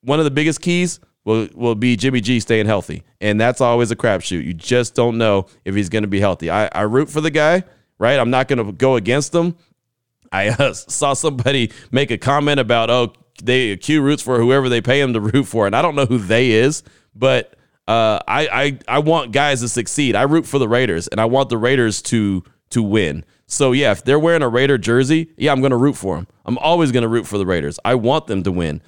One 0.00 0.18
of 0.18 0.24
the 0.24 0.32
biggest 0.32 0.60
keys 0.60 0.98
will, 1.24 1.46
will 1.54 1.76
be 1.76 1.94
Jimmy 1.94 2.20
G 2.20 2.40
staying 2.40 2.66
healthy. 2.66 3.04
And 3.20 3.40
that's 3.40 3.60
always 3.60 3.92
a 3.92 3.96
crapshoot. 3.96 4.42
You 4.42 4.52
just 4.52 4.96
don't 4.96 5.16
know 5.16 5.46
if 5.64 5.76
he's 5.76 5.90
going 5.90 6.02
to 6.02 6.08
be 6.08 6.18
healthy. 6.18 6.50
I, 6.50 6.68
I 6.72 6.82
root 6.82 7.08
for 7.08 7.20
the 7.20 7.30
guy, 7.30 7.62
right? 7.96 8.18
I'm 8.18 8.30
not 8.30 8.48
going 8.48 8.66
to 8.66 8.72
go 8.72 8.96
against 8.96 9.32
him. 9.32 9.56
I 10.32 10.48
uh, 10.58 10.72
saw 10.72 11.12
somebody 11.12 11.70
make 11.92 12.10
a 12.10 12.18
comment 12.18 12.58
about, 12.58 12.90
oh, 12.90 13.12
they 13.40 13.76
Q 13.76 14.02
roots 14.02 14.22
for 14.22 14.38
whoever 14.40 14.68
they 14.68 14.80
pay 14.80 15.00
him 15.00 15.12
to 15.12 15.20
root 15.20 15.44
for, 15.44 15.66
and 15.66 15.76
I 15.76 15.82
don't 15.82 15.94
know 15.94 16.06
who 16.06 16.18
they 16.18 16.50
is, 16.52 16.82
but 17.14 17.54
uh, 17.86 18.18
I, 18.26 18.48
I 18.48 18.78
I 18.88 18.98
want 19.00 19.32
guys 19.32 19.60
to 19.60 19.68
succeed. 19.68 20.16
I 20.16 20.22
root 20.22 20.46
for 20.46 20.58
the 20.58 20.68
Raiders, 20.68 21.08
and 21.08 21.20
I 21.20 21.26
want 21.26 21.48
the 21.48 21.58
Raiders 21.58 22.00
to 22.02 22.42
to 22.70 22.82
win. 22.82 23.24
So 23.46 23.72
yeah, 23.72 23.92
if 23.92 24.04
they're 24.04 24.18
wearing 24.18 24.42
a 24.42 24.48
Raider 24.48 24.78
jersey, 24.78 25.30
yeah, 25.36 25.52
I'm 25.52 25.60
going 25.60 25.70
to 25.70 25.76
root 25.76 25.96
for 25.96 26.16
them. 26.16 26.26
I'm 26.46 26.58
always 26.58 26.92
going 26.92 27.02
to 27.02 27.08
root 27.08 27.26
for 27.26 27.38
the 27.38 27.46
Raiders. 27.46 27.78
I 27.84 27.94
want 27.94 28.26
them 28.26 28.42
to 28.44 28.52
win. 28.52 28.80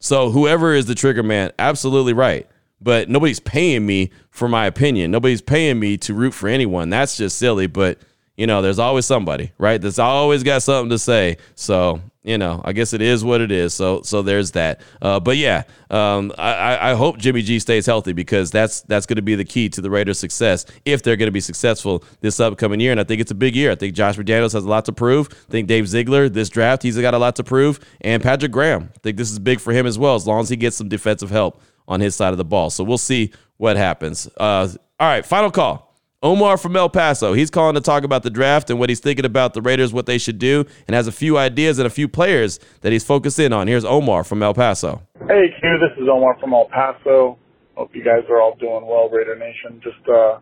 So 0.00 0.30
whoever 0.30 0.74
is 0.74 0.86
the 0.86 0.94
trigger 0.94 1.22
man, 1.22 1.52
absolutely 1.58 2.12
right. 2.12 2.46
But 2.80 3.08
nobody's 3.08 3.40
paying 3.40 3.86
me 3.86 4.12
for 4.30 4.48
my 4.48 4.66
opinion. 4.66 5.10
Nobody's 5.10 5.42
paying 5.42 5.80
me 5.80 5.96
to 5.98 6.14
root 6.14 6.32
for 6.32 6.48
anyone. 6.48 6.90
That's 6.90 7.16
just 7.16 7.38
silly. 7.38 7.66
But 7.66 7.98
you 8.38 8.46
know, 8.46 8.62
there's 8.62 8.78
always 8.78 9.04
somebody, 9.04 9.52
right? 9.58 9.80
That's 9.80 9.98
always 9.98 10.42
got 10.44 10.62
something 10.62 10.90
to 10.90 10.98
say. 10.98 11.36
So 11.56 12.00
you 12.28 12.36
know, 12.36 12.60
I 12.62 12.74
guess 12.74 12.92
it 12.92 13.00
is 13.00 13.24
what 13.24 13.40
it 13.40 13.50
is. 13.50 13.72
So 13.72 14.02
so 14.02 14.20
there's 14.20 14.50
that. 14.52 14.82
Uh, 15.00 15.18
but 15.18 15.38
yeah, 15.38 15.62
um, 15.88 16.30
I, 16.36 16.90
I 16.90 16.94
hope 16.94 17.16
Jimmy 17.16 17.40
G 17.40 17.58
stays 17.58 17.86
healthy 17.86 18.12
because 18.12 18.50
that's 18.50 18.82
that's 18.82 19.06
going 19.06 19.16
to 19.16 19.22
be 19.22 19.34
the 19.34 19.46
key 19.46 19.70
to 19.70 19.80
the 19.80 19.90
Raiders' 19.90 20.18
success 20.18 20.66
if 20.84 21.02
they're 21.02 21.16
going 21.16 21.28
to 21.28 21.32
be 21.32 21.40
successful 21.40 22.04
this 22.20 22.38
upcoming 22.38 22.80
year. 22.80 22.92
And 22.92 23.00
I 23.00 23.04
think 23.04 23.22
it's 23.22 23.30
a 23.30 23.34
big 23.34 23.56
year. 23.56 23.70
I 23.70 23.76
think 23.76 23.94
Josh 23.94 24.16
McDaniels 24.16 24.52
has 24.52 24.64
a 24.64 24.68
lot 24.68 24.84
to 24.84 24.92
prove. 24.92 25.28
I 25.30 25.50
think 25.50 25.68
Dave 25.68 25.88
Ziegler, 25.88 26.28
this 26.28 26.50
draft, 26.50 26.82
he's 26.82 26.98
got 26.98 27.14
a 27.14 27.18
lot 27.18 27.34
to 27.36 27.44
prove. 27.44 27.80
And 28.02 28.22
Patrick 28.22 28.52
Graham, 28.52 28.90
I 28.94 28.98
think 29.02 29.16
this 29.16 29.30
is 29.30 29.38
big 29.38 29.58
for 29.58 29.72
him 29.72 29.86
as 29.86 29.98
well, 29.98 30.14
as 30.14 30.26
long 30.26 30.40
as 30.40 30.50
he 30.50 30.56
gets 30.56 30.76
some 30.76 30.90
defensive 30.90 31.30
help 31.30 31.62
on 31.88 32.00
his 32.00 32.14
side 32.14 32.32
of 32.32 32.38
the 32.38 32.44
ball. 32.44 32.68
So 32.68 32.84
we'll 32.84 32.98
see 32.98 33.32
what 33.56 33.78
happens. 33.78 34.28
Uh, 34.36 34.68
all 35.00 35.08
right, 35.08 35.24
final 35.24 35.50
call. 35.50 35.87
Omar 36.20 36.56
from 36.58 36.74
El 36.74 36.88
Paso. 36.88 37.32
He's 37.32 37.48
calling 37.48 37.76
to 37.76 37.80
talk 37.80 38.02
about 38.02 38.24
the 38.24 38.30
draft 38.30 38.70
and 38.70 38.80
what 38.80 38.88
he's 38.88 38.98
thinking 38.98 39.24
about 39.24 39.54
the 39.54 39.62
Raiders, 39.62 39.92
what 39.92 40.06
they 40.06 40.18
should 40.18 40.40
do, 40.40 40.64
and 40.88 40.96
has 40.96 41.06
a 41.06 41.12
few 41.12 41.38
ideas 41.38 41.78
and 41.78 41.86
a 41.86 41.90
few 41.90 42.08
players 42.08 42.58
that 42.80 42.90
he's 42.90 43.04
focused 43.04 43.38
in 43.38 43.52
on. 43.52 43.68
Here's 43.68 43.84
Omar 43.84 44.24
from 44.24 44.42
El 44.42 44.52
Paso. 44.52 45.00
Hey, 45.28 45.54
Q. 45.60 45.78
This 45.78 45.94
is 46.02 46.08
Omar 46.10 46.36
from 46.40 46.54
El 46.54 46.66
Paso. 46.74 47.38
Hope 47.76 47.94
you 47.94 48.02
guys 48.02 48.26
are 48.28 48.40
all 48.42 48.56
doing 48.56 48.84
well, 48.84 49.08
Raider 49.08 49.36
Nation. 49.36 49.80
Just 49.80 50.02
uh, 50.08 50.40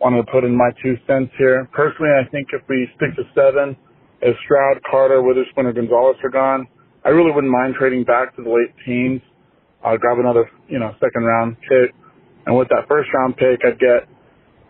wanted 0.00 0.26
to 0.26 0.32
put 0.32 0.42
in 0.42 0.56
my 0.56 0.70
two 0.82 0.96
cents 1.06 1.30
here. 1.38 1.68
Personally, 1.70 2.10
I 2.10 2.28
think 2.28 2.48
if 2.52 2.62
we 2.68 2.88
stick 2.96 3.14
to 3.14 3.22
seven, 3.32 3.76
if 4.22 4.34
Stroud, 4.44 4.82
Carter, 4.90 5.22
Witherspoon, 5.22 5.66
or 5.66 5.72
Gonzalez 5.72 6.16
are 6.24 6.30
gone, 6.30 6.66
I 7.04 7.10
really 7.10 7.30
wouldn't 7.30 7.52
mind 7.52 7.76
trading 7.78 8.02
back 8.02 8.34
to 8.34 8.42
the 8.42 8.50
late 8.50 8.74
teens. 8.84 9.20
I'll 9.84 9.98
grab 9.98 10.18
another, 10.18 10.50
you 10.66 10.80
know, 10.80 10.90
second 10.98 11.22
round 11.22 11.58
pick. 11.60 11.94
And 12.46 12.58
with 12.58 12.66
that 12.70 12.88
first 12.88 13.08
round 13.14 13.36
pick, 13.36 13.62
I'd 13.64 13.78
get 13.78 14.08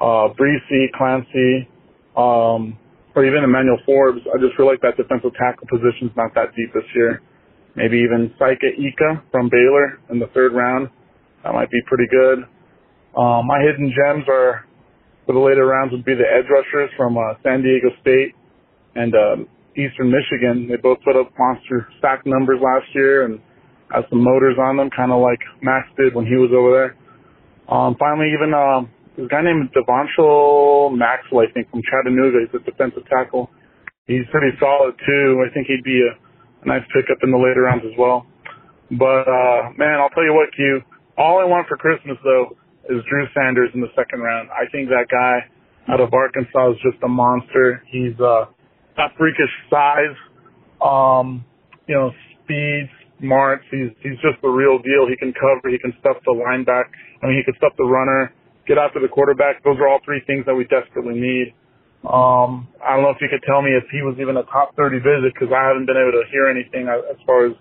uh, 0.02 0.34
Bresee, 0.34 0.90
Kancey, 0.98 1.70
um, 2.18 2.76
or 3.14 3.24
even 3.24 3.44
Emmanuel 3.44 3.78
Forbes. 3.86 4.20
I 4.26 4.42
just 4.42 4.56
feel 4.56 4.66
like 4.66 4.80
that 4.82 4.96
defensive 4.98 5.30
tackle 5.38 5.68
position's 5.70 6.10
not 6.16 6.34
that 6.34 6.50
deep 6.58 6.74
this 6.74 6.88
year. 6.94 7.22
Maybe 7.76 8.02
even 8.02 8.34
Siaki 8.40 8.74
Ika 8.74 9.22
from 9.30 9.48
Baylor 9.48 10.02
in 10.10 10.18
the 10.18 10.26
third 10.34 10.52
round. 10.52 10.90
That 11.44 11.54
might 11.54 11.70
be 11.70 11.80
pretty 11.86 12.10
good. 12.10 12.44
Um, 13.14 13.46
my 13.46 13.62
hidden 13.62 13.94
gems 13.94 14.24
are 14.28 14.66
for 15.26 15.34
the 15.34 15.40
later 15.40 15.66
rounds 15.66 15.92
would 15.92 16.04
be 16.04 16.14
the 16.14 16.26
edge 16.26 16.50
rushers 16.50 16.90
from 16.96 17.16
uh, 17.16 17.38
San 17.42 17.62
Diego 17.62 17.94
State 18.00 18.34
and 18.96 19.14
uh, 19.14 19.36
Eastern 19.78 20.10
Michigan. 20.10 20.66
They 20.68 20.76
both 20.76 20.98
put 21.04 21.16
up 21.16 21.30
monster 21.38 21.86
sack 22.00 22.26
numbers 22.26 22.58
last 22.60 22.86
year 22.94 23.24
and 23.24 23.40
have 23.94 24.04
some 24.10 24.22
motors 24.22 24.56
on 24.58 24.76
them, 24.76 24.90
kind 24.90 25.12
of 25.12 25.20
like 25.20 25.38
Max 25.62 25.86
did 25.96 26.14
when 26.14 26.26
he 26.26 26.34
was 26.34 26.50
over 26.50 26.72
there. 26.72 26.92
Um, 27.70 27.94
finally, 27.98 28.32
even 28.34 28.52
um, 28.52 28.90
a 29.18 29.28
guy 29.28 29.42
named 29.42 29.68
Devonnsha 29.76 30.96
Maxwell, 30.96 31.44
I 31.44 31.52
think, 31.52 31.70
from 31.70 31.82
Chattanooga. 31.84 32.38
He's 32.46 32.60
a 32.60 32.64
defensive 32.64 33.04
tackle. 33.08 33.50
He's 34.06 34.24
pretty 34.30 34.56
solid 34.58 34.94
too. 35.06 35.44
I 35.46 35.52
think 35.52 35.66
he'd 35.66 35.84
be 35.84 36.02
a, 36.02 36.16
a 36.64 36.66
nice 36.66 36.82
pickup 36.92 37.18
in 37.22 37.30
the 37.30 37.38
later 37.38 37.62
rounds 37.62 37.84
as 37.84 37.96
well. 37.98 38.26
But 38.90 39.28
uh 39.28 39.70
man, 39.76 40.00
I'll 40.00 40.10
tell 40.10 40.24
you 40.24 40.34
what, 40.34 40.52
Q. 40.54 40.80
All 41.16 41.40
I 41.40 41.44
want 41.44 41.68
for 41.68 41.76
Christmas 41.76 42.16
though 42.24 42.56
is 42.90 43.02
Drew 43.08 43.26
Sanders 43.34 43.70
in 43.74 43.80
the 43.80 43.92
second 43.94 44.20
round. 44.20 44.48
I 44.50 44.68
think 44.72 44.88
that 44.88 45.06
guy 45.10 45.46
out 45.92 46.00
of 46.00 46.12
Arkansas 46.12 46.72
is 46.72 46.76
just 46.82 47.02
a 47.04 47.08
monster. 47.08 47.82
He's 47.86 48.18
uh 48.18 48.46
got 48.96 49.12
freakish 49.16 49.52
size, 49.70 50.16
um, 50.82 51.44
you 51.86 51.94
know, 51.94 52.10
speed, 52.42 52.90
smarts. 53.20 53.64
He's 53.70 53.94
he's 54.02 54.18
just 54.18 54.42
the 54.42 54.48
real 54.48 54.82
deal. 54.82 55.06
He 55.08 55.16
can 55.16 55.32
cover, 55.32 55.70
he 55.70 55.78
can 55.78 55.94
stuff 56.00 56.16
the 56.26 56.34
linebacker. 56.34 56.90
I 57.22 57.26
mean, 57.28 57.36
he 57.38 57.44
can 57.44 57.54
stuff 57.56 57.72
the 57.78 57.84
runner 57.86 58.32
get 58.66 58.78
after 58.78 59.00
the 59.00 59.08
quarterback. 59.08 59.62
Those 59.64 59.78
are 59.78 59.88
all 59.88 60.00
three 60.04 60.22
things 60.26 60.46
that 60.46 60.54
we 60.54 60.64
desperately 60.64 61.18
need. 61.18 61.54
Um, 62.02 62.66
I 62.82 62.94
don't 62.98 63.06
know 63.06 63.14
if 63.14 63.22
you 63.22 63.30
could 63.30 63.42
tell 63.46 63.62
me 63.62 63.70
if 63.78 63.86
he 63.94 64.02
was 64.02 64.18
even 64.18 64.36
a 64.36 64.42
top 64.50 64.74
30 64.74 64.98
visit 64.98 65.30
because 65.34 65.54
I 65.54 65.62
haven't 65.70 65.86
been 65.86 65.98
able 65.98 66.18
to 66.18 66.26
hear 66.34 66.50
anything 66.50 66.90
as 66.90 67.18
far 67.26 67.46
as 67.46 67.54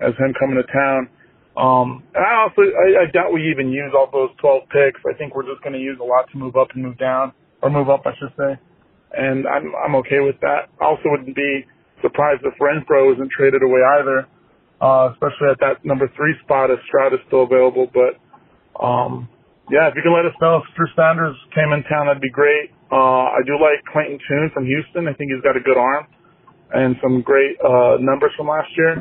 as 0.00 0.12
him 0.18 0.34
coming 0.38 0.56
to 0.56 0.66
town. 0.72 1.08
Um, 1.56 2.02
and 2.14 2.20
I 2.26 2.42
also 2.44 2.62
I, 2.66 3.06
I 3.06 3.10
doubt 3.12 3.32
we 3.32 3.48
even 3.50 3.70
use 3.70 3.92
all 3.96 4.10
those 4.12 4.30
12 4.40 4.68
picks. 4.68 5.00
I 5.06 5.16
think 5.16 5.34
we're 5.34 5.46
just 5.48 5.62
going 5.62 5.72
to 5.72 5.80
use 5.80 5.98
a 6.00 6.04
lot 6.04 6.28
to 6.32 6.38
move 6.38 6.56
up 6.56 6.68
and 6.74 6.82
move 6.82 6.98
down, 6.98 7.32
or 7.62 7.70
move 7.70 7.88
up, 7.88 8.02
I 8.04 8.12
should 8.18 8.34
say. 8.36 8.58
And 9.16 9.46
I'm 9.46 9.72
I'm 9.76 9.94
okay 10.04 10.20
with 10.20 10.36
that. 10.42 10.68
Also 10.80 11.06
wouldn't 11.06 11.34
be 11.34 11.64
surprised 12.02 12.42
if 12.44 12.52
Renfrow 12.60 13.14
isn't 13.14 13.30
traded 13.30 13.62
away 13.62 13.80
either, 14.00 14.26
uh, 14.82 15.14
especially 15.14 15.48
at 15.50 15.60
that 15.60 15.84
number 15.84 16.10
three 16.16 16.34
spot 16.44 16.70
if 16.70 16.78
Stroud 16.88 17.14
is 17.14 17.20
still 17.26 17.44
available. 17.44 17.88
But 17.88 18.20
um, 18.84 19.28
yeah, 19.70 19.88
if 19.88 19.94
you 19.94 20.02
can 20.02 20.14
let 20.14 20.26
us 20.26 20.34
know 20.40 20.62
if 20.62 20.64
Drew 20.76 20.86
Sanders 20.94 21.36
came 21.54 21.72
in 21.72 21.82
town, 21.84 22.06
that'd 22.06 22.22
be 22.22 22.30
great. 22.30 22.70
Uh, 22.90 23.34
I 23.34 23.42
do 23.46 23.58
like 23.58 23.82
Clayton 23.90 24.18
Tune 24.28 24.50
from 24.54 24.64
Houston. 24.64 25.08
I 25.08 25.14
think 25.14 25.32
he's 25.32 25.42
got 25.42 25.56
a 25.56 25.60
good 25.60 25.76
arm 25.76 26.06
and 26.72 26.96
some 27.02 27.22
great 27.22 27.58
uh, 27.60 27.98
numbers 27.98 28.30
from 28.36 28.48
last 28.48 28.70
year. 28.76 28.92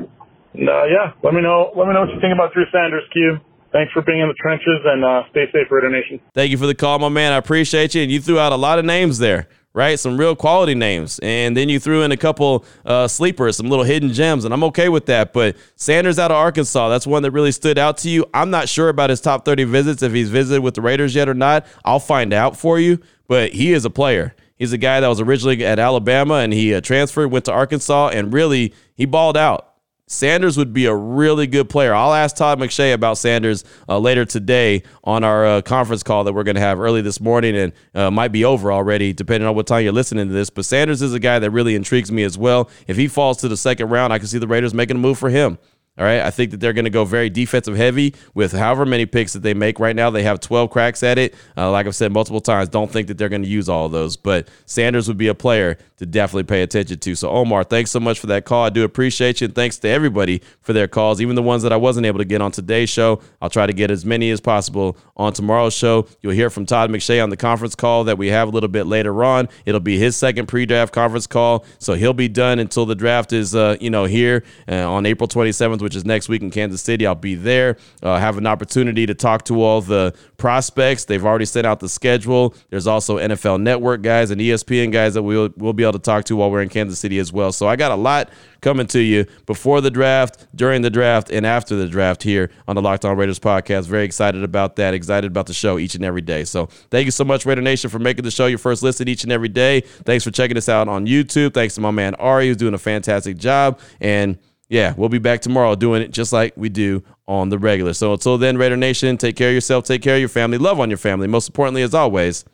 And, 0.54 0.70
uh, 0.70 0.86
yeah, 0.86 1.14
let 1.24 1.34
me 1.34 1.42
know. 1.42 1.72
Let 1.78 1.88
me 1.88 1.94
know 1.94 2.02
what 2.02 2.14
you 2.14 2.22
think 2.22 2.34
about 2.34 2.54
Drew 2.54 2.66
Sanders, 2.72 3.04
Q. 3.14 3.38
Thanks 3.72 3.92
for 3.92 4.02
being 4.02 4.22
in 4.22 4.28
the 4.28 4.40
trenches 4.42 4.80
and 4.86 5.04
uh, 5.04 5.24
stay 5.32 5.46
safe, 5.52 5.68
Raider 5.70 5.90
Nation. 5.90 6.20
Thank 6.34 6.50
you 6.50 6.58
for 6.58 6.66
the 6.66 6.76
call, 6.76 6.98
my 6.98 7.10
man. 7.10 7.34
I 7.34 7.38
appreciate 7.38 7.94
you. 7.94 8.02
And 8.02 8.12
you 8.12 8.22
threw 8.22 8.40
out 8.40 8.54
a 8.54 8.56
lot 8.56 8.80
of 8.80 8.86
names 8.86 9.18
there 9.20 9.50
right? 9.76 10.00
Some 10.00 10.18
real 10.18 10.36
quality 10.36 10.74
names. 10.74 11.20
And 11.22 11.56
then 11.56 11.68
you 11.68 11.80
threw 11.80 12.02
in 12.02 12.12
a 12.14 12.18
couple 12.18 12.66
uh, 12.86 13.10
sleepers, 13.10 13.58
some 13.58 13.70
little 13.70 13.84
hidden 13.84 14.14
gems, 14.14 14.46
and 14.46 14.54
I'm 14.54 14.64
okay 14.64 14.88
with 14.88 15.06
that. 15.08 15.34
But 15.34 15.58
Sanders 15.76 16.18
out 16.18 16.32
of 16.32 16.38
Arkansas, 16.38 16.90
that's 16.90 17.06
one 17.06 17.24
that 17.24 17.32
really 17.32 17.52
stood 17.52 17.78
out 17.78 17.98
to 18.00 18.10
you. 18.10 18.26
I'm 18.34 18.50
not 18.50 18.70
sure 18.70 18.88
about 18.88 19.10
his 19.10 19.20
top 19.20 19.44
30 19.44 19.66
visits, 19.66 20.02
if 20.02 20.14
he's 20.14 20.30
visited 20.30 20.62
with 20.62 20.76
the 20.76 20.82
Raiders 20.82 21.14
yet 21.14 21.28
or 21.28 21.34
not. 21.34 21.68
I'll 21.84 22.00
find 22.00 22.34
out 22.34 22.56
for 22.58 22.80
you, 22.80 23.02
but 23.28 23.52
he 23.52 23.74
is 23.74 23.84
a 23.84 23.90
player. 23.90 24.34
He's 24.58 24.72
a 24.72 24.78
guy 24.78 25.02
that 25.02 25.08
was 25.10 25.20
originally 25.20 25.66
at 25.66 25.78
Alabama 25.78 26.36
and 26.36 26.54
he 26.54 26.74
uh, 26.74 26.80
transferred, 26.80 27.28
went 27.30 27.44
to 27.46 27.52
Arkansas, 27.52 28.10
and 28.10 28.32
really 28.32 28.74
he 28.96 29.06
balled 29.06 29.36
out. 29.36 29.75
Sanders 30.08 30.56
would 30.56 30.72
be 30.72 30.86
a 30.86 30.94
really 30.94 31.48
good 31.48 31.68
player. 31.68 31.92
I'll 31.92 32.14
ask 32.14 32.36
Todd 32.36 32.60
McShay 32.60 32.94
about 32.94 33.18
Sanders 33.18 33.64
uh, 33.90 33.98
later 33.98 34.24
today 34.24 34.84
on 35.04 35.24
our 35.24 35.46
uh, 35.46 35.62
conference 35.64 36.04
call 36.04 36.24
that 36.26 36.34
we're 36.34 36.44
going 36.44 36.56
to 36.56 36.62
have 36.62 36.80
early 36.80 37.02
this 37.02 37.20
morning 37.20 37.56
and 37.56 37.74
uh, 37.96 38.12
might 38.12 38.32
be 38.32 38.46
over 38.46 38.72
already, 38.72 39.14
depending 39.14 39.48
on 39.48 39.56
what 39.56 39.66
time 39.66 39.84
you're 39.84 39.94
listening 39.94 40.28
to 40.28 40.34
this. 40.34 40.52
But 40.52 40.66
Sanders 40.66 41.02
is 41.02 41.16
a 41.16 41.20
guy 41.20 41.40
that 41.40 41.50
really 41.50 41.74
intrigues 41.74 42.12
me 42.12 42.22
as 42.22 42.38
well. 42.38 42.70
If 42.86 42.98
he 42.98 43.08
falls 43.08 43.38
to 43.38 43.48
the 43.48 43.58
second 43.58 43.90
round, 43.90 44.14
I 44.14 44.20
can 44.20 44.28
see 44.28 44.38
the 44.38 44.48
Raiders 44.48 44.76
making 44.76 44.98
a 44.98 45.00
move 45.00 45.18
for 45.18 45.30
him. 45.32 45.58
All 45.98 46.04
right. 46.04 46.20
I 46.20 46.30
think 46.30 46.52
that 46.52 46.60
they're 46.60 46.74
going 46.74 46.86
to 46.86 46.92
go 46.92 47.06
very 47.06 47.30
defensive 47.30 47.78
heavy 47.78 48.16
with 48.34 48.52
however 48.52 48.86
many 48.86 49.06
picks 49.06 49.32
that 49.32 49.44
they 49.44 49.54
make 49.54 49.80
right 49.80 49.96
now. 49.96 50.10
They 50.10 50.24
have 50.24 50.42
12 50.42 50.70
cracks 50.70 51.04
at 51.04 51.18
it. 51.18 51.36
Uh, 51.56 51.72
like 51.72 51.88
I've 51.88 51.96
said 51.96 52.12
multiple 52.12 52.42
times, 52.42 52.68
don't 52.68 52.92
think 52.92 53.08
that 53.08 53.18
they're 53.18 53.30
going 53.30 53.44
to 53.44 53.48
use 53.48 53.70
all 53.70 53.86
of 53.86 53.94
those. 53.94 54.18
But 54.18 54.50
Sanders 54.66 55.08
would 55.08 55.18
be 55.18 55.30
a 55.30 55.36
player 55.36 55.78
to 55.98 56.06
definitely 56.06 56.44
pay 56.44 56.64
attention 56.64 57.00
to. 57.00 57.16
So, 57.16 57.30
Omar, 57.30 57.64
thanks 57.64 57.92
so 57.92 58.02
much 58.02 58.20
for 58.20 58.28
that 58.28 58.44
call. 58.44 58.66
I 58.66 58.70
do 58.70 58.84
appreciate 58.84 59.40
you. 59.40 59.46
And 59.46 59.56
thanks 59.56 59.78
to 59.78 59.88
everybody 59.88 60.42
for 60.60 60.74
their 60.74 60.90
calls, 60.90 61.22
even 61.22 61.36
the 61.36 61.42
ones 61.42 61.64
that 61.64 61.72
I 61.72 61.78
wasn't 61.78 62.06
able 62.06 62.20
to 62.20 62.26
get 62.26 62.42
on 62.42 62.52
today's 62.52 62.90
show. 62.90 63.22
I'll 63.42 63.50
try 63.50 63.66
to 63.66 63.72
get 63.72 63.90
as 63.90 64.06
many 64.06 64.30
as 64.32 64.42
possible 64.42 64.98
on 65.16 65.32
tomorrow's 65.32 65.74
show. 65.74 66.08
You'll 66.22 66.34
hear 66.34 66.50
from 66.50 66.66
Todd 66.66 66.90
McShay 66.90 67.24
on 67.24 67.30
the 67.30 67.38
conference 67.38 67.76
call 67.76 68.04
that 68.06 68.18
we 68.18 68.28
have 68.28 68.50
a 68.50 68.52
little 68.52 68.68
bit 68.68 68.86
later 68.86 69.24
on. 69.24 69.48
It'll 69.66 69.80
be 69.80 69.98
his 69.98 70.18
second 70.18 70.48
pre 70.48 70.66
draft 70.66 70.94
conference 70.94 71.28
call. 71.28 71.66
So, 71.80 71.94
he'll 71.94 72.14
be 72.14 72.28
done 72.28 72.60
until 72.60 72.86
the 72.86 72.96
draft 72.96 73.32
is, 73.32 73.56
uh, 73.56 73.78
you 73.80 73.90
know, 73.90 74.04
here 74.04 74.44
uh, 74.68 74.92
on 74.92 75.06
April 75.06 75.30
27th, 75.30 75.85
which 75.86 75.96
is 75.96 76.04
next 76.04 76.28
week 76.28 76.42
in 76.42 76.50
Kansas. 76.50 76.82
City. 76.82 77.06
I'll 77.06 77.14
be 77.14 77.36
there. 77.36 77.78
Uh, 78.02 78.18
have 78.18 78.40
an 78.40 78.48
opportunity 78.48 79.06
to 79.06 79.14
talk 79.14 79.46
to 79.46 79.62
all 79.62 79.82
the 79.82 80.16
prospects. 80.38 81.06
They've 81.06 81.24
already 81.24 81.46
sent 81.46 81.68
out 81.68 81.80
the 81.80 81.88
schedule. 81.88 82.56
There's 82.72 82.88
also 82.88 83.18
NFL 83.18 83.62
Network 83.62 84.02
guys 84.02 84.32
and 84.32 84.42
ESPN 84.42 84.92
guys 84.92 85.14
that 85.14 85.22
we'll 85.22 85.50
we'll 85.58 85.74
be 85.74 85.84
able 85.84 85.94
to 85.94 86.00
talk 86.00 86.26
to 86.26 86.36
while 86.36 86.50
we're 86.50 86.64
in 86.64 86.70
Kansas 86.70 86.98
City 86.98 87.20
as 87.20 87.32
well. 87.32 87.52
So 87.52 87.68
I 87.68 87.76
got 87.76 87.92
a 87.92 87.96
lot 87.96 88.30
coming 88.62 88.88
to 88.88 89.00
you 89.00 89.28
before 89.46 89.80
the 89.80 89.92
draft, 89.92 90.48
during 90.56 90.82
the 90.82 90.90
draft, 90.90 91.30
and 91.30 91.46
after 91.46 91.76
the 91.76 91.88
draft 91.88 92.24
here 92.24 92.50
on 92.68 92.76
the 92.76 92.82
Locked 92.82 93.06
On 93.06 93.16
Raiders 93.16 93.38
podcast. 93.38 93.86
Very 93.86 94.06
excited 94.06 94.44
about 94.44 94.76
that. 94.78 94.96
Excited 94.96 95.28
about 95.28 95.46
the 95.46 95.54
show 95.54 95.78
each 95.78 95.94
and 95.94 96.04
every 96.04 96.22
day. 96.22 96.44
So 96.46 96.66
thank 96.90 97.06
you 97.06 97.12
so 97.12 97.24
much, 97.24 97.46
Raider 97.46 97.62
Nation, 97.62 97.92
for 97.92 98.00
making 98.00 98.24
the 98.24 98.32
show 98.32 98.48
your 98.48 98.58
first 98.58 98.82
listen 98.82 99.08
each 99.08 99.24
and 99.24 99.32
every 99.32 99.50
day. 99.50 99.82
Thanks 99.82 100.24
for 100.24 100.32
checking 100.32 100.58
us 100.58 100.68
out 100.68 100.88
on 100.88 101.06
YouTube. 101.06 101.54
Thanks 101.54 101.76
to 101.76 101.82
my 101.82 101.92
man 101.92 102.16
Ari, 102.16 102.48
who's 102.48 102.58
doing 102.58 102.74
a 102.74 102.80
fantastic 102.80 103.38
job. 103.38 103.80
And 104.02 104.40
yeah, 104.68 104.94
we'll 104.98 105.10
be 105.10 105.20
back 105.20 105.42
tomorrow 105.42 105.76
doing 105.76 106.02
it 106.02 106.12
just 106.12 106.34
like 106.34 106.54
we 106.56 106.70
do 106.70 107.04
on 107.28 107.50
the 107.50 107.60
regular. 107.60 107.94
So 107.94 108.14
until 108.14 108.38
then, 108.38 108.58
Raider 108.58 108.78
Nation, 108.78 109.18
take 109.18 109.36
care 109.36 109.50
of 109.50 109.54
yourself, 109.54 109.86
take 109.86 110.02
care 110.02 110.16
of 110.16 110.20
your 110.20 110.30
family, 110.30 110.58
love 110.58 110.80
on 110.80 110.90
your 110.90 110.98
family. 110.98 111.28
Most 111.28 111.48
importantly, 111.50 111.82
as 111.84 111.94
always, 111.94 112.46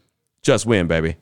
just 0.42 0.66
win, 0.66 0.88
baby. 0.88 1.16